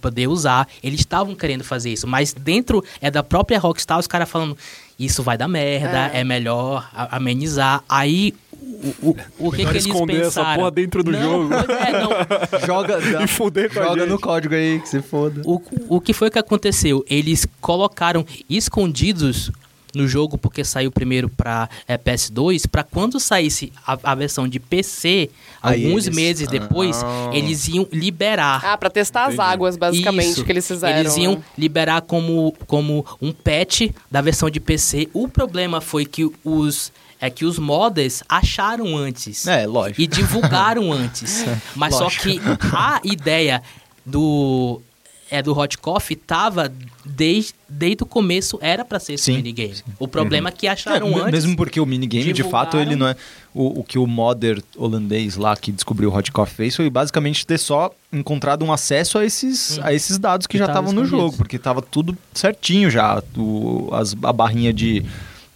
[0.00, 0.66] poder usar.
[0.82, 4.56] Eles estavam querendo fazer isso, mas dentro é da própria Rockstar os caras falando
[4.98, 7.82] isso vai dar merda, é, melhor a- amenizar.
[7.88, 9.16] Aí o, o,
[9.48, 10.56] o que, que eles esconder essa pensaram?
[10.58, 11.54] porra dentro do Não, jogo.
[11.72, 12.66] é, não.
[12.66, 14.10] Joga, dá- E fuder com a joga gente.
[14.10, 15.42] no código aí, que se foda.
[15.44, 17.04] O, o que foi que aconteceu?
[17.08, 19.50] Eles colocaram escondidos
[19.94, 25.30] no jogo, porque saiu primeiro para PS2, para quando saísse a, a versão de PC,
[25.62, 27.30] Aí alguns eles- meses depois, Ah.
[27.32, 28.60] eles iam liberar.
[28.64, 29.48] Ah, pra testar as Entendi.
[29.50, 30.44] águas, basicamente, Isso.
[30.44, 30.98] que eles fizeram.
[31.00, 31.42] Eles iam né?
[31.56, 35.08] liberar como, como um patch da versão de PC.
[35.14, 40.00] O problema foi que os é que os modders acharam antes É, lógico.
[40.00, 41.44] e divulgaram antes.
[41.74, 42.22] Mas só Lógico.
[42.24, 42.40] que
[42.72, 43.62] a ideia
[44.04, 44.80] do
[45.30, 46.72] é do Hot Coffee tava
[47.04, 49.74] desde, desde o começo era pra ser esse Sim, minigame.
[49.98, 51.32] O problema é que acharam É, antes.
[51.32, 52.80] Mesmo porque o minigame, de fato, divulgaram.
[52.92, 53.16] ele não é.
[53.52, 57.46] O, o que o modder holandês lá que descobriu o Hot Coffee fez foi basicamente
[57.46, 61.04] ter só encontrado um acesso a esses, a esses dados que Que já estavam no
[61.04, 63.22] jogo, porque tava tudo certinho já.
[63.36, 65.04] O, as, a barrinha de,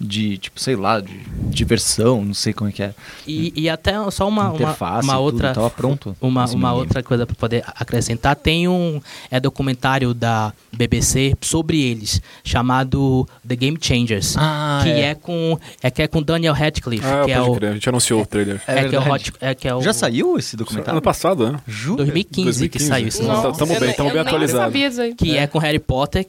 [0.02, 1.12] de, tipo, sei lá, de
[1.50, 2.94] diversão, não sei como é que é.
[3.26, 7.02] E, e até só uma, uma, Interface uma tudo, outra tava pronto uma, uma outra
[7.02, 9.00] coisa para poder acrescentar tem um
[9.30, 15.00] é documentário da BBC sobre eles chamado The Game Changers Ah, que é.
[15.10, 15.14] é.
[15.14, 17.70] com é que é com Daniel Radcliffe Ah, que é o crer.
[17.70, 18.60] A gente anunciou o trailer.
[18.66, 19.12] É é, que é o.
[19.12, 20.92] Hot, é que é o Já saiu esse documentário?
[20.92, 21.60] Ano passado, né?
[21.66, 22.04] Jura?
[22.04, 22.86] 2015, que 2015.
[22.88, 24.64] saiu esse eu bem, tamo bem eu nem atualizado.
[24.64, 25.14] sabia disso aí.
[25.14, 26.26] que é com Harry Potter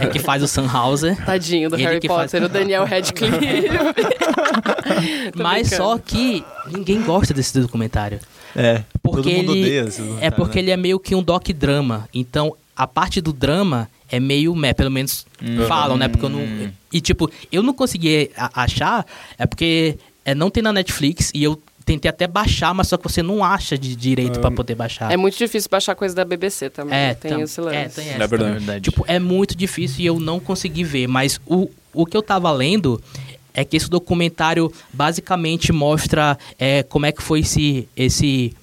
[0.00, 3.36] é que faz o Sunhauser Tadinho do Ele Harry que faz- Potter, o Daniel Radcliffe.
[5.36, 5.76] Mas brincando.
[5.90, 8.20] só que ninguém gosta desse documentário
[8.56, 8.82] É.
[9.02, 10.62] porque Todo mundo ele odeia esse é porque né?
[10.62, 12.08] ele é meio que um doc drama.
[12.14, 15.66] Então a parte do drama é meio, meh, pelo menos Hum.
[15.66, 16.08] falam, né?
[16.08, 19.04] Porque eu não e tipo eu não consegui achar
[19.38, 23.02] é porque é, não tem na Netflix e eu tentei até baixar, mas só que
[23.04, 25.12] você não acha de direito pra poder baixar.
[25.12, 26.94] É muito difícil baixar coisa da BBC também.
[26.96, 27.76] É, tem tam- esse lance.
[27.76, 28.60] é, tem essa É verdade.
[28.60, 28.80] também.
[28.80, 31.06] Tipo, é muito difícil e eu não consegui ver.
[31.06, 33.02] Mas o, o que eu tava lendo
[33.52, 38.54] é que esse documentário basicamente mostra é, como é que foi esse, esse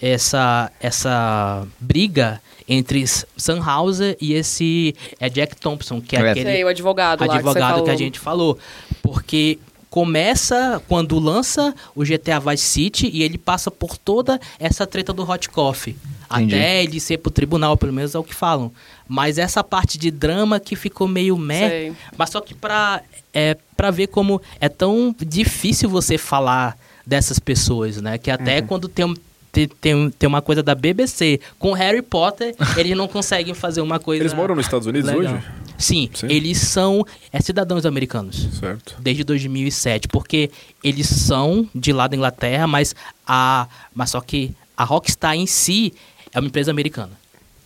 [0.00, 3.04] essa essa briga entre
[3.36, 6.30] Sunhauser e esse é Jack Thompson, que é É.
[6.30, 7.90] aquele Sei, o advogado, lá que, você advogado que, falou.
[7.90, 8.58] a gente falou.
[9.02, 9.58] Porque
[9.90, 15.28] começa quando lança o GTA Vice City e ele passa por toda essa treta do
[15.28, 15.96] Hot Coffee.
[16.30, 16.54] Entendi.
[16.54, 18.70] Até ele ser pro tribunal, pelo menos é o que falam.
[19.08, 21.68] Mas essa parte de drama que ficou meio meh.
[21.68, 21.92] Sei.
[22.16, 23.00] Mas só que pra,
[23.32, 28.18] é, pra ver como é tão difícil você falar dessas pessoas, né?
[28.18, 29.14] Que até quando tem, um-
[29.50, 33.98] tem, tem, tem uma coisa da BBC com Harry Potter, eles não conseguem fazer uma
[33.98, 34.22] coisa.
[34.22, 35.34] Eles moram nos Estados Unidos legal.
[35.36, 35.44] hoje?
[35.78, 36.26] Sim, Sim.
[36.28, 38.96] eles são é, cidadãos americanos Certo.
[38.98, 40.50] desde 2007, porque
[40.82, 42.94] eles são de lá da Inglaterra, mas
[43.26, 45.94] a mas só que a Rockstar em si
[46.34, 47.12] é uma empresa americana.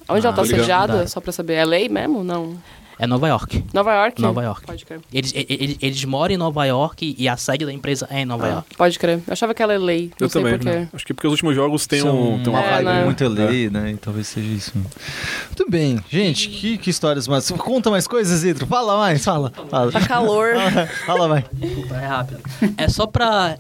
[0.09, 0.61] Onde ela tá tô ligado.
[0.61, 0.99] sediada?
[1.01, 1.07] Tá.
[1.07, 1.55] Só pra saber.
[1.55, 2.23] É lei mesmo?
[2.23, 2.59] Não.
[2.99, 3.65] É Nova York.
[3.73, 4.21] Nova York?
[4.23, 4.67] Nova York.
[4.67, 5.01] Pode crer.
[5.13, 8.47] Eles, eles, eles moram em Nova York e a sede da empresa é em Nova
[8.47, 8.77] Ah, York.
[8.77, 9.21] pode crer.
[9.27, 10.11] Eu achava que ela é lei.
[10.21, 10.59] Não Eu sei também.
[10.75, 10.89] né?
[10.93, 12.85] Acho que porque os últimos jogos têm, São- um, tem uma É, vibe.
[12.85, 13.05] né?
[13.05, 13.91] Muita lei, né?
[13.93, 14.73] E talvez seja isso.
[14.77, 15.99] Muito bem.
[16.09, 17.51] Gente, que, que histórias mais.
[17.51, 18.67] Conta mais coisas, Idro.
[18.67, 19.53] Fala mais, fala.
[19.71, 20.55] Fala, Tá calor.
[20.55, 21.45] fala, fala vai.
[21.53, 22.41] Desculpa, é rápido.
[22.77, 23.57] É só pra.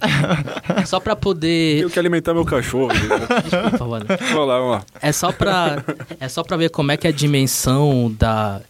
[0.77, 1.77] é só pra poder.
[1.79, 2.89] Tenho que alimentar meu cachorro.
[2.93, 4.07] Desculpa, mano.
[4.33, 4.85] vamos lá, vamos lá.
[5.01, 5.83] É só pra.
[6.21, 8.61] É só pra ver como é que a dimensão da.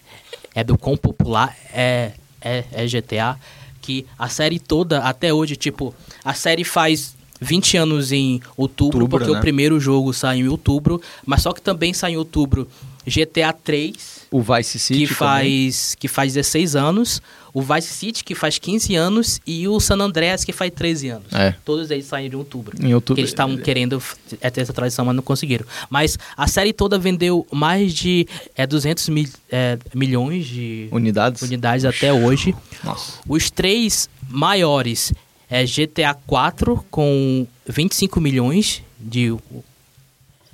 [0.55, 3.39] É do quão popular é, é, é GTA.
[3.81, 9.09] Que a série toda, até hoje, tipo, a série faz 20 anos em outubro, Outubro,
[9.09, 9.39] porque né?
[9.39, 12.69] o primeiro jogo saiu em outubro, mas só que também sai em outubro
[13.05, 15.01] GTA 3, O Vice City.
[15.09, 15.16] que também.
[15.16, 17.20] faz, que faz 16 anos,
[17.55, 21.33] o Vice City, que faz 15 anos, e o San Andreas, que faz 13 anos.
[21.33, 21.55] É.
[21.65, 22.77] Todos eles saem em outubro.
[22.81, 23.16] Em outubro.
[23.16, 24.03] Que eles estavam querendo
[24.41, 25.66] é, ter essa tradição, mas não conseguiram.
[25.91, 28.27] Mas a série toda vendeu mais de
[28.57, 31.43] é, 200 mil, é, milhões de Unidades?
[31.43, 32.55] unidades até hoje.
[32.83, 33.19] Nossa.
[33.29, 35.12] Os três maiores
[35.51, 39.37] é GTA 4 com 25 milhões de,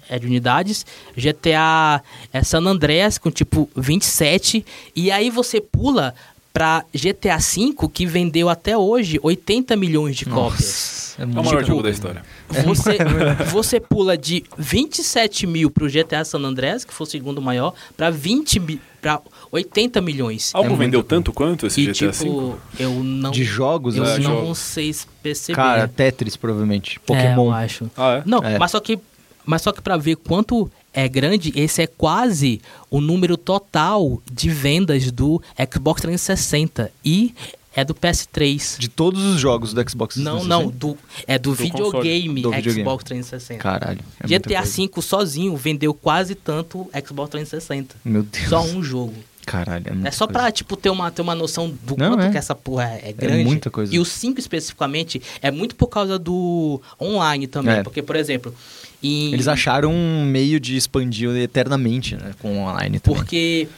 [0.09, 0.85] é, de unidades,
[1.16, 2.03] GTA
[2.33, 4.65] é, San Andreas com tipo 27
[4.97, 6.15] e aí você pula
[6.59, 11.14] pra GTA 5 que vendeu até hoje 80 milhões de cópias.
[11.16, 12.22] Nossa, é É o maior jogo da história.
[12.64, 12.98] Você,
[13.52, 18.10] você pula de 27 mil pro GTA San Andreas, que foi o segundo maior, pra
[18.10, 19.20] 20 mi- pra
[19.52, 20.51] 80 milhões.
[20.52, 22.24] Algo muito vendeu tanto quanto esse E GTA V?
[22.24, 23.30] tipo, eu não.
[23.30, 24.05] De jogos, eu?
[24.05, 24.59] É, não jogos.
[24.59, 25.55] sei perceber.
[25.55, 26.97] Cara, Tetris, provavelmente.
[26.97, 27.47] É, Pokémon.
[27.47, 27.89] eu acho.
[27.97, 28.22] Ah, é?
[28.26, 28.59] Não, É.
[28.59, 28.98] mas só que.
[29.47, 30.68] Mas só que pra ver quanto
[30.99, 32.61] é grande, esse é quase
[32.91, 35.41] o número total de vendas do
[35.73, 37.33] Xbox 360 e
[37.73, 38.79] é do PS3.
[38.81, 40.49] De todos os jogos do Xbox Não, 360.
[40.49, 42.43] não, do, é do, Do videogame console.
[42.43, 42.83] Do videogame.
[42.83, 43.62] Xbox 360.
[43.62, 44.01] Caralho.
[44.19, 44.62] é GTA.
[44.62, 47.95] V sozinho vendeu quase tanto Xbox 360.
[48.05, 48.49] Meu Deus.
[48.49, 49.15] Só um jogo.
[49.47, 49.85] Caralho.
[49.87, 50.41] É, muita É só coisa.
[50.41, 52.31] pra, tipo, ter uma, ter uma noção do Não, quanto é.
[52.31, 53.45] que essa porra é, é grande.
[53.45, 53.95] muita coisa.
[53.95, 57.77] E o 5 especificamente é muito por causa do online também.
[57.77, 57.83] É.
[57.83, 58.53] Porque, por exemplo,
[59.03, 59.33] em...
[59.33, 62.33] Eles acharam um meio de expandir eternamente, né?
[62.41, 63.19] Com o online também.
[63.19, 63.69] Porque.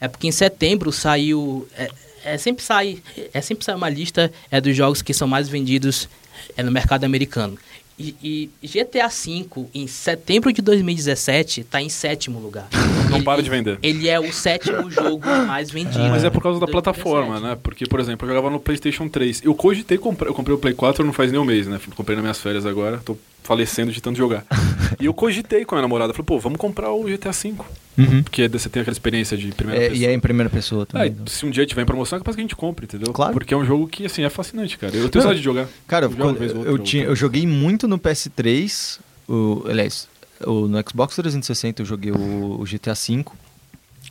[0.00, 1.66] É porque em setembro saiu.
[1.76, 1.90] É,
[2.24, 3.02] é sempre sai.
[3.32, 6.08] É sempre sai uma lista é, dos jogos que são mais vendidos
[6.56, 7.58] é, no mercado americano.
[7.98, 12.66] E, e GTA V, em setembro de 2017, tá em sétimo lugar.
[13.08, 13.78] Não Ele- para de vender.
[13.82, 16.08] Ele é o sétimo jogo mais vendido.
[16.10, 17.54] Mas é por causa da de plataforma, 2017.
[17.54, 17.60] né?
[17.62, 19.42] Porque, por exemplo, eu jogava no PlayStation 3.
[19.44, 20.28] Eu cogitei comprar.
[20.28, 21.80] Eu comprei o Play 4 não faz nem um mês, né?
[21.94, 23.00] Comprei nas minhas férias agora.
[23.04, 24.44] Tô falecendo de tanto jogar.
[25.00, 26.12] e eu cogitei com a minha namorada.
[26.12, 27.54] Falei, pô, vamos comprar o GTA V.
[27.96, 28.22] Uhum.
[28.24, 30.04] Porque você tem aquela experiência de primeira É, pessoa.
[30.04, 31.06] e é em primeira pessoa Ah, também.
[31.08, 31.26] e então.
[31.26, 33.12] se um dia tiver em promoção, é capaz que a gente compre, entendeu?
[33.12, 33.32] Claro.
[33.32, 34.96] Porque é um jogo que, assim, é fascinante, cara.
[34.96, 35.68] Eu tenho saudade de jogar.
[35.86, 38.98] Cara, Eu quando- vez eu, tinha, eu joguei muito no PS3.
[39.28, 40.08] O, aliás,
[40.44, 43.24] o, no Xbox 360 eu joguei o, o GTA V.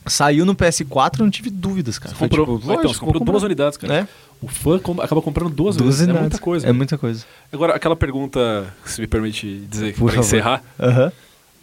[0.06, 2.14] Saiu no PS4, eu não tive dúvidas, cara.
[2.14, 2.58] Foi comprou.
[2.58, 3.94] tipo, então, você comprou duas unidades, cara.
[4.00, 4.08] É,
[4.40, 6.00] O fã com- acaba comprando duas, duas vezes.
[6.02, 6.22] É unidades.
[6.30, 6.66] muita coisa.
[6.68, 7.24] É muita coisa.
[7.52, 10.14] Agora, aquela pergunta, se me permite dizer, favor.
[10.18, 10.62] encerrar.
[10.78, 11.12] Aham.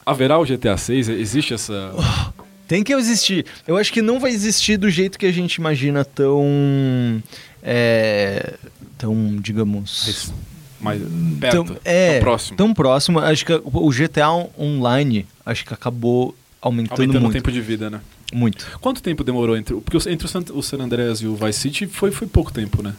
[0.06, 1.10] Haverá o GTA 6?
[1.10, 1.94] Existe essa...
[2.68, 3.46] Tem que existir.
[3.68, 7.22] Eu acho que não vai existir do jeito que a gente imagina tão.
[7.62, 8.54] É,
[8.98, 10.32] tão, digamos.
[10.80, 11.02] mais
[11.40, 12.58] perto, Tão, é, tão próximo.
[12.58, 13.20] Tão próximo.
[13.20, 17.34] Acho que o GTA Online acho que acabou aumentando, Aumentando o muito.
[17.34, 18.00] tempo de vida, né?
[18.34, 18.66] Muito.
[18.80, 19.76] Quanto tempo demorou entre...
[19.76, 22.54] Porque o- entre o San, o San Andreas e o Vice City foi, foi pouco
[22.54, 22.94] tempo, né?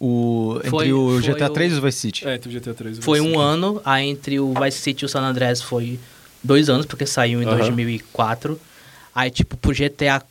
[0.00, 2.26] O, entre Foi- o foi GTA o- 3 e o Vice City.
[2.26, 3.44] É, entre o GTA 3 e o Foi Vice um City.
[3.44, 6.00] ano, aí entre o Vice City e o San Andreas foi
[6.42, 7.58] dois anos, porque saiu em Aham.
[7.58, 8.60] 2004.
[9.14, 10.22] Aí, tipo, pro GTA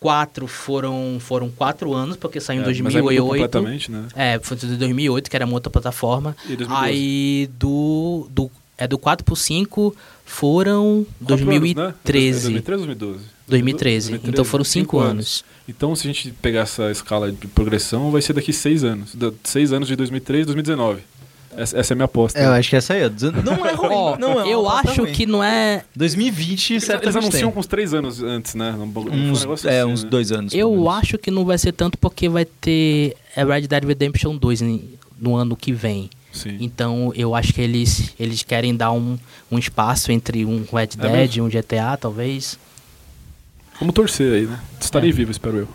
[0.00, 3.30] 4 foram, foram quatro anos, porque saiu em É, mas aí mudou 2008.
[3.30, 4.04] completamente, né?
[4.14, 6.36] É, foi de 2008, que era uma outra plataforma.
[6.44, 6.84] E 2012.
[6.84, 11.94] Aí do, do, é, do 4 pro 5 foram Quatro anos, né?
[12.04, 12.40] 2013.
[12.52, 13.24] 2013 ou 2012?
[13.48, 14.20] 2013.
[14.24, 15.44] Então foram cinco anos.
[15.66, 19.14] Então, se a gente pegar essa escala de progressão, vai ser daqui seis anos.
[19.42, 21.02] Seis anos de 2003 e 2019.
[21.60, 22.38] Essa, essa é a minha aposta.
[22.38, 23.10] É, eu acho que essa aí é.
[23.44, 23.88] Não é ruim.
[23.92, 25.12] Ó, não é uma eu aposta acho ruim.
[25.12, 25.84] que não é.
[25.96, 27.52] 2020 Eles, certamente eles anunciam tem.
[27.54, 28.74] com uns três anos antes, né?
[28.92, 30.10] Foi um Uns, negócio é, assim, uns né?
[30.10, 30.52] dois anos.
[30.52, 30.94] pelo Eu menos.
[30.94, 34.88] acho que não vai ser tanto porque vai ter é, Red Dead Redemption 2 em-
[35.18, 36.08] no ano que vem.
[36.32, 36.56] Sim.
[36.60, 39.18] Então eu acho que eles, eles querem dar um,
[39.50, 42.58] um espaço entre um Red É Dead e um GTA, talvez.
[43.80, 44.58] Vamos torcer aí, né?
[44.80, 45.12] Estarei É.
[45.12, 45.68] vivo, espero eu.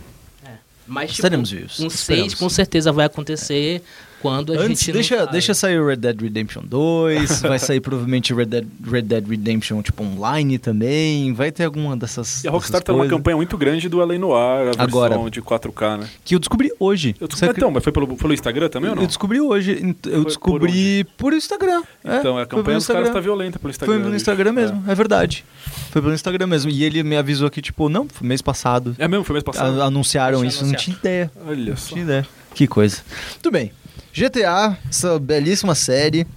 [0.85, 1.79] Mas tipo, Estaremos vivos.
[1.79, 2.31] um Esperamos.
[2.31, 3.81] 6 com certeza vai acontecer
[4.23, 4.91] quando a Antes, gente.
[4.93, 9.01] deixa, não deixa sair o Red Dead Redemption 2, vai sair provavelmente Red Dead, Red
[9.03, 13.01] Dead Redemption, tipo, online também, vai ter alguma dessas E a Rockstar dessas tem uma
[13.01, 13.17] coisas.
[13.17, 15.29] campanha muito grande do Além Noir, a versão Agora.
[15.29, 16.07] de 4K, né?
[16.23, 17.15] Que eu descobri hoje.
[17.19, 19.03] Eu descobri, então, mas foi pelo, pelo Instagram também ou não?
[19.03, 21.83] Eu descobri hoje, eu por descobri por, Instagram.
[22.03, 23.93] é, Então, a foi campanha dos caras tá violenta pelo Instagram.
[23.95, 24.15] Foi pelo.
[24.15, 24.95] Instagram mesmo, é.
[24.95, 25.43] verdade.
[25.91, 26.71] Foi pelo Instagram mesmo.
[26.71, 28.95] E ele me avisou que, tipo, não, foi mês passado.
[28.97, 29.81] É, é mesmo, foi mês passado.
[29.81, 30.83] A- anunciaram Deixa isso, eu não anunciar.
[30.85, 31.31] tinha ideia.
[31.45, 31.89] Olha Não só.
[31.89, 32.27] tinha ideia.
[32.55, 32.97] Que coisa.
[33.33, 33.71] Muito bem.
[34.13, 36.27] GTA, essa belíssima série.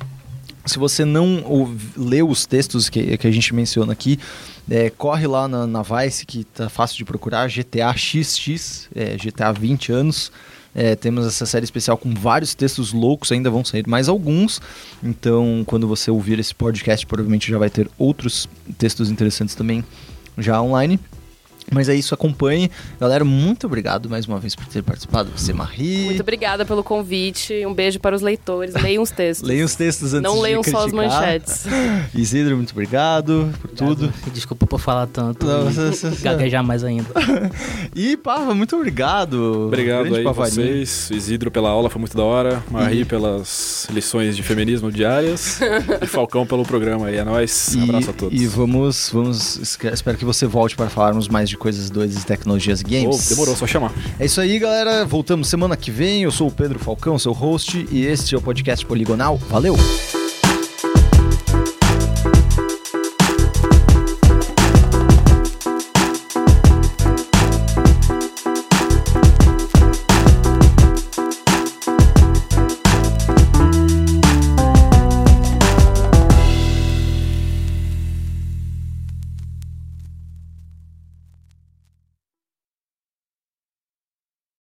[0.64, 4.18] Se você não leu os textos que, que a gente menciona aqui,
[4.68, 9.52] é, corre lá na, na Vice, que tá fácil de procurar, GTA XX, é, GTA
[9.52, 10.32] 20 anos.
[10.74, 14.60] É, temos essa série especial com vários textos loucos, ainda vão sair mais alguns.
[15.02, 18.48] Então, quando você ouvir esse podcast, provavelmente já vai ter outros
[18.78, 19.84] textos interessantes também
[20.38, 20.98] já online.
[21.72, 22.70] Mas é isso, acompanhe.
[23.00, 25.30] Galera, muito obrigado mais uma vez por ter participado.
[25.36, 26.04] Você, Marie.
[26.06, 27.66] Muito obrigada pelo convite.
[27.66, 28.74] Um beijo para os leitores.
[28.74, 29.48] Leiam os textos.
[29.48, 31.64] Leiam os textos antes Não de leiam só as manchetes.
[32.14, 34.12] Isidro, muito obrigado por tudo.
[34.32, 35.44] Desculpa por falar tanto.
[35.46, 37.06] Não, e você- você- gaguejar mais ainda.
[37.94, 39.66] E, Pava, muito obrigado.
[39.68, 40.54] Obrigado aí Pavarinho.
[40.54, 41.10] vocês.
[41.10, 42.62] Isidro pela aula, foi muito da hora.
[42.70, 45.58] Marie pelas lições de feminismo diárias.
[46.02, 47.16] e Falcão pelo programa aí.
[47.16, 47.74] É nóis.
[47.74, 48.38] E, Abraço a todos.
[48.40, 49.56] e vamos, vamos.
[49.56, 53.26] Espero que você volte para falarmos mais de coisas doidas e tecnologias games.
[53.26, 53.92] Oh, demorou, só chamar.
[54.20, 55.04] É isso aí, galera.
[55.04, 56.22] Voltamos semana que vem.
[56.22, 59.36] Eu sou o Pedro Falcão, seu host, e este é o podcast Poligonal.
[59.48, 59.76] Valeu!